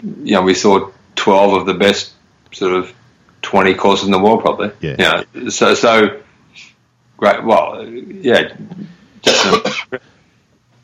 you 0.02 0.32
know, 0.32 0.42
we 0.42 0.54
saw 0.54 0.90
twelve 1.14 1.52
of 1.52 1.66
the 1.66 1.74
best 1.74 2.12
sort 2.50 2.72
of 2.72 2.92
twenty 3.40 3.74
courses 3.74 4.06
in 4.06 4.10
the 4.10 4.18
world, 4.18 4.40
probably. 4.40 4.72
Yeah. 4.80 5.22
You 5.34 5.44
know, 5.44 5.48
so 5.50 5.74
so 5.74 6.20
great. 7.18 7.44
Well, 7.44 7.86
yeah. 7.86 8.52
Just 9.22 9.94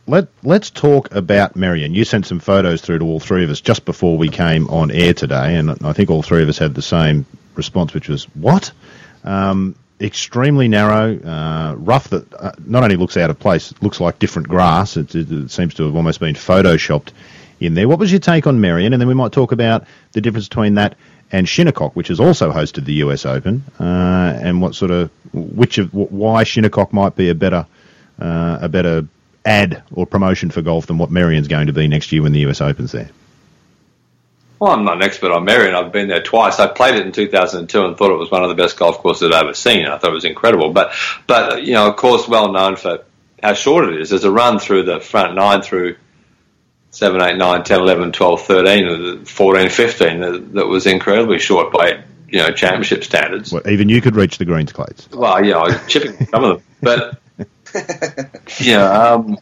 let 0.06 0.28
let's 0.42 0.70
talk 0.70 1.14
about 1.14 1.56
Merion. 1.56 1.94
You 1.94 2.04
sent 2.04 2.26
some 2.26 2.40
photos 2.40 2.80
through 2.80 2.98
to 2.98 3.04
all 3.04 3.20
three 3.20 3.44
of 3.44 3.50
us 3.50 3.60
just 3.60 3.84
before 3.84 4.18
we 4.18 4.28
came 4.28 4.68
on 4.68 4.90
air 4.90 5.14
today, 5.14 5.56
and 5.56 5.70
I 5.84 5.92
think 5.92 6.10
all 6.10 6.22
three 6.22 6.42
of 6.42 6.48
us 6.48 6.58
had 6.58 6.74
the 6.74 6.82
same 6.82 7.26
response, 7.54 7.94
which 7.94 8.08
was 8.08 8.24
what? 8.34 8.72
Um, 9.24 9.74
extremely 10.00 10.68
narrow, 10.68 11.18
uh, 11.18 11.74
rough. 11.76 12.08
That 12.08 12.32
uh, 12.34 12.52
not 12.66 12.82
only 12.82 12.96
looks 12.96 13.16
out 13.16 13.30
of 13.30 13.38
place, 13.38 13.72
looks 13.80 14.00
like 14.00 14.18
different 14.18 14.48
grass. 14.48 14.96
It, 14.96 15.14
it, 15.14 15.30
it, 15.30 15.50
seems 15.50 15.74
to 15.74 15.84
have 15.84 15.96
almost 15.96 16.20
been 16.20 16.34
photoshopped 16.34 17.12
in 17.60 17.74
there. 17.74 17.88
What 17.88 17.98
was 17.98 18.12
your 18.12 18.20
take 18.20 18.46
on 18.46 18.60
Merion? 18.60 18.92
And 18.92 19.00
then 19.00 19.08
we 19.08 19.14
might 19.14 19.32
talk 19.32 19.52
about 19.52 19.86
the 20.12 20.20
difference 20.20 20.48
between 20.48 20.74
that 20.74 20.96
and 21.32 21.48
Shinnecock, 21.48 21.96
which 21.96 22.08
has 22.08 22.20
also 22.20 22.52
hosted 22.52 22.84
the 22.84 22.94
U.S. 22.94 23.24
Open, 23.24 23.64
uh, 23.80 24.38
and 24.42 24.60
what 24.60 24.74
sort 24.74 24.90
of 24.90 25.10
which 25.32 25.78
of 25.78 25.92
why 25.94 26.44
Shinnecock 26.44 26.92
might 26.92 27.16
be 27.16 27.30
a 27.30 27.34
better 27.34 27.66
uh, 28.20 28.58
a 28.60 28.68
better 28.68 29.06
ad 29.44 29.82
or 29.92 30.06
promotion 30.06 30.50
for 30.50 30.62
golf 30.62 30.86
than 30.86 30.98
what 30.98 31.10
Merion's 31.10 31.48
going 31.48 31.66
to 31.66 31.72
be 31.72 31.88
next 31.88 32.12
year 32.12 32.22
when 32.22 32.32
the 32.32 32.40
US 32.40 32.60
Open's 32.60 32.92
there? 32.92 33.10
well, 34.64 34.72
I'm 34.72 34.84
not 34.84 34.96
an 34.96 35.02
expert 35.02 35.30
on 35.30 35.44
Merion. 35.44 35.74
I've 35.74 35.92
been 35.92 36.08
there 36.08 36.22
twice. 36.22 36.58
I 36.58 36.66
played 36.68 36.94
it 36.94 37.04
in 37.04 37.12
2002 37.12 37.84
and 37.84 37.96
thought 37.96 38.10
it 38.10 38.16
was 38.16 38.30
one 38.30 38.42
of 38.42 38.48
the 38.48 38.54
best 38.54 38.78
golf 38.78 38.96
courses 38.98 39.30
I'd 39.30 39.44
ever 39.44 39.52
seen. 39.52 39.84
I 39.84 39.98
thought 39.98 40.10
it 40.10 40.14
was 40.14 40.24
incredible. 40.24 40.72
But, 40.72 40.94
but 41.26 41.64
you 41.64 41.74
know, 41.74 41.88
of 41.90 41.96
course, 41.96 42.26
well 42.26 42.50
known 42.50 42.76
for 42.76 43.04
how 43.42 43.52
short 43.52 43.92
it 43.92 44.00
is. 44.00 44.10
There's 44.10 44.24
a 44.24 44.30
run 44.30 44.58
through 44.58 44.84
the 44.84 45.00
front 45.00 45.34
nine 45.34 45.60
through 45.60 45.96
7, 46.92 47.20
8, 47.20 47.36
9, 47.36 47.64
10, 47.64 47.80
11, 47.80 48.12
12, 48.12 48.46
13, 48.46 49.20
uh, 49.20 49.24
14, 49.26 49.68
15 49.68 50.20
that, 50.20 50.52
that 50.54 50.66
was 50.66 50.86
incredibly 50.86 51.40
short 51.40 51.70
by, 51.70 52.02
you 52.28 52.38
know, 52.38 52.50
championship 52.50 53.04
standards. 53.04 53.52
Well, 53.52 53.68
even 53.68 53.90
you 53.90 54.00
could 54.00 54.16
reach 54.16 54.38
the 54.38 54.46
greens, 54.46 54.72
Clates. 54.72 55.10
Well, 55.10 55.44
you 55.44 55.50
know, 55.50 55.60
I 55.60 55.72
was 55.72 55.86
chipping 55.88 56.26
some 56.26 56.44
of 56.44 56.56
them. 56.56 56.66
But, 56.80 57.20
yeah, 58.60 58.84
um, 58.84 59.38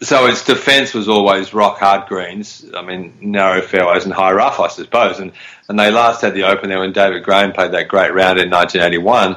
so 0.00 0.26
its 0.26 0.44
defence 0.44 0.94
was 0.94 1.08
always 1.08 1.52
rock 1.52 1.78
hard 1.78 2.08
greens. 2.08 2.64
I 2.74 2.82
mean, 2.82 3.18
narrow 3.20 3.60
fairways 3.62 4.04
and 4.04 4.12
high 4.12 4.32
rough, 4.32 4.60
I 4.60 4.68
suppose. 4.68 5.18
And 5.18 5.32
and 5.68 5.78
they 5.78 5.90
last 5.90 6.22
had 6.22 6.34
the 6.34 6.44
Open 6.44 6.68
there 6.68 6.80
when 6.80 6.92
David 6.92 7.24
Graham 7.24 7.52
played 7.52 7.72
that 7.72 7.88
great 7.88 8.14
round 8.14 8.38
in 8.38 8.50
1981, 8.50 9.36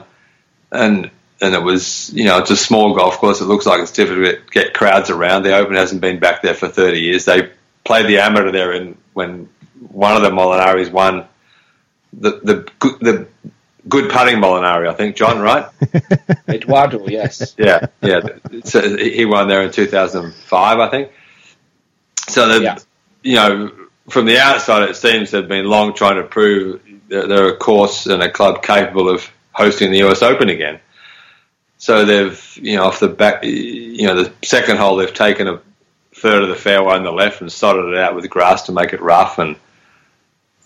and 0.72 1.12
and 1.42 1.56
it 1.56 1.64
was 1.64 2.12
you 2.14 2.26
know 2.26 2.38
it's 2.39 2.52
a 2.52 2.58
small 2.58 2.94
golf 2.96 3.18
course. 3.18 3.42
It 3.42 3.46
looks 3.46 3.66
like 3.66 3.82
it's 3.82 3.92
difficult 3.92 4.26
to 4.26 4.52
get 4.52 4.74
crowds 4.74 5.10
around. 5.10 5.44
The 5.44 5.56
Open 5.56 5.76
hasn't 5.76 6.02
been 6.02 6.20
back 6.20 6.42
there 6.42 6.54
for 6.54 6.68
30 6.68 7.00
years. 7.00 7.26
They 7.26 7.52
played 7.84 8.06
the 8.06 8.20
amateur 8.20 8.52
there, 8.52 8.72
and 8.72 8.98
when 9.14 9.50
one 9.80 10.16
of 10.16 10.22
the 10.22 10.30
Molinaris 10.30 10.92
won 10.92 11.26
the 12.14 12.32
the 12.44 12.96
the 13.02 13.28
good 13.88 14.12
putting 14.12 14.38
Molinari, 14.38 14.88
I 14.88 14.94
think, 14.94 15.16
John, 15.16 15.40
right? 15.40 15.66
Edoardo, 16.48 17.08
yes. 17.08 17.56
yeah, 17.58 17.88
yeah. 18.02 18.22
So 18.64 18.98
he 18.98 19.26
won 19.26 19.48
there 19.48 19.64
in 19.64 19.72
2005, 19.72 20.80
I 20.80 20.90
think. 20.90 21.12
So, 22.30 22.48
the, 22.48 22.64
yeah. 22.64 22.78
you 23.24 23.36
know, 23.36 23.72
from 24.10 24.26
the 24.26 24.40
outside, 24.40 24.90
it 24.90 24.96
seems 24.96 25.32
they've 25.32 25.48
been 25.48 25.66
long 25.66 25.94
trying 25.94 26.18
to 26.18 26.24
prove 26.24 26.82
they're, 27.08 27.28
they're 27.28 27.50
a 27.50 27.58
course 27.58 28.06
and 28.06 28.22
a 28.22 28.32
club 28.32 28.64
capable 28.64 29.10
of 29.10 29.30
hosting 29.52 29.92
the 29.92 30.04
US 30.04 30.22
Open 30.22 30.50
again. 30.50 30.80
So 31.78 32.06
they've, 32.06 32.60
you 32.62 32.76
know, 32.76 32.84
off 32.84 33.00
the 33.00 33.10
back, 33.10 33.44
you 33.44 34.06
know, 34.06 34.24
the 34.24 34.34
second 34.44 34.78
hole, 34.78 34.98
they've 34.98 35.14
taken 35.14 35.48
a 35.48 35.62
third 36.14 36.44
of 36.44 36.50
the 36.50 36.56
fairway 36.56 36.94
on 36.94 37.04
the 37.04 37.12
left 37.12 37.42
and 37.42 37.52
sodded 37.52 37.94
it 37.94 37.98
out 37.98 38.16
with 38.16 38.30
grass 38.30 38.64
to 38.64 38.72
make 38.72 38.94
it 38.94 39.02
rough 39.02 39.40
and– 39.40 39.56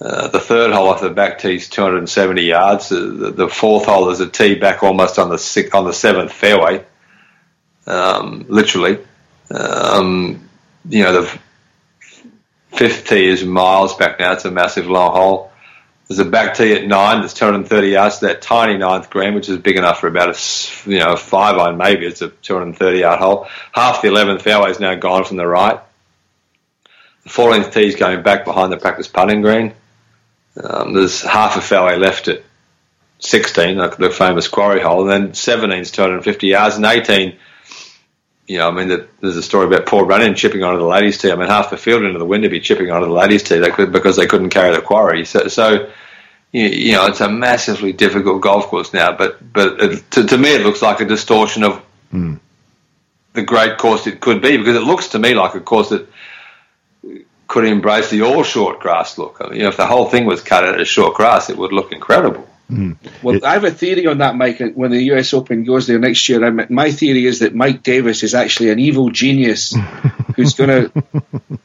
uh, 0.01 0.27
the 0.27 0.39
third 0.39 0.73
hole 0.73 0.89
off 0.89 1.01
the 1.01 1.09
back 1.09 1.39
tee 1.39 1.55
is 1.55 1.69
270 1.69 2.41
yards. 2.41 2.91
Uh, 2.91 2.99
the, 2.99 3.31
the, 3.31 3.47
fourth 3.47 3.85
hole 3.85 4.09
is 4.09 4.19
a 4.19 4.27
tee 4.27 4.55
back 4.55 4.83
almost 4.83 5.17
on 5.17 5.29
the 5.29 5.37
sixth, 5.37 5.73
on 5.73 5.85
the 5.85 5.93
seventh 5.93 6.33
fairway, 6.33 6.83
um, 7.87 8.45
literally. 8.49 8.99
Um, 9.49 10.49
you 10.89 11.03
know, 11.03 11.21
the 11.21 11.39
fifth 12.73 13.07
tee 13.07 13.25
is 13.25 13.45
miles 13.45 13.95
back 13.95 14.19
now. 14.19 14.33
It's 14.33 14.43
a 14.43 14.51
massive 14.51 14.87
long 14.87 15.13
hole. 15.13 15.51
There's 16.07 16.19
a 16.19 16.25
back 16.25 16.55
tee 16.55 16.73
at 16.73 16.85
nine 16.85 17.21
that's 17.21 17.33
230 17.33 17.87
yards 17.87 18.19
that 18.19 18.41
tiny 18.41 18.77
ninth 18.77 19.09
green, 19.09 19.33
which 19.33 19.47
is 19.47 19.57
big 19.57 19.77
enough 19.77 20.01
for 20.01 20.07
about 20.07 20.35
a 20.35 20.89
you 20.89 20.99
know 20.99 21.15
five 21.15 21.57
iron 21.57 21.77
maybe. 21.77 22.05
It's 22.05 22.21
a 22.21 22.29
230 22.29 22.99
yard 22.99 23.19
hole. 23.19 23.47
Half 23.71 24.01
the 24.01 24.09
11th 24.09 24.41
fairway 24.41 24.71
is 24.71 24.79
now 24.79 24.93
gone 24.95 25.23
from 25.23 25.37
the 25.37 25.47
right. 25.47 25.79
The 27.23 27.29
14th 27.29 27.73
tee 27.73 27.87
is 27.87 27.95
going 27.95 28.21
back 28.21 28.45
behind 28.45 28.71
the 28.71 28.77
practice 28.77 29.07
putting 29.07 29.41
green. 29.41 29.73
Um, 30.61 30.93
there's 30.93 31.21
half 31.21 31.57
a 31.57 31.61
fairway 31.61 31.97
left 31.97 32.27
at 32.27 32.43
16, 33.19 33.77
like 33.77 33.97
the 33.97 34.09
famous 34.09 34.47
quarry 34.47 34.81
hole, 34.81 35.09
and 35.09 35.27
then 35.27 35.33
17 35.33 35.79
is 35.79 35.91
250 35.91 36.47
yards, 36.47 36.75
and 36.75 36.85
18, 36.85 37.35
you 38.47 38.57
know, 38.59 38.69
I 38.69 38.71
mean, 38.71 38.87
the, 38.87 39.07
there's 39.21 39.35
a 39.35 39.43
story 39.43 39.65
about 39.65 39.85
Paul 39.85 40.05
Runyon 40.05 40.35
chipping 40.35 40.63
onto 40.63 40.79
the 40.79 40.85
ladies' 40.85 41.17
tee. 41.17 41.31
I 41.31 41.35
mean, 41.35 41.47
half 41.47 41.71
the 41.71 41.77
field 41.77 42.03
into 42.03 42.19
the 42.19 42.25
wind 42.25 42.43
to 42.43 42.49
be 42.49 42.59
chipping 42.59 42.91
onto 42.91 43.07
the 43.07 43.13
ladies' 43.13 43.43
tee 43.43 43.57
they 43.57 43.71
could, 43.71 43.91
because 43.91 44.15
they 44.15 44.27
couldn't 44.27 44.51
carry 44.51 44.73
the 44.73 44.81
quarry. 44.81 45.25
So, 45.25 45.47
so 45.47 45.89
you, 46.51 46.67
you 46.67 46.91
know, 46.93 47.07
it's 47.07 47.21
a 47.21 47.29
massively 47.29 47.91
difficult 47.91 48.41
golf 48.41 48.67
course 48.67 48.93
now. 48.93 49.11
But 49.15 49.51
but 49.51 49.81
it, 49.81 50.11
to, 50.11 50.25
to 50.25 50.37
me, 50.37 50.55
it 50.55 50.61
looks 50.61 50.81
like 50.81 51.01
a 51.01 51.05
distortion 51.05 51.63
of 51.63 51.83
mm. 52.13 52.39
the 53.33 53.43
great 53.43 53.77
course 53.77 54.07
it 54.07 54.21
could 54.21 54.41
be 54.41 54.57
because 54.57 54.75
it 54.75 54.83
looks 54.83 55.09
to 55.09 55.19
me 55.19 55.33
like 55.33 55.55
a 55.55 55.59
course 55.59 55.89
that 55.89 56.07
could 57.55 57.63
embrace 57.63 58.09
the 58.09 58.21
all 58.21 58.43
short 58.43 58.81
grass 58.81 59.17
look. 59.17 59.37
I 59.39 59.45
mean, 59.45 59.55
you 59.55 59.63
know, 59.63 59.69
if 59.69 59.77
the 59.77 59.87
whole 59.87 60.09
thing 60.09 60.25
was 60.25 60.41
cut 60.41 60.65
out 60.65 60.77
as 60.77 60.89
short 60.89 61.15
grass, 61.15 61.49
it 61.49 61.57
would 61.57 61.71
look 61.71 61.93
incredible. 61.93 62.45
Mm. 62.69 62.97
Well, 63.23 63.37
it, 63.37 63.45
I 63.45 63.53
have 63.53 63.63
a 63.63 63.71
theory 63.71 64.07
on 64.07 64.17
that, 64.17 64.35
Mike. 64.35 64.59
When 64.73 64.91
the 64.91 65.03
US 65.13 65.33
Open 65.33 65.63
goes 65.63 65.87
there 65.87 65.97
next 65.97 66.27
year, 66.27 66.51
my 66.51 66.91
theory 66.91 67.25
is 67.25 67.39
that 67.39 67.55
Mike 67.55 67.81
Davis 67.81 68.23
is 68.23 68.35
actually 68.35 68.71
an 68.71 68.79
evil 68.79 69.09
genius 69.09 69.73
who's 70.35 70.53
going 70.53 70.69
to 70.91 71.03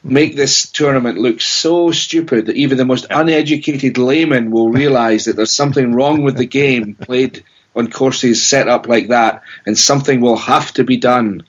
make 0.05 0.37
this 0.37 0.71
tournament 0.71 1.19
look 1.19 1.41
so 1.41 1.91
stupid 1.91 2.47
that 2.47 2.55
even 2.55 2.79
the 2.79 2.85
most 2.85 3.07
uneducated 3.11 3.99
layman 3.99 4.53
will 4.53 4.71
realize 4.71 5.25
that 5.25 5.35
there's 5.35 5.51
something 5.51 5.93
wrong 5.93 6.23
with 6.23 6.37
the 6.37 6.47
game 6.47 6.95
played 6.95 7.43
on 7.75 7.91
courses 7.91 8.47
set 8.47 8.69
up 8.69 8.87
like 8.87 9.09
that, 9.09 9.43
and 9.67 9.77
something 9.77 10.21
will 10.21 10.37
have 10.37 10.73
to 10.75 10.85
be 10.85 10.99
done 10.99 11.43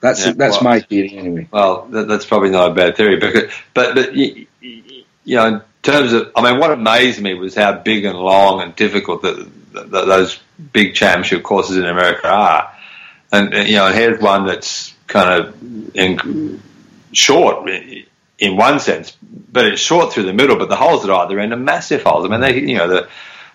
that's 0.00 0.26
yeah, 0.26 0.32
that's 0.32 0.56
well, 0.56 0.64
my 0.64 0.80
theory 0.80 1.16
anyway. 1.16 1.48
Well, 1.50 1.86
that, 1.86 2.08
that's 2.08 2.24
probably 2.24 2.50
not 2.50 2.70
a 2.70 2.74
bad 2.74 2.96
theory, 2.96 3.16
because 3.16 3.52
but 3.74 3.94
but 3.94 4.14
you, 4.14 4.46
you 4.60 5.36
know, 5.36 5.46
in 5.46 5.62
terms 5.82 6.12
of, 6.12 6.32
I 6.36 6.50
mean, 6.50 6.60
what 6.60 6.70
amazed 6.70 7.20
me 7.20 7.34
was 7.34 7.54
how 7.54 7.72
big 7.72 8.04
and 8.04 8.18
long 8.18 8.62
and 8.62 8.74
difficult 8.76 9.22
that 9.22 9.48
those 9.90 10.38
big 10.72 10.94
championship 10.94 11.42
courses 11.42 11.76
in 11.76 11.84
America 11.84 12.28
are, 12.28 12.72
and, 13.32 13.52
and 13.54 13.68
you 13.68 13.76
know, 13.76 13.92
here's 13.92 14.20
one 14.20 14.46
that's 14.46 14.94
kind 15.06 15.42
of 15.42 15.96
in, 15.96 16.62
short 17.12 17.68
in 18.38 18.56
one 18.56 18.78
sense, 18.78 19.16
but 19.20 19.66
it's 19.66 19.80
short 19.80 20.12
through 20.12 20.24
the 20.24 20.32
middle. 20.32 20.56
But 20.56 20.68
the 20.68 20.76
holes 20.76 21.04
at 21.04 21.10
either 21.10 21.38
end 21.38 21.52
are 21.52 21.56
massive 21.56 22.02
holes. 22.02 22.24
I 22.24 22.28
mean, 22.28 22.40
they 22.40 22.60
you 22.60 22.78
know 22.78 22.88
the 22.88 23.08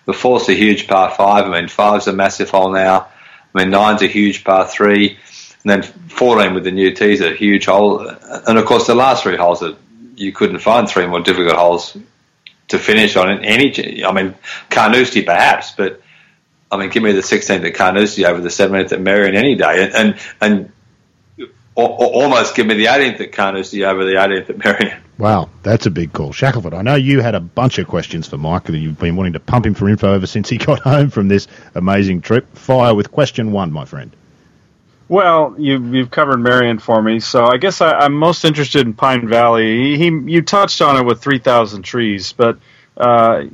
the 0.04 0.12
fourth's 0.12 0.48
a 0.48 0.54
huge 0.54 0.86
par 0.86 1.10
five. 1.10 1.46
I 1.46 1.60
mean, 1.60 1.68
five's 1.68 2.06
a 2.06 2.12
massive 2.12 2.50
hole 2.50 2.70
now. 2.70 3.08
I 3.54 3.58
mean, 3.62 3.70
nine's 3.70 4.02
a 4.02 4.06
huge 4.06 4.44
par 4.44 4.66
three. 4.66 5.18
And 5.64 5.70
then 5.70 5.82
14 5.82 6.54
with 6.54 6.64
the 6.64 6.70
new 6.70 6.92
teaser, 6.92 7.34
huge 7.34 7.66
hole. 7.66 8.06
And 8.46 8.58
of 8.58 8.66
course, 8.66 8.86
the 8.86 8.94
last 8.94 9.22
three 9.22 9.36
holes, 9.36 9.60
that 9.60 9.76
you 10.16 10.32
couldn't 10.32 10.58
find 10.58 10.88
three 10.88 11.06
more 11.06 11.20
difficult 11.20 11.56
holes 11.56 11.96
to 12.68 12.78
finish 12.78 13.16
on 13.16 13.30
in 13.30 13.44
any. 13.44 14.04
I 14.04 14.12
mean, 14.12 14.34
Carnoustie 14.70 15.22
perhaps, 15.22 15.72
but 15.72 16.00
I 16.70 16.76
mean, 16.76 16.90
give 16.90 17.02
me 17.02 17.12
the 17.12 17.20
16th 17.20 17.64
at 17.64 17.74
Carnoustie 17.74 18.26
over 18.26 18.40
the 18.40 18.48
17th 18.48 18.92
at 18.92 19.00
Merion 19.00 19.36
any 19.36 19.54
day, 19.54 19.84
and 19.84 19.94
and, 19.94 20.18
and 20.40 20.72
almost 21.76 22.54
give 22.54 22.66
me 22.66 22.74
the 22.74 22.86
18th 22.86 23.20
at 23.20 23.32
Carnoustie 23.32 23.84
over 23.84 24.04
the 24.04 24.12
18th 24.12 24.50
at 24.50 24.58
Merion. 24.58 25.00
Wow, 25.16 25.48
that's 25.62 25.86
a 25.86 25.90
big 25.90 26.12
call. 26.12 26.32
Shackelford, 26.32 26.74
I 26.74 26.82
know 26.82 26.96
you 26.96 27.20
had 27.20 27.34
a 27.34 27.40
bunch 27.40 27.78
of 27.78 27.86
questions 27.86 28.26
for 28.26 28.36
Mike 28.36 28.64
that 28.64 28.76
you've 28.76 28.98
been 28.98 29.16
wanting 29.16 29.34
to 29.34 29.40
pump 29.40 29.66
him 29.66 29.74
for 29.74 29.88
info 29.88 30.12
ever 30.12 30.26
since 30.26 30.48
he 30.48 30.58
got 30.58 30.80
home 30.80 31.10
from 31.10 31.28
this 31.28 31.46
amazing 31.74 32.20
trip. 32.20 32.56
Fire 32.56 32.94
with 32.94 33.12
question 33.12 33.52
one, 33.52 33.72
my 33.72 33.84
friend. 33.84 34.14
Well, 35.14 35.54
you, 35.58 35.80
you've 35.92 36.10
covered 36.10 36.40
Merion 36.40 36.80
for 36.80 37.00
me, 37.00 37.20
so 37.20 37.44
I 37.44 37.56
guess 37.56 37.80
I, 37.80 38.04
am 38.04 38.14
most 38.14 38.44
interested 38.44 38.84
in 38.84 38.94
Pine 38.94 39.28
Valley. 39.28 39.96
He, 39.96 40.06
you 40.06 40.42
touched 40.42 40.82
on 40.82 40.96
it 40.96 41.06
with 41.06 41.22
3,000 41.22 41.82
trees, 41.82 42.32
but 42.32 42.58
uh, 42.96 43.44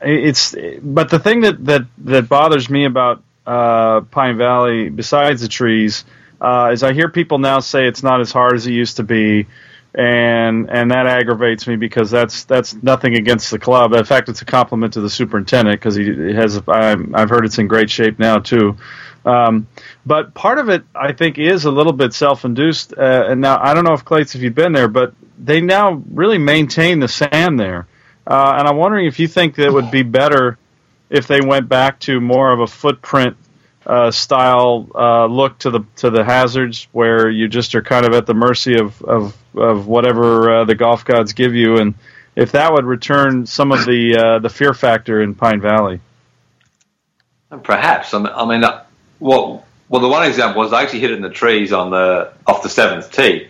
it's 0.00 0.56
but 0.82 1.08
the 1.08 1.20
thing 1.20 1.42
that, 1.42 1.64
that, 1.66 1.82
that 1.98 2.28
bothers 2.28 2.68
me 2.68 2.84
about 2.84 3.22
uh, 3.46 4.00
Pine 4.00 4.36
Valley, 4.36 4.88
besides 4.88 5.40
the 5.40 5.46
trees, 5.46 6.04
uh, 6.40 6.70
is 6.72 6.82
I 6.82 6.94
hear 6.94 7.08
people 7.08 7.38
now 7.38 7.60
say 7.60 7.86
it's 7.86 8.02
not 8.02 8.20
as 8.20 8.32
hard 8.32 8.54
as 8.54 8.66
it 8.66 8.72
used 8.72 8.96
to 8.96 9.04
be, 9.04 9.46
and 9.94 10.68
and 10.68 10.90
that 10.90 11.06
aggravates 11.06 11.68
me 11.68 11.76
because 11.76 12.10
that's 12.10 12.42
that's 12.42 12.74
nothing 12.82 13.14
against 13.14 13.52
the 13.52 13.58
club. 13.60 13.92
In 13.92 14.04
fact, 14.04 14.28
it's 14.28 14.42
a 14.42 14.46
compliment 14.46 14.94
to 14.94 15.00
the 15.00 15.10
superintendent 15.10 15.78
because 15.78 15.94
he 15.94 16.32
has. 16.34 16.60
I've 16.66 17.30
heard 17.30 17.44
it's 17.44 17.58
in 17.58 17.68
great 17.68 17.88
shape 17.88 18.18
now 18.18 18.40
too. 18.40 18.76
Um, 19.24 19.68
but 20.04 20.34
part 20.34 20.58
of 20.58 20.68
it, 20.68 20.82
I 20.94 21.12
think, 21.12 21.38
is 21.38 21.64
a 21.64 21.70
little 21.70 21.92
bit 21.92 22.12
self-induced. 22.12 22.94
Uh, 22.96 23.26
and 23.28 23.40
now 23.40 23.58
I 23.60 23.74
don't 23.74 23.84
know 23.84 23.92
if 23.92 24.04
Clates, 24.04 24.34
if 24.34 24.42
you've 24.42 24.54
been 24.54 24.72
there, 24.72 24.88
but 24.88 25.14
they 25.38 25.60
now 25.60 26.02
really 26.10 26.38
maintain 26.38 26.98
the 26.98 27.08
sand 27.08 27.58
there. 27.58 27.86
Uh, 28.26 28.56
and 28.58 28.68
I'm 28.68 28.76
wondering 28.76 29.06
if 29.06 29.18
you 29.18 29.28
think 29.28 29.56
that 29.56 29.66
it 29.66 29.72
would 29.72 29.90
be 29.90 30.02
better 30.02 30.58
if 31.10 31.26
they 31.26 31.40
went 31.40 31.68
back 31.68 32.00
to 32.00 32.20
more 32.20 32.52
of 32.52 32.60
a 32.60 32.66
footprint 32.66 33.36
uh, 33.86 34.10
style 34.10 34.88
uh, 34.94 35.26
look 35.26 35.58
to 35.58 35.70
the 35.70 35.80
to 35.96 36.10
the 36.10 36.24
hazards, 36.24 36.86
where 36.92 37.28
you 37.28 37.48
just 37.48 37.74
are 37.74 37.82
kind 37.82 38.06
of 38.06 38.14
at 38.14 38.26
the 38.26 38.34
mercy 38.34 38.78
of 38.78 39.02
of, 39.02 39.36
of 39.56 39.86
whatever 39.86 40.60
uh, 40.60 40.64
the 40.64 40.74
golf 40.74 41.04
gods 41.04 41.32
give 41.32 41.54
you, 41.54 41.78
and 41.78 41.94
if 42.36 42.52
that 42.52 42.72
would 42.72 42.84
return 42.84 43.44
some 43.44 43.72
of 43.72 43.84
the 43.84 44.16
uh, 44.16 44.38
the 44.38 44.48
fear 44.48 44.72
factor 44.72 45.20
in 45.20 45.34
Pine 45.34 45.60
Valley. 45.60 46.00
Perhaps 47.64 48.14
I 48.14 48.18
mean, 48.18 48.32
I 48.34 48.44
mean 48.46 48.64
well, 49.18 49.64
well, 49.92 50.00
the 50.00 50.08
one 50.08 50.26
example 50.26 50.62
was 50.62 50.72
I 50.72 50.82
actually 50.82 51.00
hit 51.00 51.10
it 51.10 51.16
in 51.16 51.20
the 51.20 51.28
trees 51.28 51.70
on 51.70 51.90
the 51.90 52.32
off 52.46 52.62
the 52.62 52.70
seventh 52.70 53.12
tee, 53.12 53.48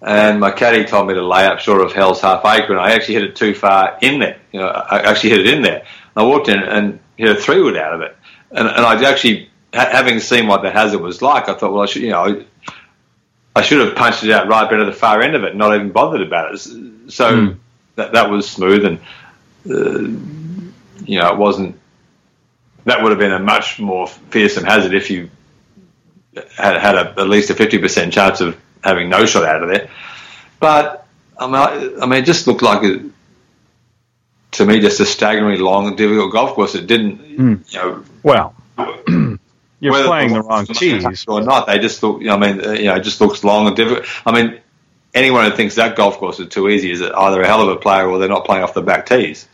and 0.00 0.38
my 0.38 0.52
caddy 0.52 0.84
told 0.84 1.08
me 1.08 1.14
to 1.14 1.26
lay 1.26 1.44
up 1.44 1.58
short 1.58 1.80
of 1.80 1.92
Hell's 1.92 2.20
Half 2.20 2.44
Acre, 2.44 2.70
and 2.70 2.80
I 2.80 2.92
actually 2.92 3.14
hit 3.14 3.24
it 3.24 3.34
too 3.34 3.52
far 3.52 3.98
in 4.00 4.20
there. 4.20 4.38
You 4.52 4.60
know, 4.60 4.68
I 4.68 5.00
actually 5.00 5.30
hit 5.30 5.40
it 5.40 5.52
in 5.52 5.62
there. 5.62 5.84
I 6.14 6.22
walked 6.22 6.48
in 6.48 6.60
and 6.60 7.00
hit 7.16 7.30
a 7.30 7.34
three 7.34 7.60
wood 7.60 7.76
out 7.76 7.94
of 7.94 8.00
it, 8.02 8.16
and, 8.52 8.68
and 8.68 8.78
I 8.78 9.02
actually, 9.10 9.50
having 9.72 10.20
seen 10.20 10.46
what 10.46 10.62
the 10.62 10.70
hazard 10.70 11.00
was 11.00 11.20
like, 11.20 11.48
I 11.48 11.54
thought, 11.54 11.72
well, 11.72 11.82
I 11.82 11.86
should, 11.86 12.02
you 12.02 12.10
know, 12.10 12.44
I 13.56 13.62
should 13.62 13.84
have 13.84 13.96
punched 13.96 14.22
it 14.22 14.30
out 14.30 14.46
right 14.46 14.70
better 14.70 14.82
at 14.82 14.86
the 14.86 14.92
far 14.92 15.20
end 15.20 15.34
of 15.34 15.42
it, 15.42 15.56
not 15.56 15.74
even 15.74 15.90
bothered 15.90 16.22
about 16.22 16.54
it. 16.54 16.60
So 16.60 17.36
mm. 17.36 17.58
that 17.96 18.12
that 18.12 18.30
was 18.30 18.48
smooth, 18.48 18.84
and 18.84 18.98
uh, 19.68 19.98
you 21.04 21.18
know, 21.18 21.32
it 21.32 21.38
wasn't. 21.38 21.76
That 22.84 23.02
would 23.02 23.10
have 23.10 23.18
been 23.18 23.32
a 23.32 23.40
much 23.40 23.80
more 23.80 24.06
fearsome 24.06 24.62
hazard 24.62 24.94
if 24.94 25.10
you 25.10 25.28
had 26.34 26.76
had 26.78 26.94
a, 26.94 27.10
at 27.18 27.28
least 27.28 27.50
a 27.50 27.54
fifty 27.54 27.78
percent 27.78 28.12
chance 28.12 28.40
of 28.40 28.58
having 28.82 29.08
no 29.08 29.26
shot 29.26 29.44
out 29.44 29.62
of 29.62 29.68
there. 29.68 29.90
But 30.58 31.06
I 31.38 31.46
mean, 31.46 32.02
I, 32.02 32.06
mean, 32.06 32.22
it 32.22 32.26
just 32.26 32.46
looked 32.46 32.62
like 32.62 32.82
it, 32.84 33.02
to 34.52 34.66
me 34.66 34.80
just 34.80 35.00
a 35.00 35.06
staggeringly 35.06 35.58
long 35.58 35.88
and 35.88 35.96
difficult 35.96 36.32
golf 36.32 36.54
course. 36.54 36.74
It 36.74 36.86
didn't, 36.86 37.18
mm. 37.18 37.72
you 37.72 37.78
know. 37.78 38.04
Well, 38.22 38.54
you're 39.80 40.04
playing 40.04 40.34
the 40.34 40.42
wrong 40.42 40.66
tees 40.66 41.24
or 41.26 41.42
not. 41.42 41.66
They 41.66 41.78
just 41.78 42.02
look. 42.02 42.26
I 42.26 42.36
mean, 42.36 42.56
you 42.56 42.84
know, 42.86 42.96
it 42.96 43.02
just 43.02 43.20
looks 43.20 43.42
long 43.42 43.66
and 43.66 43.76
difficult. 43.76 44.06
I 44.26 44.32
mean, 44.32 44.60
anyone 45.14 45.50
who 45.50 45.56
thinks 45.56 45.76
that 45.76 45.96
golf 45.96 46.18
course 46.18 46.38
is 46.40 46.48
too 46.48 46.68
easy 46.68 46.90
is 46.90 47.02
either 47.02 47.40
a 47.40 47.46
hell 47.46 47.62
of 47.62 47.68
a 47.68 47.76
player 47.76 48.08
or 48.08 48.18
they're 48.18 48.28
not 48.28 48.44
playing 48.44 48.62
off 48.62 48.74
the 48.74 48.82
back 48.82 49.06
tees. 49.06 49.48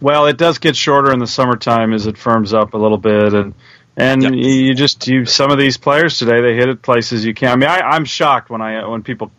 Well, 0.00 0.26
it 0.26 0.36
does 0.36 0.58
get 0.58 0.74
shorter 0.74 1.12
in 1.12 1.20
the 1.20 1.28
summertime 1.28 1.92
as 1.92 2.08
it 2.08 2.18
firms 2.18 2.52
up 2.52 2.74
a 2.74 2.78
little 2.78 2.98
bit, 2.98 3.34
and 3.34 3.54
and 3.96 4.22
yep. 4.22 4.32
you 4.32 4.74
just 4.74 5.06
you 5.06 5.26
some 5.26 5.50
of 5.50 5.58
these 5.58 5.76
players 5.76 6.18
today 6.18 6.40
they 6.40 6.54
hit 6.54 6.68
it 6.68 6.82
places 6.82 7.24
you 7.24 7.34
can't. 7.34 7.52
I 7.52 7.56
mean, 7.56 7.68
I, 7.68 7.80
I'm 7.80 8.04
shocked 8.04 8.50
when 8.50 8.62
I 8.62 8.86
when 8.86 9.02
people 9.02 9.30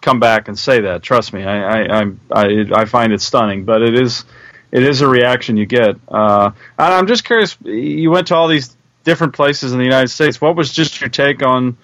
come 0.00 0.20
back 0.20 0.48
and 0.48 0.58
say 0.58 0.82
that. 0.82 1.02
Trust 1.02 1.32
me, 1.32 1.44
I 1.44 1.82
I 1.82 2.02
I, 2.30 2.66
I 2.74 2.84
find 2.84 3.12
it 3.12 3.20
stunning, 3.20 3.64
but 3.64 3.82
it 3.82 4.00
is 4.00 4.24
it 4.70 4.82
is 4.82 5.00
a 5.00 5.08
reaction 5.08 5.56
you 5.56 5.66
get. 5.66 5.96
Uh, 6.08 6.50
and 6.78 6.94
I'm 6.94 7.06
just 7.06 7.24
curious. 7.24 7.56
You 7.62 8.10
went 8.10 8.28
to 8.28 8.34
all 8.34 8.48
these 8.48 8.76
different 9.04 9.34
places 9.34 9.72
in 9.72 9.78
the 9.78 9.84
United 9.84 10.08
States. 10.08 10.40
What 10.40 10.56
was 10.56 10.72
just 10.72 11.00
your 11.00 11.10
take 11.10 11.42
on 11.42 11.76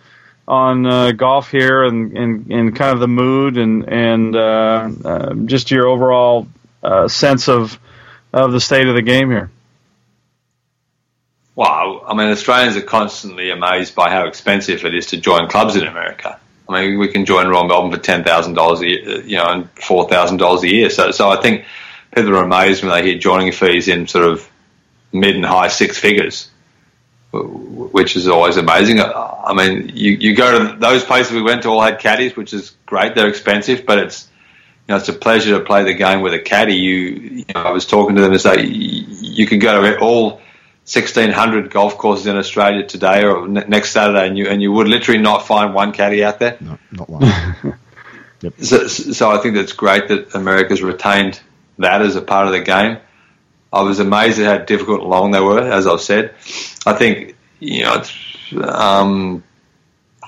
on 0.47 0.87
uh, 0.87 1.13
golf 1.13 1.51
here 1.51 1.85
and, 1.85 2.17
and, 2.19 2.53
and 2.53 2.77
kind 2.77 2.93
of 2.93 3.01
the 3.01 3.09
mood 3.09 3.57
and 3.57 3.89
and 3.89 4.37
uh, 4.37 4.91
uh, 5.05 5.35
just 5.47 5.71
your 5.71 5.87
overall 5.87 6.49
uh, 6.83 7.09
sense 7.09 7.49
of 7.49 7.79
of 8.33 8.53
the 8.53 8.61
state 8.61 8.89
of 8.89 8.95
the 8.95 9.03
game 9.03 9.31
here? 9.31 9.51
Well, 11.55 12.03
I 12.07 12.15
mean, 12.15 12.29
Australians 12.29 12.77
are 12.77 12.83
constantly 12.83 13.51
amazed 13.51 13.95
by 13.95 14.11
how 14.11 14.27
expensive 14.27 14.85
it 14.85 14.95
is 14.95 15.07
to 15.07 15.19
join 15.19 15.49
clubs 15.49 15.77
in 15.77 15.87
America. 15.87 16.41
I 16.69 16.81
mean, 16.81 16.99
we 16.99 17.09
can 17.09 17.27
join 17.27 17.49
Royal 17.49 17.67
Melbourne 17.67 17.93
for 17.93 17.99
ten 17.99 18.25
thousand 18.25 18.55
dollars 18.55 18.81
a 18.81 18.89
year, 18.89 19.09
uh, 19.09 19.19
you 19.21 19.37
know, 19.37 19.47
and 19.47 19.71
four 19.73 20.09
thousand 20.09 20.39
dollars 20.39 20.63
a 20.63 20.69
year. 20.69 20.89
So, 20.89 21.11
so 21.11 21.29
I 21.29 21.41
think 21.43 21.67
people 22.15 22.35
are 22.37 22.45
amazed 22.45 22.83
when 22.83 22.93
they 22.93 23.11
hear 23.11 23.19
joining 23.19 23.53
fees 23.53 23.89
in 23.89 24.07
sort 24.07 24.25
of 24.25 24.49
mid 25.13 25.37
and 25.37 25.45
high 25.45 25.69
six 25.69 25.99
figures, 25.99 26.49
which 27.33 28.17
is 28.17 28.29
always 28.29 28.57
amazing. 28.57 29.01
Uh, 29.01 29.43
I 29.45 29.53
mean, 29.53 29.91
you, 29.95 30.13
you 30.13 30.35
go 30.35 30.59
to 30.59 30.77
those 30.79 31.05
places 31.05 31.33
we 31.33 31.43
went 31.43 31.63
to 31.65 31.69
all 31.69 31.83
had 31.83 31.99
caddies, 31.99 32.35
which 32.35 32.55
is 32.55 32.75
great. 32.87 33.15
They're 33.15 33.29
expensive, 33.29 33.85
but 33.85 33.99
it's 33.99 34.29
you 34.89 34.95
know 34.95 34.97
it's 34.97 35.09
a 35.11 35.13
pleasure 35.13 35.59
to 35.59 35.65
play 35.65 35.85
the 35.85 35.95
game 35.95 36.23
with 36.23 36.33
a 36.33 36.41
caddy. 36.41 36.77
You, 36.77 36.95
you 36.95 37.45
know, 37.55 37.61
I 37.61 37.73
was 37.73 37.85
talking 37.85 38.17
to 38.17 38.23
them 38.23 38.33
and 38.33 38.41
say 38.41 38.65
you 38.65 39.47
can 39.47 39.59
go 39.59 39.83
to 39.83 39.99
all 39.99 40.41
1600 40.85 41.71
golf 41.71 41.97
courses 41.97 42.27
in 42.27 42.37
Australia 42.37 42.85
today 42.85 43.25
or 43.25 43.47
next 43.47 43.93
Saturday, 43.93 44.27
and 44.27 44.37
you 44.37 44.49
and 44.49 44.61
you 44.61 44.73
would 44.73 44.89
literally 44.89 45.21
not 45.21 45.47
find 45.47 45.75
one 45.75 45.93
caddy 45.93 46.25
out 46.25 46.41
there. 46.41 46.57
No, 46.61 46.77
not 46.91 47.09
one. 47.09 47.23
yep. 48.41 48.55
so, 48.61 48.89
so 48.89 49.31
I 49.31 49.39
think 49.39 49.55
that's 49.55 49.75
great 49.75 50.09
that 50.09 50.35
America's 50.35 50.83
retained 50.83 51.41
that 51.79 52.03
as 52.03 52.17
a 52.17 52.21
part 52.21 52.47
of 52.47 52.53
the 52.53 52.61
game. 52.61 52.99
I 53.73 53.83
was 53.83 54.01
amazed 54.01 54.41
at 54.41 54.47
how 54.47 54.65
difficult 54.65 55.03
and 55.03 55.09
long 55.09 55.31
they 55.31 55.41
were, 55.41 55.61
as 55.61 55.87
I've 55.87 56.01
said. 56.01 56.35
I 56.85 56.95
think 56.95 57.37
you 57.61 57.85
know 57.85 57.95
it's 57.95 58.53
um, 58.61 59.45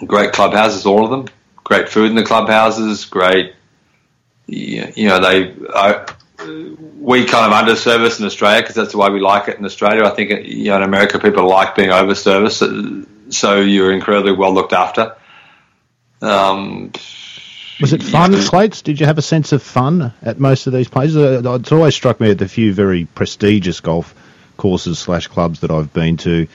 great 0.07 0.33
clubhouses, 0.33 0.87
all 0.87 1.05
of 1.05 1.11
them. 1.11 1.27
Great 1.65 1.89
food 1.89 2.11
in 2.11 2.15
the 2.15 2.25
clubhouses. 2.25 3.07
Great, 3.07 3.55
you 4.47 5.09
know 5.09 5.21
they. 5.21 5.53
We 7.01 7.25
kind 7.27 7.53
of 7.53 7.59
underservice 7.59 8.21
in 8.21 8.27
Australia 8.27 8.63
because 8.63 8.75
that's 8.75 8.93
the 8.93 8.99
way 8.99 9.11
we 9.11 9.21
like 9.21 9.49
it 9.49 9.59
in 9.59 9.65
Australia. 9.65 10.05
I 10.05 10.11
think 10.11 10.47
you 10.47 10.71
know 10.71 10.77
in 10.77 10.83
America 10.83 11.19
people 11.19 11.49
like 11.49 11.75
being 11.75 11.91
overserviced, 11.91 13.33
so 13.33 13.61
you're 13.61 13.93
incredibly 13.93 14.33
well 14.33 14.53
looked 14.53 14.73
after. 14.73 15.17
Um, 16.21 16.93
was 17.81 17.93
it 17.93 18.03
fun, 18.03 18.33
yeah. 18.33 18.67
Did 18.83 19.01
you 19.01 19.07
have 19.07 19.19
a 19.19 19.23
sense 19.23 19.53
of 19.53 19.63
fun 19.63 20.13
at 20.23 20.39
most 20.39 20.67
of 20.67 20.73
these 20.73 20.89
places? 20.89 21.17
Uh, 21.17 21.55
it's 21.55 21.73
always 21.73 21.95
struck 21.95 22.21
me 22.21 22.31
at 22.31 22.39
the 22.39 22.49
few 22.49 22.73
very 22.73 23.05
prestigious 23.05 23.81
golf 23.81 24.15
courses 24.57 24.99
slash 24.99 25.27
clubs 25.27 25.61
that 25.61 25.71
I've 25.71 25.93
been 25.93 26.17
to. 26.19 26.47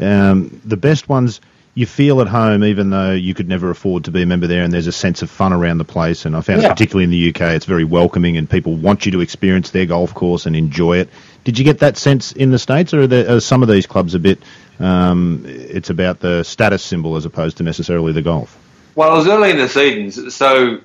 Um, 0.00 0.60
the 0.64 0.76
best 0.76 1.08
ones 1.08 1.40
you 1.78 1.86
feel 1.86 2.20
at 2.20 2.26
home, 2.26 2.64
even 2.64 2.90
though 2.90 3.12
you 3.12 3.34
could 3.34 3.48
never 3.48 3.70
afford 3.70 4.06
to 4.06 4.10
be 4.10 4.22
a 4.22 4.26
member 4.26 4.48
there, 4.48 4.64
and 4.64 4.72
there's 4.72 4.88
a 4.88 4.92
sense 4.92 5.22
of 5.22 5.30
fun 5.30 5.52
around 5.52 5.78
the 5.78 5.84
place. 5.84 6.24
And 6.24 6.34
I 6.34 6.40
found, 6.40 6.62
yeah. 6.62 6.70
particularly 6.70 7.04
in 7.04 7.10
the 7.10 7.28
UK, 7.28 7.54
it's 7.54 7.66
very 7.66 7.84
welcoming, 7.84 8.36
and 8.36 8.50
people 8.50 8.74
want 8.74 9.06
you 9.06 9.12
to 9.12 9.20
experience 9.20 9.70
their 9.70 9.86
golf 9.86 10.12
course 10.12 10.46
and 10.46 10.56
enjoy 10.56 10.98
it. 10.98 11.08
Did 11.44 11.56
you 11.56 11.64
get 11.64 11.78
that 11.78 11.96
sense 11.96 12.32
in 12.32 12.50
the 12.50 12.58
states, 12.58 12.92
or 12.92 13.02
are, 13.02 13.06
there, 13.06 13.36
are 13.36 13.38
some 13.38 13.62
of 13.62 13.68
these 13.68 13.86
clubs 13.86 14.14
a 14.14 14.18
bit? 14.18 14.40
Um, 14.80 15.44
it's 15.46 15.88
about 15.88 16.18
the 16.18 16.42
status 16.42 16.82
symbol 16.82 17.14
as 17.14 17.24
opposed 17.24 17.58
to 17.58 17.62
necessarily 17.62 18.10
the 18.10 18.22
golf. 18.22 18.58
Well, 18.96 19.14
it 19.14 19.18
was 19.18 19.28
early 19.28 19.52
in 19.52 19.58
the 19.58 19.68
season, 19.68 20.32
so 20.32 20.80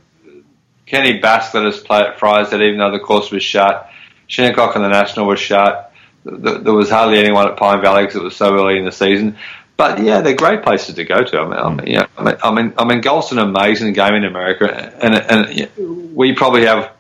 Kenny 0.86 1.20
Bakst 1.20 1.56
let 1.56 1.66
us 1.66 1.82
play 1.82 2.02
at 2.02 2.20
Fry's, 2.20 2.54
even 2.54 2.78
though 2.78 2.92
the 2.92 3.00
course 3.00 3.32
was 3.32 3.42
shut. 3.42 3.90
Shinnecock 4.28 4.76
and 4.76 4.84
the 4.84 4.90
National 4.90 5.26
was 5.26 5.40
shut. 5.40 5.92
There 6.24 6.72
was 6.72 6.92
hardly 6.92 7.18
anyone 7.18 7.48
at 7.48 7.58
Pine 7.58 7.82
Valley 7.82 8.04
because 8.04 8.16
it 8.16 8.24
was 8.24 8.36
so 8.36 8.54
early 8.54 8.78
in 8.78 8.86
the 8.86 8.92
season. 8.92 9.38
But 9.76 10.04
yeah, 10.04 10.22
they're 10.22 10.36
great 10.36 10.62
places 10.62 10.96
to 10.96 11.04
go 11.04 11.24
to. 11.24 11.40
I 11.40 11.46
mean, 11.46 11.60
I 11.60 11.70
mean, 11.70 11.88
yeah, 11.88 12.06
I 12.18 12.24
mean, 12.24 12.36
I 12.44 12.52
mean, 12.54 12.74
I 12.78 12.86
mean, 12.86 13.02
golf's 13.02 13.32
an 13.32 13.40
amazing 13.40 13.94
game 13.94 14.14
in 14.14 14.24
America, 14.24 14.68
and 15.02 15.16
and 15.16 16.16
we 16.16 16.34
probably 16.34 16.66
have 16.66 16.92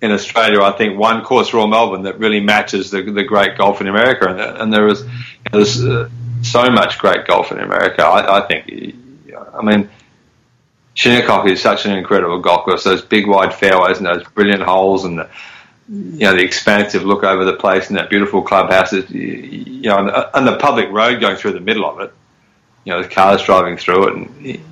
in 0.00 0.12
Australia, 0.12 0.62
I 0.62 0.72
think, 0.72 0.98
one 0.98 1.22
course 1.24 1.52
Royal 1.52 1.66
Melbourne 1.66 2.02
that 2.02 2.18
really 2.18 2.40
matches 2.40 2.90
the 2.90 3.02
the 3.02 3.24
great 3.24 3.58
golf 3.58 3.80
in 3.80 3.88
America, 3.88 4.28
and, 4.28 4.40
and 4.40 4.72
there 4.72 4.88
is 4.88 5.04
there's 5.52 5.84
uh, 5.84 6.08
so 6.42 6.70
much 6.70 6.98
great 6.98 7.26
golf 7.26 7.52
in 7.52 7.58
America. 7.58 8.02
I, 8.02 8.38
I 8.38 8.46
think, 8.46 8.94
I 9.54 9.62
mean. 9.62 9.90
Shinnecock 10.94 11.46
is 11.46 11.62
such 11.62 11.86
an 11.86 11.92
incredible 11.92 12.40
golf 12.40 12.64
course. 12.64 12.82
Those 12.82 13.02
big 13.02 13.28
wide 13.28 13.54
fairways 13.54 13.98
and 13.98 14.06
those 14.06 14.24
brilliant 14.34 14.62
holes 14.62 15.04
and 15.04 15.20
the 15.20 15.30
you 15.88 16.20
know 16.20 16.34
the 16.34 16.42
expansive 16.42 17.04
look 17.04 17.24
over 17.24 17.44
the 17.44 17.54
place 17.54 17.88
and 17.88 17.96
that 17.96 18.10
beautiful 18.10 18.42
clubhouse, 18.42 18.92
you 18.92 19.82
know, 19.82 19.98
and 19.98 20.08
the, 20.08 20.36
and 20.36 20.46
the 20.46 20.56
public 20.56 20.90
road 20.90 21.20
going 21.20 21.36
through 21.36 21.52
the 21.52 21.60
middle 21.60 21.88
of 21.88 22.00
it. 22.00 22.12
You 22.84 22.92
know, 22.92 23.02
the 23.02 23.08
cars 23.08 23.42
driving 23.42 23.76
through 23.76 24.08
it, 24.08 24.16
and 24.16 24.70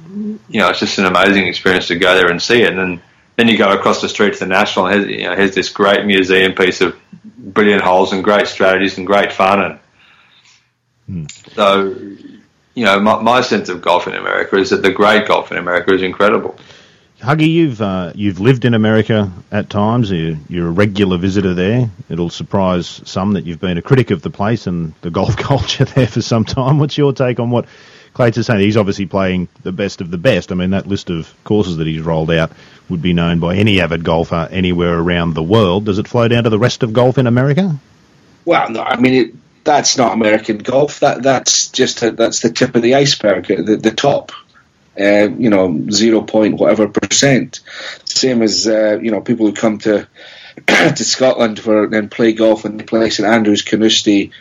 you 0.49 0.61
know, 0.61 0.69
it's 0.71 0.81
just 0.81 0.99
an 0.99 1.07
amazing 1.07 1.47
experience 1.47 1.89
to 1.89 1.97
go 1.97 2.14
there 2.14 2.31
and 2.31 2.41
see 2.41 2.62
it. 2.62 2.71
And 2.71 2.79
then, 2.79 3.03
then 3.37 3.49
you 3.49 3.59
go 3.59 3.73
across 3.73 4.01
the 4.01 4.09
street 4.09 4.35
to 4.35 4.39
the 4.41 4.47
National, 4.47 4.87
and 4.87 4.95
here's, 4.95 5.11
you 5.11 5.29
know, 5.29 5.37
here's 5.37 5.55
this 5.55 5.69
great 5.69 6.07
museum 6.07 6.53
piece 6.53 6.81
of 6.81 6.97
brilliant 7.25 7.83
holes 7.83 8.12
and 8.12 8.25
great 8.25 8.47
strategies 8.47 8.99
and 8.99 9.07
great 9.07 9.33
fun. 9.33 9.62
And 9.62 9.79
hmm. 11.07 11.25
so, 11.53 11.95
you 12.75 12.85
know, 12.85 13.01
my, 13.01 13.21
my 13.21 13.41
sense 13.41 13.69
of 13.69 13.83
golf 13.83 14.07
in 14.07 14.14
America 14.14 14.57
is 14.57 14.71
that 14.71 14.83
the 14.83 14.93
great 14.93 15.27
golf 15.27 15.51
in 15.51 15.59
America 15.59 15.95
is 15.95 16.03
incredible. 16.03 16.59
Huggy, 17.21 17.49
you've 17.49 17.81
uh, 17.81 18.12
you've 18.14 18.41
lived 18.41 18.67
in 18.67 18.75
America 18.75 19.33
at 19.51 19.71
times. 19.71 20.11
You're, 20.11 20.37
you're, 20.49 20.69
a 20.69 20.71
regular 20.71 21.17
visitor 21.17 21.55
there. 21.55 21.91
It'll 22.11 22.29
surprise 22.29 23.01
some 23.05 23.33
that 23.33 23.47
you've 23.47 23.61
been 23.61 23.79
a 23.79 23.83
critic 23.83 24.11
of 24.11 24.21
the 24.21 24.29
place 24.29 24.67
and 24.67 24.93
the 25.01 25.11
golf 25.19 25.37
culture 25.37 25.87
there 25.87 26.07
for 26.07 26.21
some 26.21 26.45
time. 26.45 26.79
What's 26.79 26.99
your 26.99 27.14
take 27.14 27.41
on 27.41 27.51
what 27.51 27.67
Clayton 28.12 28.41
is 28.41 28.47
saying? 28.47 28.61
He's 28.61 28.77
obviously 28.77 29.07
playing 29.07 29.49
the 29.62 29.73
best 29.73 30.03
of 30.03 30.11
the 30.11 30.19
best. 30.19 30.53
I 30.53 30.57
mean, 30.57 30.71
that 30.71 30.87
list 30.87 31.09
of 31.09 31.33
courses 31.43 31.79
that 31.79 31.87
he's 31.87 32.03
rolled 32.03 32.31
out 32.31 32.53
would 32.91 33.01
be 33.01 33.14
known 33.14 33.41
by 33.41 33.57
any 33.57 33.81
avid 33.81 34.05
golfer 34.05 34.47
anywhere 34.51 34.99
around 34.99 35.33
the 35.33 35.43
world. 35.43 35.87
Does 35.87 35.99
it 35.99 36.07
flow 36.07 36.29
down 36.29 36.45
to 36.45 36.51
the 36.51 36.59
rest 36.59 36.83
of 36.83 36.93
golf 36.93 37.17
in 37.17 37.27
America? 37.27 37.79
Well, 38.45 38.69
no. 38.71 38.83
I 38.83 38.97
mean, 38.97 39.14
it, 39.14 39.35
that's 39.64 39.97
not 39.97 40.12
American 40.12 40.59
golf. 40.59 41.01
That 41.01 41.23
that's 41.23 41.69
just 41.69 42.03
a, 42.03 42.11
that's 42.11 42.41
the 42.41 42.51
tip 42.51 42.77
of 42.77 42.83
the 42.83 42.95
iceberg, 42.95 43.47
the, 43.47 43.77
the 43.77 43.91
top 43.91 44.33
uh, 44.99 45.29
you 45.39 45.51
know, 45.51 45.87
zero 45.91 46.23
point 46.23 46.59
whatever 46.59 46.89
percent. 46.89 47.61
Same 48.05 48.43
as 48.43 48.67
uh, 48.67 48.99
you 49.03 49.11
know 49.11 49.21
people 49.21 49.47
who 49.47 49.53
come 49.53 49.79
to 49.79 50.09
to 50.67 51.05
Scotland 51.05 51.61
for 51.61 51.85
and 51.95 52.11
play 52.11 52.33
golf 52.33 52.65
and 52.65 52.81
they 52.81 52.85
play 52.85 53.11
St 53.11 53.29
Andrews, 53.29 53.63
Carnoustie, 53.63 54.33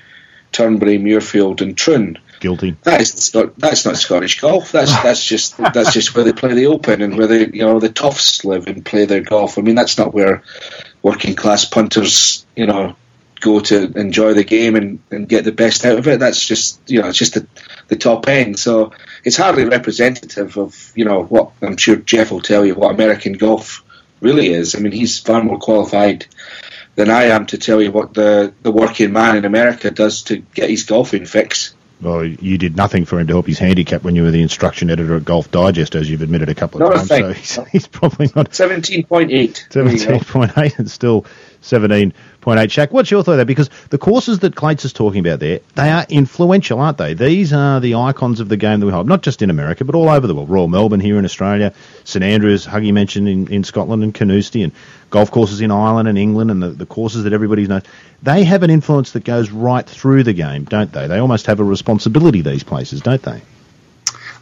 Turnberry, 0.51 0.97
Muirfield, 0.97 1.61
and 1.61 1.77
Troon. 1.77 2.17
Guilty. 2.39 2.75
That 2.83 3.01
is 3.01 3.33
not 3.33 3.57
that's 3.57 3.85
not 3.85 3.97
Scottish 3.97 4.39
golf. 4.39 4.71
That's 4.71 4.91
that's 5.03 5.23
just 5.23 5.57
that's 5.57 5.93
just 5.93 6.15
where 6.15 6.23
they 6.23 6.33
play 6.33 6.53
the 6.53 6.67
Open 6.67 7.01
and 7.01 7.17
where 7.17 7.27
they 7.27 7.47
you 7.47 7.65
know 7.65 7.79
the 7.79 7.89
toughs 7.89 8.45
live 8.45 8.67
and 8.67 8.85
play 8.85 9.05
their 9.05 9.21
golf. 9.21 9.57
I 9.57 9.61
mean 9.61 9.75
that's 9.75 9.97
not 9.97 10.13
where 10.13 10.43
working 11.01 11.35
class 11.35 11.65
punters 11.65 12.45
you 12.55 12.65
know 12.65 12.95
go 13.45 13.59
to 13.59 13.91
enjoy 13.97 14.33
the 14.33 14.43
game 14.43 14.75
and, 14.75 14.99
and 15.11 15.29
get 15.29 15.45
the 15.45 15.51
best 15.51 15.85
out 15.85 15.99
of 15.99 16.07
it. 16.07 16.19
That's 16.19 16.45
just 16.45 16.79
you 16.89 17.01
know 17.01 17.09
it's 17.09 17.17
just 17.17 17.35
the, 17.35 17.47
the 17.87 17.95
top 17.95 18.27
end. 18.27 18.57
So 18.59 18.91
it's 19.23 19.37
hardly 19.37 19.65
representative 19.65 20.57
of 20.57 20.91
you 20.95 21.05
know 21.05 21.23
what 21.23 21.51
I'm 21.61 21.77
sure 21.77 21.95
Jeff 21.95 22.31
will 22.31 22.41
tell 22.41 22.65
you 22.65 22.73
what 22.75 22.93
American 22.93 23.33
golf 23.33 23.83
really 24.19 24.47
is. 24.47 24.75
I 24.75 24.79
mean 24.79 24.91
he's 24.91 25.19
far 25.19 25.43
more 25.43 25.59
qualified 25.59 26.25
than 26.95 27.09
I 27.09 27.25
am 27.25 27.45
to 27.47 27.57
tell 27.57 27.81
you 27.81 27.91
what 27.91 28.13
the, 28.13 28.53
the 28.63 28.71
working 28.71 29.11
man 29.11 29.35
in 29.37 29.45
America 29.45 29.91
does 29.91 30.23
to 30.23 30.37
get 30.37 30.69
his 30.69 30.83
golfing 30.83 31.25
fix. 31.25 31.73
Well, 32.01 32.25
you 32.25 32.57
did 32.57 32.75
nothing 32.75 33.05
for 33.05 33.19
him 33.19 33.27
to 33.27 33.33
help 33.33 33.47
his 33.47 33.59
handicap 33.59 34.03
when 34.03 34.15
you 34.15 34.23
were 34.23 34.31
the 34.31 34.41
instruction 34.41 34.89
editor 34.89 35.15
at 35.15 35.25
Golf 35.25 35.49
Digest, 35.49 35.95
as 35.95 36.09
you've 36.09 36.21
admitted 36.21 36.49
a 36.49 36.55
couple 36.55 36.81
of 36.81 36.89
Not 36.89 37.05
a 37.05 37.07
times. 37.07 37.35
thing. 37.35 37.43
So 37.43 37.63
he's, 37.63 37.67
he's 37.71 37.87
probably 37.87 38.29
not 38.35 38.53
Seventeen 38.53 39.05
point 39.05 39.31
eight. 39.31 39.65
Seventeen 39.69 40.19
point 40.21 40.57
eight 40.57 40.77
and 40.77 40.89
still 40.91 41.25
seventeen 41.65 42.13
point 42.41 42.59
eight. 42.59 42.69
Shaq, 42.69 42.91
what's 42.91 43.11
your 43.11 43.23
thought 43.23 43.37
there? 43.37 43.45
Because 43.45 43.69
the 43.89 43.97
courses 43.97 44.39
that 44.39 44.55
Clates 44.55 44.85
is 44.85 44.93
talking 44.93 45.19
about 45.19 45.39
there, 45.39 45.59
they 45.73 45.89
are 45.89 46.05
influential, 46.09 46.79
aren't 46.79 46.97
they? 46.97 47.13
These 47.13 47.51
are 47.53 47.79
the 47.79 47.95
icons 47.95 48.39
of 48.39 48.49
the 48.49 48.57
game 48.57 48.79
that 48.79 48.85
we 48.85 48.91
hold, 48.91 49.07
not 49.07 49.23
just 49.23 49.41
in 49.41 49.49
America, 49.49 49.83
but 49.83 49.95
all 49.95 50.09
over 50.09 50.27
the 50.27 50.35
world. 50.35 50.49
Royal 50.49 50.67
Melbourne 50.67 50.99
here 50.99 51.17
in 51.17 51.25
Australia, 51.25 51.73
St 52.03 52.23
Andrews, 52.23 52.65
Huggy 52.65 52.93
mentioned 52.93 53.27
in, 53.27 53.47
in 53.47 53.63
Scotland, 53.63 54.03
and 54.03 54.13
Carnoustie, 54.13 54.63
and 54.63 54.71
golf 55.09 55.31
courses 55.31 55.61
in 55.61 55.71
Ireland 55.71 56.07
and 56.07 56.17
England, 56.17 56.51
and 56.51 56.61
the, 56.61 56.69
the 56.69 56.85
courses 56.85 57.23
that 57.23 57.33
everybody 57.33 57.65
knows. 57.67 57.83
They 58.21 58.43
have 58.43 58.63
an 58.63 58.69
influence 58.69 59.11
that 59.11 59.23
goes 59.23 59.51
right 59.51 59.85
through 59.85 60.23
the 60.23 60.33
game, 60.33 60.65
don't 60.65 60.91
they? 60.91 61.07
They 61.07 61.17
almost 61.17 61.47
have 61.47 61.59
a 61.59 61.63
responsibility, 61.63 62.41
these 62.41 62.63
places, 62.63 63.01
don't 63.01 63.21
they? 63.21 63.41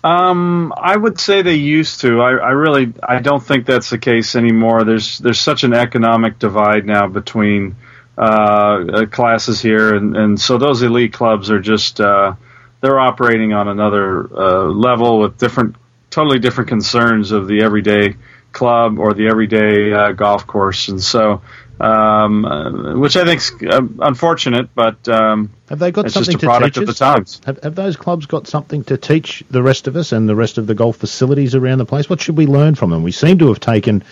Um, 0.03 0.73
I 0.75 0.95
would 0.97 1.17
say 1.19 1.41
they 1.41 1.55
used 1.55 2.01
to. 2.01 2.21
I, 2.21 2.31
I 2.31 2.49
really, 2.49 2.93
I 3.01 3.19
don't 3.19 3.41
think 3.41 3.65
that's 3.65 3.89
the 3.89 3.97
case 3.97 4.35
anymore. 4.35 4.83
There's 4.83 5.17
there's 5.19 5.39
such 5.39 5.63
an 5.63 5.73
economic 5.73 6.39
divide 6.39 6.85
now 6.85 7.07
between 7.07 7.77
uh, 8.17 8.21
uh, 8.21 9.05
classes 9.05 9.61
here, 9.61 9.95
and, 9.95 10.15
and 10.17 10.39
so 10.39 10.57
those 10.57 10.83
elite 10.83 11.13
clubs 11.13 11.49
are 11.49 11.61
just 11.61 12.01
uh, 12.01 12.35
they're 12.81 12.99
operating 12.99 13.53
on 13.53 13.69
another 13.69 14.29
uh, 14.37 14.63
level 14.65 15.19
with 15.19 15.37
different, 15.37 15.77
totally 16.09 16.39
different 16.39 16.67
concerns 16.67 17.31
of 17.31 17.47
the 17.47 17.63
everyday 17.63 18.15
club 18.51 18.99
or 18.99 19.13
the 19.13 19.27
everyday 19.27 19.93
uh, 19.93 20.11
golf 20.11 20.45
course, 20.45 20.89
and 20.89 21.01
so 21.01 21.41
um, 21.83 22.45
uh, 22.45 22.97
which 22.97 23.17
I 23.17 23.25
think's 23.25 23.51
uh, 23.61 23.81
unfortunate, 23.99 24.73
but 24.73 25.07
um, 25.09 25.49
Have 25.69 25.79
they 25.79 25.91
got 25.91 26.05
it's 26.05 26.13
something 26.13 26.37
just 26.37 26.43
a 26.43 26.59
to 26.59 26.65
teach 26.65 26.77
of 26.77 26.85
the 26.85 26.91
us? 26.91 26.97
times. 26.99 27.41
Have, 27.45 27.61
have 27.61 27.75
those 27.75 27.97
clubs 27.97 28.25
got 28.25 28.47
something 28.47 28.83
to 28.85 28.97
teach 28.97 29.43
the 29.51 29.61
rest 29.61 29.87
of 29.87 29.95
us 29.95 30.11
and 30.13 30.27
the 30.29 30.35
rest 30.35 30.57
of 30.57 30.65
the 30.67 30.75
golf 30.75 30.97
facilities 30.97 31.55
around 31.55 31.79
the 31.79 31.85
place? 31.85 32.09
What 32.09 32.21
should 32.21 32.37
we 32.37 32.47
learn 32.47 32.75
from 32.75 32.89
them? 32.91 33.03
We 33.03 33.11
seem 33.11 33.37
to 33.39 33.49
have 33.49 33.59
taken 33.59 34.03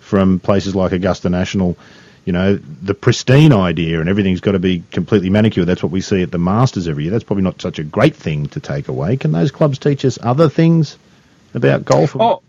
from 0.00 0.40
places 0.40 0.74
like 0.74 0.90
Augusta 0.90 1.30
National, 1.30 1.76
you 2.24 2.32
know, 2.32 2.56
the 2.82 2.94
pristine 2.94 3.52
idea 3.52 4.00
and 4.00 4.08
everything's 4.08 4.40
got 4.40 4.52
to 4.52 4.58
be 4.58 4.82
completely 4.90 5.30
manicured. 5.30 5.66
That's 5.68 5.82
what 5.84 5.92
we 5.92 6.00
see 6.00 6.22
at 6.22 6.32
the 6.32 6.38
Masters 6.38 6.88
every 6.88 7.04
year. 7.04 7.12
That's 7.12 7.24
probably 7.24 7.44
not 7.44 7.62
such 7.62 7.78
a 7.78 7.84
great 7.84 8.16
thing 8.16 8.48
to 8.48 8.60
take 8.60 8.88
away. 8.88 9.16
Can 9.16 9.30
those 9.30 9.52
clubs 9.52 9.78
teach 9.78 10.04
us 10.04 10.18
other 10.20 10.48
things 10.48 10.98
about 11.54 11.84
golf? 11.84 12.16
Oh, 12.18 12.42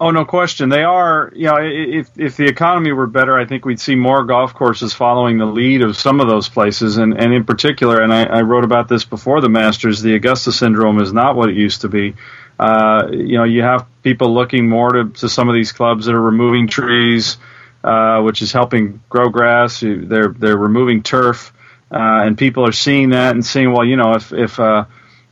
oh, 0.00 0.10
no 0.10 0.24
question. 0.24 0.68
They 0.68 0.82
are. 0.82 1.32
You 1.34 1.46
know, 1.46 1.56
if 1.60 2.10
if 2.18 2.36
the 2.36 2.46
economy 2.46 2.92
were 2.92 3.06
better, 3.06 3.38
I 3.38 3.46
think 3.46 3.64
we'd 3.64 3.80
see 3.80 3.94
more 3.94 4.24
golf 4.24 4.54
courses 4.54 4.92
following 4.92 5.38
the 5.38 5.46
lead 5.46 5.82
of 5.82 5.96
some 5.96 6.20
of 6.20 6.28
those 6.28 6.48
places, 6.48 6.96
and 6.96 7.18
and 7.18 7.32
in 7.32 7.44
particular, 7.44 8.00
and 8.02 8.12
I, 8.12 8.24
I 8.24 8.40
wrote 8.42 8.64
about 8.64 8.88
this 8.88 9.04
before 9.04 9.40
the 9.40 9.48
Masters. 9.48 10.02
The 10.02 10.14
Augusta 10.14 10.52
syndrome 10.52 11.00
is 11.00 11.12
not 11.12 11.36
what 11.36 11.48
it 11.48 11.56
used 11.56 11.82
to 11.82 11.88
be. 11.88 12.14
Uh, 12.58 13.08
you 13.10 13.36
know, 13.36 13.44
you 13.44 13.62
have 13.62 13.86
people 14.02 14.32
looking 14.32 14.68
more 14.68 14.90
to, 14.90 15.08
to 15.10 15.28
some 15.28 15.48
of 15.48 15.54
these 15.54 15.72
clubs 15.72 16.06
that 16.06 16.14
are 16.14 16.20
removing 16.20 16.68
trees, 16.68 17.36
uh, 17.84 18.22
which 18.22 18.40
is 18.40 18.52
helping 18.52 19.02
grow 19.08 19.28
grass. 19.28 19.80
They're 19.80 20.28
they're 20.28 20.56
removing 20.56 21.02
turf, 21.02 21.52
uh, 21.90 22.24
and 22.24 22.38
people 22.38 22.66
are 22.66 22.72
seeing 22.72 23.10
that 23.10 23.34
and 23.34 23.44
seeing, 23.44 23.72
well, 23.72 23.84
you 23.84 23.96
know, 23.96 24.14
if 24.14 24.32
if 24.32 24.58
uh, 24.58 24.86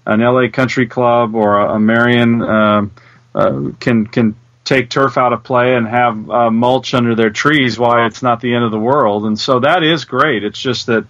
an 0.07 0.21
LA 0.21 0.49
Country 0.49 0.87
Club 0.87 1.35
or 1.35 1.61
a, 1.61 1.75
a 1.75 1.79
Merion 1.79 2.43
um, 2.43 2.93
uh, 3.35 3.71
can 3.81 4.07
can 4.07 4.37
take 4.65 4.89
turf 4.91 5.19
out 5.19 5.33
of 5.33 5.43
play 5.43 5.75
and 5.75 5.87
have 5.87 6.31
uh, 6.31 6.51
mulch 6.51 6.95
under 6.95 7.15
their 7.15 7.31
trees, 7.31 7.79
why 7.79 8.07
it's 8.07 8.23
not 8.23 8.41
the 8.41 8.55
end 8.55 8.65
of 8.65 8.71
the 8.71 8.79
world. 8.79 9.27
And 9.27 9.39
so 9.39 9.61
that 9.61 9.83
is 9.83 10.05
great. 10.05 10.43
It's 10.43 10.59
just 10.59 10.87
that 10.87 11.07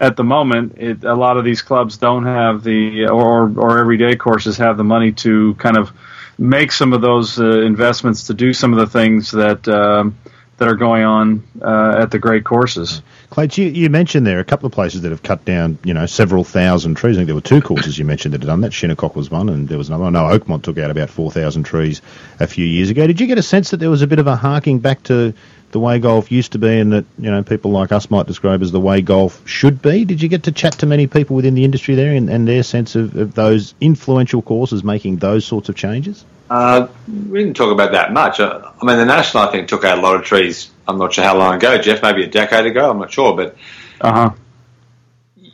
at 0.00 0.16
the 0.16 0.24
moment, 0.24 0.78
it, 0.78 1.04
a 1.04 1.14
lot 1.14 1.36
of 1.36 1.44
these 1.44 1.62
clubs 1.62 1.96
don't 1.96 2.24
have 2.24 2.64
the 2.64 3.06
or 3.06 3.52
or 3.56 3.78
everyday 3.78 4.16
courses 4.16 4.58
have 4.58 4.76
the 4.76 4.84
money 4.84 5.12
to 5.12 5.54
kind 5.54 5.76
of 5.76 5.92
make 6.38 6.72
some 6.72 6.92
of 6.92 7.00
those 7.00 7.38
uh, 7.38 7.60
investments 7.60 8.24
to 8.24 8.34
do 8.34 8.52
some 8.52 8.72
of 8.72 8.78
the 8.78 8.86
things 8.86 9.30
that 9.30 9.68
um, 9.68 10.16
that 10.56 10.68
are 10.68 10.76
going 10.76 11.04
on 11.04 11.42
uh, 11.60 11.96
at 11.98 12.10
the 12.10 12.18
great 12.18 12.44
courses. 12.44 13.02
Clates, 13.32 13.56
you, 13.56 13.68
you 13.68 13.88
mentioned 13.88 14.26
there 14.26 14.40
a 14.40 14.44
couple 14.44 14.66
of 14.66 14.72
places 14.72 15.00
that 15.00 15.10
have 15.10 15.22
cut 15.22 15.42
down, 15.46 15.78
you 15.84 15.94
know, 15.94 16.04
several 16.04 16.44
thousand 16.44 16.96
trees. 16.96 17.16
I 17.16 17.20
think 17.20 17.28
there 17.28 17.34
were 17.34 17.40
two 17.40 17.62
courses 17.62 17.98
you 17.98 18.04
mentioned 18.04 18.34
that 18.34 18.42
had 18.42 18.46
done 18.46 18.60
that. 18.60 18.74
Shinnecock 18.74 19.16
was 19.16 19.30
one, 19.30 19.48
and 19.48 19.66
there 19.70 19.78
was 19.78 19.88
another. 19.88 20.04
I 20.04 20.10
know 20.10 20.24
Oakmont 20.24 20.64
took 20.64 20.76
out 20.76 20.90
about 20.90 21.08
4,000 21.08 21.62
trees 21.62 22.02
a 22.40 22.46
few 22.46 22.66
years 22.66 22.90
ago. 22.90 23.06
Did 23.06 23.22
you 23.22 23.26
get 23.26 23.38
a 23.38 23.42
sense 23.42 23.70
that 23.70 23.78
there 23.78 23.88
was 23.88 24.02
a 24.02 24.06
bit 24.06 24.18
of 24.18 24.26
a 24.26 24.36
harking 24.36 24.80
back 24.80 25.02
to 25.04 25.32
the 25.70 25.80
way 25.80 25.98
golf 25.98 26.30
used 26.30 26.52
to 26.52 26.58
be 26.58 26.78
and 26.78 26.92
that, 26.92 27.06
you 27.18 27.30
know, 27.30 27.42
people 27.42 27.70
like 27.70 27.90
us 27.90 28.10
might 28.10 28.26
describe 28.26 28.60
as 28.60 28.70
the 28.70 28.80
way 28.80 29.00
golf 29.00 29.40
should 29.48 29.80
be? 29.80 30.04
Did 30.04 30.20
you 30.20 30.28
get 30.28 30.42
to 30.42 30.52
chat 30.52 30.74
to 30.80 30.86
many 30.86 31.06
people 31.06 31.34
within 31.34 31.54
the 31.54 31.64
industry 31.64 31.94
there 31.94 32.12
and, 32.12 32.28
and 32.28 32.46
their 32.46 32.62
sense 32.62 32.96
of, 32.96 33.16
of 33.16 33.32
those 33.32 33.74
influential 33.80 34.42
courses 34.42 34.84
making 34.84 35.16
those 35.16 35.46
sorts 35.46 35.70
of 35.70 35.74
changes? 35.74 36.26
Uh, 36.50 36.86
we 37.30 37.42
didn't 37.42 37.56
talk 37.56 37.72
about 37.72 37.92
that 37.92 38.12
much. 38.12 38.40
Uh, 38.40 38.72
I 38.82 38.84
mean, 38.84 38.98
the 38.98 39.06
National, 39.06 39.44
I 39.44 39.50
think, 39.50 39.68
took 39.68 39.84
out 39.84 39.96
a 39.96 40.02
lot 40.02 40.16
of 40.16 40.24
trees. 40.24 40.70
I'm 40.86 40.98
not 40.98 41.12
sure 41.12 41.24
how 41.24 41.36
long 41.36 41.54
ago, 41.56 41.78
Jeff, 41.78 42.02
maybe 42.02 42.24
a 42.24 42.28
decade 42.28 42.66
ago. 42.66 42.90
I'm 42.90 42.98
not 42.98 43.12
sure, 43.12 43.36
but 43.36 43.56
Uh 44.00 44.12
huh. 44.12 44.30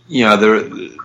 you 0.09 0.25
know, 0.25 0.37
the 0.37 0.99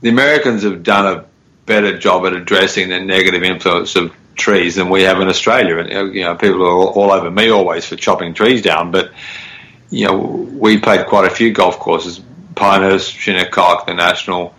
the 0.00 0.08
Americans 0.08 0.62
have 0.62 0.82
done 0.82 1.06
a 1.18 1.24
better 1.66 1.98
job 1.98 2.24
at 2.26 2.32
addressing 2.32 2.88
the 2.88 3.00
negative 3.00 3.42
influence 3.42 3.96
of 3.96 4.14
trees 4.36 4.76
than 4.76 4.88
we 4.88 5.02
have 5.02 5.20
in 5.20 5.28
Australia. 5.28 5.78
And 5.78 5.92
uh, 5.92 6.04
you 6.04 6.22
know, 6.22 6.34
people 6.36 6.62
are 6.62 6.70
all, 6.70 6.88
all 6.88 7.10
over 7.12 7.30
me 7.30 7.50
always 7.50 7.84
for 7.84 7.96
chopping 7.96 8.34
trees 8.34 8.62
down, 8.62 8.90
but 8.92 9.12
you 9.90 10.06
know, 10.06 10.16
we 10.16 10.78
played 10.78 11.06
quite 11.06 11.26
a 11.30 11.34
few 11.34 11.52
golf 11.52 11.78
courses, 11.78 12.20
Pinehurst, 12.54 13.14
Shinnecock, 13.14 13.86
the 13.86 13.94
National, 13.94 14.54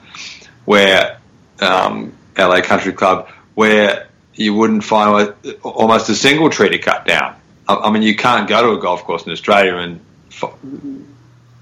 where 0.66 1.20
um, 1.62 2.14
LA 2.38 2.62
Country 2.62 2.94
Club, 2.94 3.30
where 3.54 4.08
you 4.34 4.54
wouldn't 4.54 4.84
find 4.84 5.34
almost 5.64 6.10
a 6.10 6.16
single 6.16 6.50
tree 6.50 6.70
to 6.70 6.80
cut 6.80 7.06
down. 7.06 7.36
I, 7.70 7.76
I 7.76 7.92
mean, 7.92 8.02
you 8.02 8.16
can't 8.16 8.50
go 8.50 8.62
to 8.64 8.80
a 8.80 8.82
golf 8.82 9.04
course 9.04 9.26
in 9.26 9.32
Australia 9.32 9.76
and 9.76 10.00
f- 10.32 10.58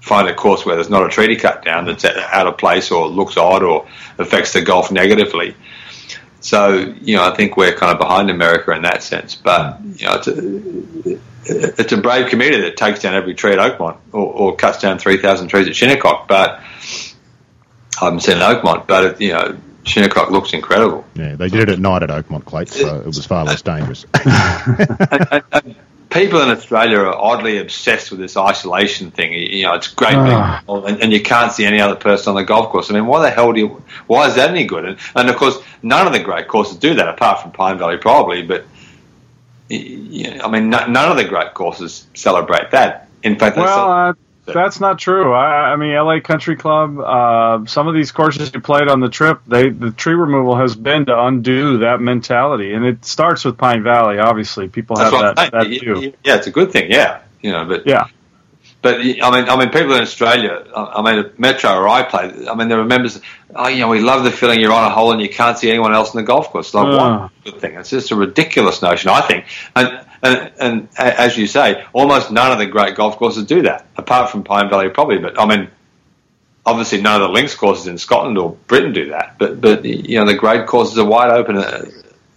find 0.00 0.26
a 0.26 0.34
course 0.34 0.64
where 0.64 0.74
there's 0.74 0.88
not 0.88 1.04
a 1.04 1.08
tree 1.10 1.36
cut 1.36 1.64
down 1.64 1.84
that's 1.84 2.04
out 2.04 2.46
of 2.46 2.56
place 2.56 2.90
or 2.90 3.06
looks 3.08 3.36
odd 3.36 3.62
or 3.62 3.86
affects 4.16 4.54
the 4.54 4.62
golf 4.62 4.90
negatively. 4.90 5.54
So, 6.40 6.94
you 7.02 7.16
know, 7.16 7.24
I 7.24 7.34
think 7.36 7.56
we're 7.56 7.74
kind 7.74 7.92
of 7.92 7.98
behind 7.98 8.30
America 8.30 8.70
in 8.72 8.82
that 8.82 9.02
sense. 9.02 9.34
But, 9.34 9.80
you 9.96 10.06
know, 10.06 10.14
it's 10.14 10.28
a, 10.28 11.18
it's 11.80 11.92
a 11.92 11.96
brave 11.98 12.30
community 12.30 12.62
that 12.62 12.76
takes 12.76 13.00
down 13.00 13.14
every 13.14 13.34
tree 13.34 13.52
at 13.52 13.58
Oakmont 13.58 13.98
or, 14.12 14.32
or 14.32 14.56
cuts 14.56 14.78
down 14.78 14.98
3,000 14.98 15.48
trees 15.48 15.68
at 15.68 15.76
Shinnecock. 15.76 16.26
But 16.26 16.60
I 18.00 18.04
haven't 18.04 18.20
seen 18.20 18.36
Oakmont, 18.36 18.86
but, 18.86 19.04
it, 19.04 19.20
you 19.20 19.32
know, 19.32 19.58
Shinnecock 19.84 20.30
looks 20.30 20.52
incredible. 20.52 21.04
Yeah, 21.14 21.34
they 21.34 21.48
did 21.48 21.62
it 21.62 21.70
at 21.70 21.78
night 21.80 22.02
at 22.02 22.10
Oakmont, 22.10 22.44
Clates, 22.44 22.78
so 22.78 23.00
it 23.00 23.06
was 23.06 23.26
far 23.26 23.44
less 23.44 23.62
dangerous. 23.62 24.06
and, 24.24 25.42
and 25.52 25.74
people 26.10 26.40
in 26.40 26.48
Australia 26.50 26.98
are 26.98 27.14
oddly 27.14 27.58
obsessed 27.58 28.10
with 28.10 28.20
this 28.20 28.36
isolation 28.36 29.10
thing. 29.10 29.32
You 29.34 29.64
know, 29.64 29.74
it's 29.74 29.88
great, 29.88 30.14
Ah. 30.14 30.62
and, 30.68 31.02
and 31.02 31.12
you 31.12 31.20
can't 31.22 31.52
see 31.52 31.64
any 31.64 31.80
other 31.80 31.96
person 31.96 32.30
on 32.30 32.36
the 32.36 32.44
golf 32.44 32.70
course. 32.70 32.90
I 32.90 32.94
mean, 32.94 33.06
why 33.06 33.22
the 33.22 33.30
hell 33.30 33.52
do 33.52 33.60
you? 33.60 33.82
Why 34.06 34.26
is 34.28 34.34
that 34.36 34.50
any 34.50 34.64
good? 34.64 34.84
And, 34.84 34.98
and 35.14 35.28
of 35.28 35.36
course, 35.36 35.58
none 35.82 36.06
of 36.06 36.12
the 36.12 36.20
great 36.20 36.48
courses 36.48 36.76
do 36.78 36.94
that, 36.94 37.08
apart 37.08 37.42
from 37.42 37.52
Pine 37.52 37.78
Valley, 37.78 37.98
probably. 37.98 38.42
But 38.42 38.64
you 39.68 40.30
know, 40.34 40.44
I 40.44 40.50
mean, 40.50 40.70
no, 40.70 40.86
none 40.86 41.10
of 41.10 41.16
the 41.16 41.24
great 41.24 41.54
courses 41.54 42.06
celebrate 42.14 42.70
that. 42.70 43.08
In 43.22 43.38
fact, 43.38 43.56
Well, 43.56 44.14
uh, 44.48 44.52
that's 44.52 44.80
not 44.80 44.98
true. 44.98 45.32
I, 45.32 45.72
I 45.72 45.76
mean, 45.76 45.94
LA 45.94 46.20
Country 46.20 46.56
Club. 46.56 46.98
Uh, 46.98 47.66
some 47.66 47.88
of 47.88 47.94
these 47.94 48.10
courses 48.12 48.50
you 48.54 48.60
played 48.60 48.88
on 48.88 49.00
the 49.00 49.08
trip, 49.08 49.40
they 49.46 49.68
the 49.70 49.90
tree 49.90 50.14
removal 50.14 50.56
has 50.56 50.74
been 50.76 51.06
to 51.06 51.24
undo 51.24 51.78
that 51.78 52.00
mentality, 52.00 52.72
and 52.74 52.84
it 52.84 53.04
starts 53.04 53.44
with 53.44 53.58
Pine 53.58 53.82
Valley. 53.82 54.18
Obviously, 54.18 54.68
people 54.68 54.96
have 54.98 55.12
that's 55.12 55.34
that, 55.36 55.52
that 55.52 55.64
saying. 55.66 55.80
too. 55.80 55.94
Y- 55.94 56.00
y- 56.00 56.12
Yeah, 56.24 56.36
it's 56.36 56.46
a 56.46 56.50
good 56.50 56.72
thing. 56.72 56.90
Yeah, 56.90 57.20
you 57.42 57.52
know, 57.52 57.64
but 57.64 57.86
Yeah. 57.86 58.06
But 58.80 59.00
I 59.00 59.02
mean, 59.02 59.18
I 59.48 59.56
mean, 59.58 59.70
people 59.70 59.94
in 59.94 60.02
Australia. 60.02 60.64
I 60.74 60.82
I 60.98 61.02
mean, 61.02 61.32
Metro 61.36 61.70
or 61.74 61.88
I 61.88 62.04
play. 62.04 62.46
I 62.48 62.54
mean, 62.54 62.68
there 62.68 62.78
are 62.78 62.84
members. 62.84 63.20
Oh, 63.54 63.66
you 63.66 63.80
know, 63.80 63.88
we 63.88 63.98
love 63.98 64.22
the 64.22 64.30
feeling 64.30 64.60
you're 64.60 64.72
on 64.72 64.84
a 64.84 64.94
hole 64.94 65.10
and 65.10 65.20
you 65.20 65.28
can't 65.28 65.58
see 65.58 65.68
anyone 65.68 65.92
else 65.92 66.14
in 66.14 66.18
the 66.18 66.22
golf 66.24 66.50
course. 66.50 66.66
It's 66.68 66.74
like 66.74 66.86
Ah. 66.86 67.18
one 67.20 67.30
good 67.44 67.60
thing. 67.60 67.74
It's 67.74 67.90
just 67.90 68.12
a 68.12 68.16
ridiculous 68.16 68.80
notion, 68.80 69.10
I 69.10 69.20
think. 69.22 69.46
And 69.74 70.00
and 70.22 70.52
and 70.58 70.88
as 70.98 71.36
you 71.36 71.46
say, 71.46 71.84
almost 71.92 72.30
none 72.30 72.52
of 72.52 72.58
the 72.58 72.66
great 72.66 72.96
golf 72.96 73.16
courses 73.16 73.44
do 73.44 73.62
that, 73.62 73.86
apart 73.96 74.30
from 74.30 74.44
Pine 74.44 74.68
Valley, 74.68 74.88
probably. 74.88 75.18
But 75.18 75.40
I 75.40 75.46
mean, 75.46 75.68
obviously, 76.66 77.00
none 77.00 77.22
of 77.22 77.28
the 77.28 77.32
links 77.32 77.54
courses 77.54 77.86
in 77.86 77.98
Scotland 77.98 78.38
or 78.38 78.56
Britain 78.66 78.92
do 78.92 79.10
that. 79.10 79.36
But 79.38 79.60
but 79.60 79.84
you 79.84 80.18
know, 80.18 80.26
the 80.26 80.34
great 80.34 80.66
courses 80.66 80.98
are 80.98 81.04
wide 81.04 81.30
open, 81.30 81.56
uh, 81.58 81.84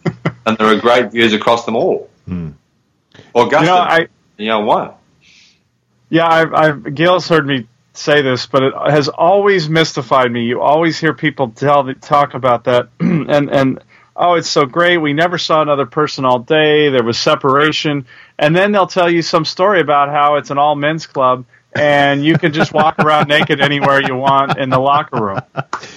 and 0.45 0.57
there 0.57 0.67
are 0.67 0.79
great 0.79 1.11
views 1.11 1.33
across 1.33 1.65
them 1.65 1.75
all. 1.75 2.09
Augusta, 3.35 3.59
You 3.59 3.65
know, 3.65 3.77
I 3.77 4.07
you 4.37 4.47
know, 4.47 4.61
one. 4.61 4.91
Yeah, 6.09 6.27
I've, 6.27 6.53
I've 6.53 6.95
Gail's 6.95 7.27
heard 7.27 7.45
me 7.45 7.67
say 7.93 8.21
this, 8.21 8.45
but 8.45 8.63
it 8.63 8.73
has 8.75 9.07
always 9.07 9.69
mystified 9.69 10.31
me. 10.31 10.43
You 10.43 10.61
always 10.61 10.99
hear 10.99 11.13
people 11.13 11.49
tell 11.49 11.93
talk 11.95 12.33
about 12.33 12.65
that, 12.65 12.89
and 12.99 13.49
and 13.49 13.83
oh, 14.15 14.35
it's 14.35 14.49
so 14.49 14.65
great. 14.65 14.97
We 14.97 15.13
never 15.13 15.37
saw 15.37 15.61
another 15.61 15.85
person 15.85 16.25
all 16.25 16.39
day. 16.39 16.89
There 16.89 17.03
was 17.03 17.17
separation, 17.17 18.05
and 18.37 18.55
then 18.55 18.71
they'll 18.71 18.87
tell 18.87 19.09
you 19.09 19.21
some 19.21 19.45
story 19.45 19.79
about 19.81 20.09
how 20.09 20.35
it's 20.35 20.49
an 20.51 20.57
all 20.57 20.75
men's 20.75 21.07
club, 21.07 21.45
and 21.73 22.23
you 22.23 22.37
can 22.37 22.53
just 22.53 22.73
walk 22.73 22.99
around 22.99 23.27
naked 23.27 23.61
anywhere 23.61 24.01
you 24.01 24.15
want 24.15 24.57
in 24.57 24.69
the 24.69 24.79
locker 24.79 25.17
room. 25.17 25.43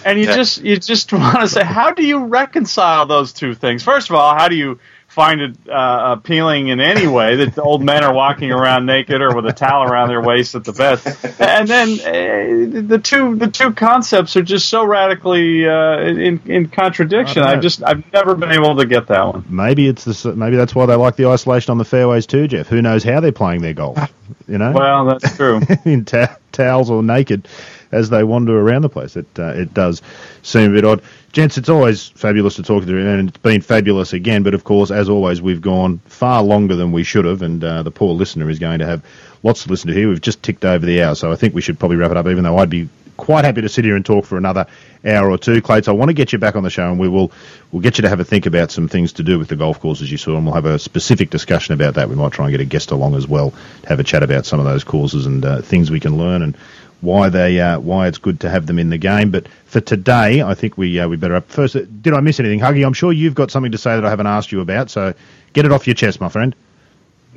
And 0.02 0.18
you 0.18 0.26
Yeah. 0.26 0.34
just 0.34 0.62
you 0.62 0.76
just 0.76 1.12
want 1.12 1.40
to 1.40 1.48
say, 1.48 1.64
how 1.64 1.92
do 1.92 2.04
you 2.06 2.26
reconcile 2.26 3.06
those 3.06 3.32
two 3.32 3.54
things? 3.54 3.82
First 3.82 4.10
of 4.10 4.16
all, 4.16 4.34
how 4.36 4.48
do 4.48 4.56
you 4.56 4.78
find 5.14 5.40
it 5.40 5.56
uh, 5.68 6.16
appealing 6.18 6.68
in 6.68 6.80
any 6.80 7.06
way 7.06 7.36
that 7.36 7.54
the 7.54 7.62
old 7.62 7.84
men 7.84 8.02
are 8.02 8.12
walking 8.12 8.50
around 8.50 8.84
naked 8.84 9.22
or 9.22 9.32
with 9.32 9.46
a 9.46 9.52
towel 9.52 9.84
around 9.84 10.08
their 10.08 10.20
waist 10.20 10.56
at 10.56 10.64
the 10.64 10.72
best? 10.72 11.06
And 11.40 11.68
then 11.68 11.88
uh, 12.00 12.82
the 12.88 12.98
two 12.98 13.36
the 13.36 13.46
two 13.46 13.72
concepts 13.72 14.36
are 14.36 14.42
just 14.42 14.68
so 14.68 14.84
radically 14.84 15.68
uh, 15.68 16.00
in 16.00 16.40
in 16.46 16.68
contradiction. 16.68 17.42
I 17.42 17.46
don't 17.46 17.50
know. 17.50 17.56
I've 17.56 17.62
just 17.62 17.82
I've 17.84 18.12
never 18.12 18.34
been 18.34 18.50
able 18.50 18.76
to 18.76 18.86
get 18.86 19.06
that 19.06 19.26
one. 19.26 19.44
Maybe 19.48 19.86
it's 19.86 20.04
the, 20.04 20.34
maybe 20.34 20.56
that's 20.56 20.74
why 20.74 20.86
they 20.86 20.96
like 20.96 21.14
the 21.14 21.26
isolation 21.26 21.70
on 21.70 21.78
the 21.78 21.84
fairways 21.84 22.26
too, 22.26 22.48
Jeff. 22.48 22.66
Who 22.66 22.82
knows 22.82 23.04
how 23.04 23.20
they're 23.20 23.30
playing 23.30 23.62
their 23.62 23.74
golf? 23.74 24.12
You 24.48 24.58
know, 24.58 24.72
Well, 24.72 25.04
that's 25.06 25.36
true. 25.36 25.60
in 25.84 26.04
towels 26.04 26.90
or 26.90 27.02
naked 27.02 27.46
as 27.92 28.10
they 28.10 28.24
wander 28.24 28.58
around 28.58 28.82
the 28.82 28.88
place. 28.88 29.16
It 29.16 29.26
uh, 29.38 29.52
it 29.54 29.72
does 29.72 30.02
seem 30.42 30.72
a 30.72 30.74
bit 30.74 30.84
odd. 30.84 31.02
Gents, 31.34 31.58
it's 31.58 31.68
always 31.68 32.10
fabulous 32.10 32.54
to 32.54 32.62
talk 32.62 32.84
to 32.84 32.88
you, 32.88 33.08
and 33.08 33.28
it's 33.28 33.38
been 33.38 33.60
fabulous 33.60 34.12
again. 34.12 34.44
But 34.44 34.54
of 34.54 34.62
course, 34.62 34.92
as 34.92 35.08
always, 35.08 35.42
we've 35.42 35.60
gone 35.60 35.98
far 36.06 36.44
longer 36.44 36.76
than 36.76 36.92
we 36.92 37.02
should 37.02 37.24
have, 37.24 37.42
and 37.42 37.62
uh, 37.64 37.82
the 37.82 37.90
poor 37.90 38.14
listener 38.14 38.48
is 38.48 38.60
going 38.60 38.78
to 38.78 38.86
have 38.86 39.02
lots 39.42 39.64
to 39.64 39.68
listen 39.68 39.88
to 39.88 39.94
here. 39.94 40.08
We've 40.08 40.20
just 40.20 40.44
ticked 40.44 40.64
over 40.64 40.86
the 40.86 41.02
hour, 41.02 41.16
so 41.16 41.32
I 41.32 41.34
think 41.34 41.52
we 41.52 41.60
should 41.60 41.76
probably 41.80 41.96
wrap 41.96 42.12
it 42.12 42.16
up. 42.16 42.28
Even 42.28 42.44
though 42.44 42.56
I'd 42.58 42.70
be 42.70 42.88
quite 43.16 43.44
happy 43.44 43.62
to 43.62 43.68
sit 43.68 43.84
here 43.84 43.96
and 43.96 44.06
talk 44.06 44.26
for 44.26 44.36
another 44.36 44.68
hour 45.04 45.28
or 45.28 45.36
two, 45.36 45.60
Clates. 45.60 45.88
I 45.88 45.92
want 45.92 46.10
to 46.10 46.14
get 46.14 46.32
you 46.32 46.38
back 46.38 46.54
on 46.54 46.62
the 46.62 46.70
show, 46.70 46.88
and 46.88 47.00
we 47.00 47.08
will 47.08 47.32
we'll 47.72 47.82
get 47.82 47.98
you 47.98 48.02
to 48.02 48.08
have 48.08 48.20
a 48.20 48.24
think 48.24 48.46
about 48.46 48.70
some 48.70 48.86
things 48.86 49.14
to 49.14 49.24
do 49.24 49.36
with 49.36 49.48
the 49.48 49.56
golf 49.56 49.80
courses 49.80 50.12
you 50.12 50.18
saw, 50.18 50.36
and 50.36 50.46
we'll 50.46 50.54
have 50.54 50.66
a 50.66 50.78
specific 50.78 51.30
discussion 51.30 51.74
about 51.74 51.94
that. 51.94 52.08
We 52.08 52.14
might 52.14 52.30
try 52.30 52.44
and 52.44 52.52
get 52.52 52.60
a 52.60 52.64
guest 52.64 52.92
along 52.92 53.16
as 53.16 53.26
well 53.26 53.52
to 53.82 53.88
have 53.88 53.98
a 53.98 54.04
chat 54.04 54.22
about 54.22 54.46
some 54.46 54.60
of 54.60 54.66
those 54.66 54.84
courses 54.84 55.26
and 55.26 55.44
uh, 55.44 55.62
things 55.62 55.90
we 55.90 55.98
can 55.98 56.16
learn 56.16 56.42
and 56.42 56.56
why 57.04 57.28
they 57.28 57.60
uh, 57.60 57.78
why 57.78 58.08
it's 58.08 58.18
good 58.18 58.40
to 58.40 58.50
have 58.50 58.66
them 58.66 58.78
in 58.78 58.90
the 58.90 58.98
game. 58.98 59.30
But 59.30 59.46
for 59.66 59.80
today, 59.80 60.42
I 60.42 60.54
think 60.54 60.76
we 60.78 60.98
uh, 60.98 61.08
we 61.08 61.16
better 61.16 61.36
up 61.36 61.48
first. 61.48 61.76
uh, 61.76 61.82
Did 62.02 62.14
I 62.14 62.20
miss 62.20 62.40
anything, 62.40 62.60
Huggy? 62.60 62.84
I'm 62.84 62.92
sure 62.94 63.12
you've 63.12 63.34
got 63.34 63.50
something 63.50 63.72
to 63.72 63.78
say 63.78 63.94
that 63.94 64.04
I 64.04 64.10
haven't 64.10 64.26
asked 64.26 64.50
you 64.52 64.60
about, 64.60 64.90
so 64.90 65.14
get 65.52 65.64
it 65.64 65.72
off 65.72 65.86
your 65.86 65.94
chest, 65.94 66.20
my 66.20 66.28
friend. 66.28 66.54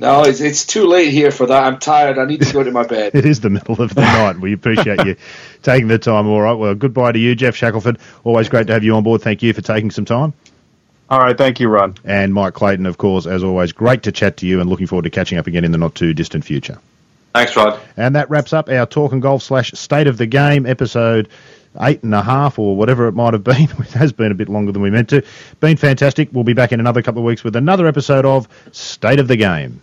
No, 0.00 0.22
it's, 0.22 0.40
it's 0.40 0.64
too 0.64 0.86
late 0.86 1.10
here 1.10 1.32
for 1.32 1.46
that. 1.46 1.64
I'm 1.64 1.78
tired. 1.80 2.18
I 2.18 2.24
need 2.24 2.40
to 2.42 2.52
go 2.52 2.62
to 2.62 2.70
my 2.70 2.86
bed. 2.86 3.12
It 3.16 3.24
is 3.26 3.40
the 3.40 3.50
middle 3.50 3.82
of 3.82 3.92
the 3.94 4.00
night. 4.18 4.38
We 4.38 4.52
appreciate 4.52 5.04
you 5.04 5.16
taking 5.64 5.88
the 5.88 5.98
time. 5.98 6.28
All 6.28 6.40
right. 6.40 6.52
Well, 6.52 6.74
goodbye 6.76 7.10
to 7.12 7.18
you, 7.18 7.34
Geoff 7.34 7.56
Shackelford. 7.56 7.98
Always 8.22 8.48
great 8.48 8.68
to 8.68 8.74
have 8.74 8.84
you 8.84 8.94
on 8.94 9.02
board. 9.02 9.22
Thank 9.22 9.42
you 9.42 9.52
for 9.52 9.60
taking 9.60 9.90
some 9.90 10.04
time. 10.04 10.34
All 11.10 11.18
right, 11.18 11.36
thank 11.36 11.58
you, 11.58 11.68
Ron. 11.68 11.94
And 12.04 12.34
Mike 12.34 12.52
Clayton, 12.54 12.84
of 12.86 12.98
course, 12.98 13.26
as 13.26 13.42
always, 13.42 13.72
great 13.72 14.02
to 14.04 14.12
chat 14.12 14.36
to 14.36 14.46
you 14.46 14.60
and 14.60 14.68
looking 14.70 14.86
forward 14.86 15.04
to 15.04 15.10
catching 15.10 15.38
up 15.38 15.46
again 15.46 15.64
in 15.64 15.72
the 15.72 15.78
not 15.78 15.94
too 15.94 16.12
distant 16.14 16.44
future. 16.44 16.78
Thanks, 17.34 17.54
Rod. 17.56 17.80
And 17.96 18.16
that 18.16 18.28
wraps 18.30 18.52
up 18.52 18.68
our 18.68 18.86
talk 18.86 19.12
and 19.12 19.22
golf 19.22 19.42
slash 19.42 19.72
state 19.72 20.06
of 20.06 20.16
the 20.16 20.26
game 20.26 20.66
episode 20.66 21.28
eight 21.80 22.02
and 22.02 22.14
a 22.14 22.22
half 22.22 22.58
or 22.58 22.76
whatever 22.76 23.06
it 23.08 23.12
might 23.12 23.34
have 23.34 23.44
been. 23.44 23.68
It 23.78 23.92
has 23.92 24.12
been 24.12 24.32
a 24.32 24.34
bit 24.34 24.48
longer 24.48 24.72
than 24.72 24.82
we 24.82 24.90
meant 24.90 25.08
to. 25.10 25.24
Been 25.60 25.76
fantastic. 25.76 26.28
We'll 26.32 26.44
be 26.44 26.54
back 26.54 26.72
in 26.72 26.80
another 26.80 27.02
couple 27.02 27.20
of 27.20 27.26
weeks 27.26 27.44
with 27.44 27.56
another 27.56 27.86
episode 27.86 28.24
of 28.24 28.48
State 28.72 29.20
of 29.20 29.28
the 29.28 29.36
Game. 29.36 29.80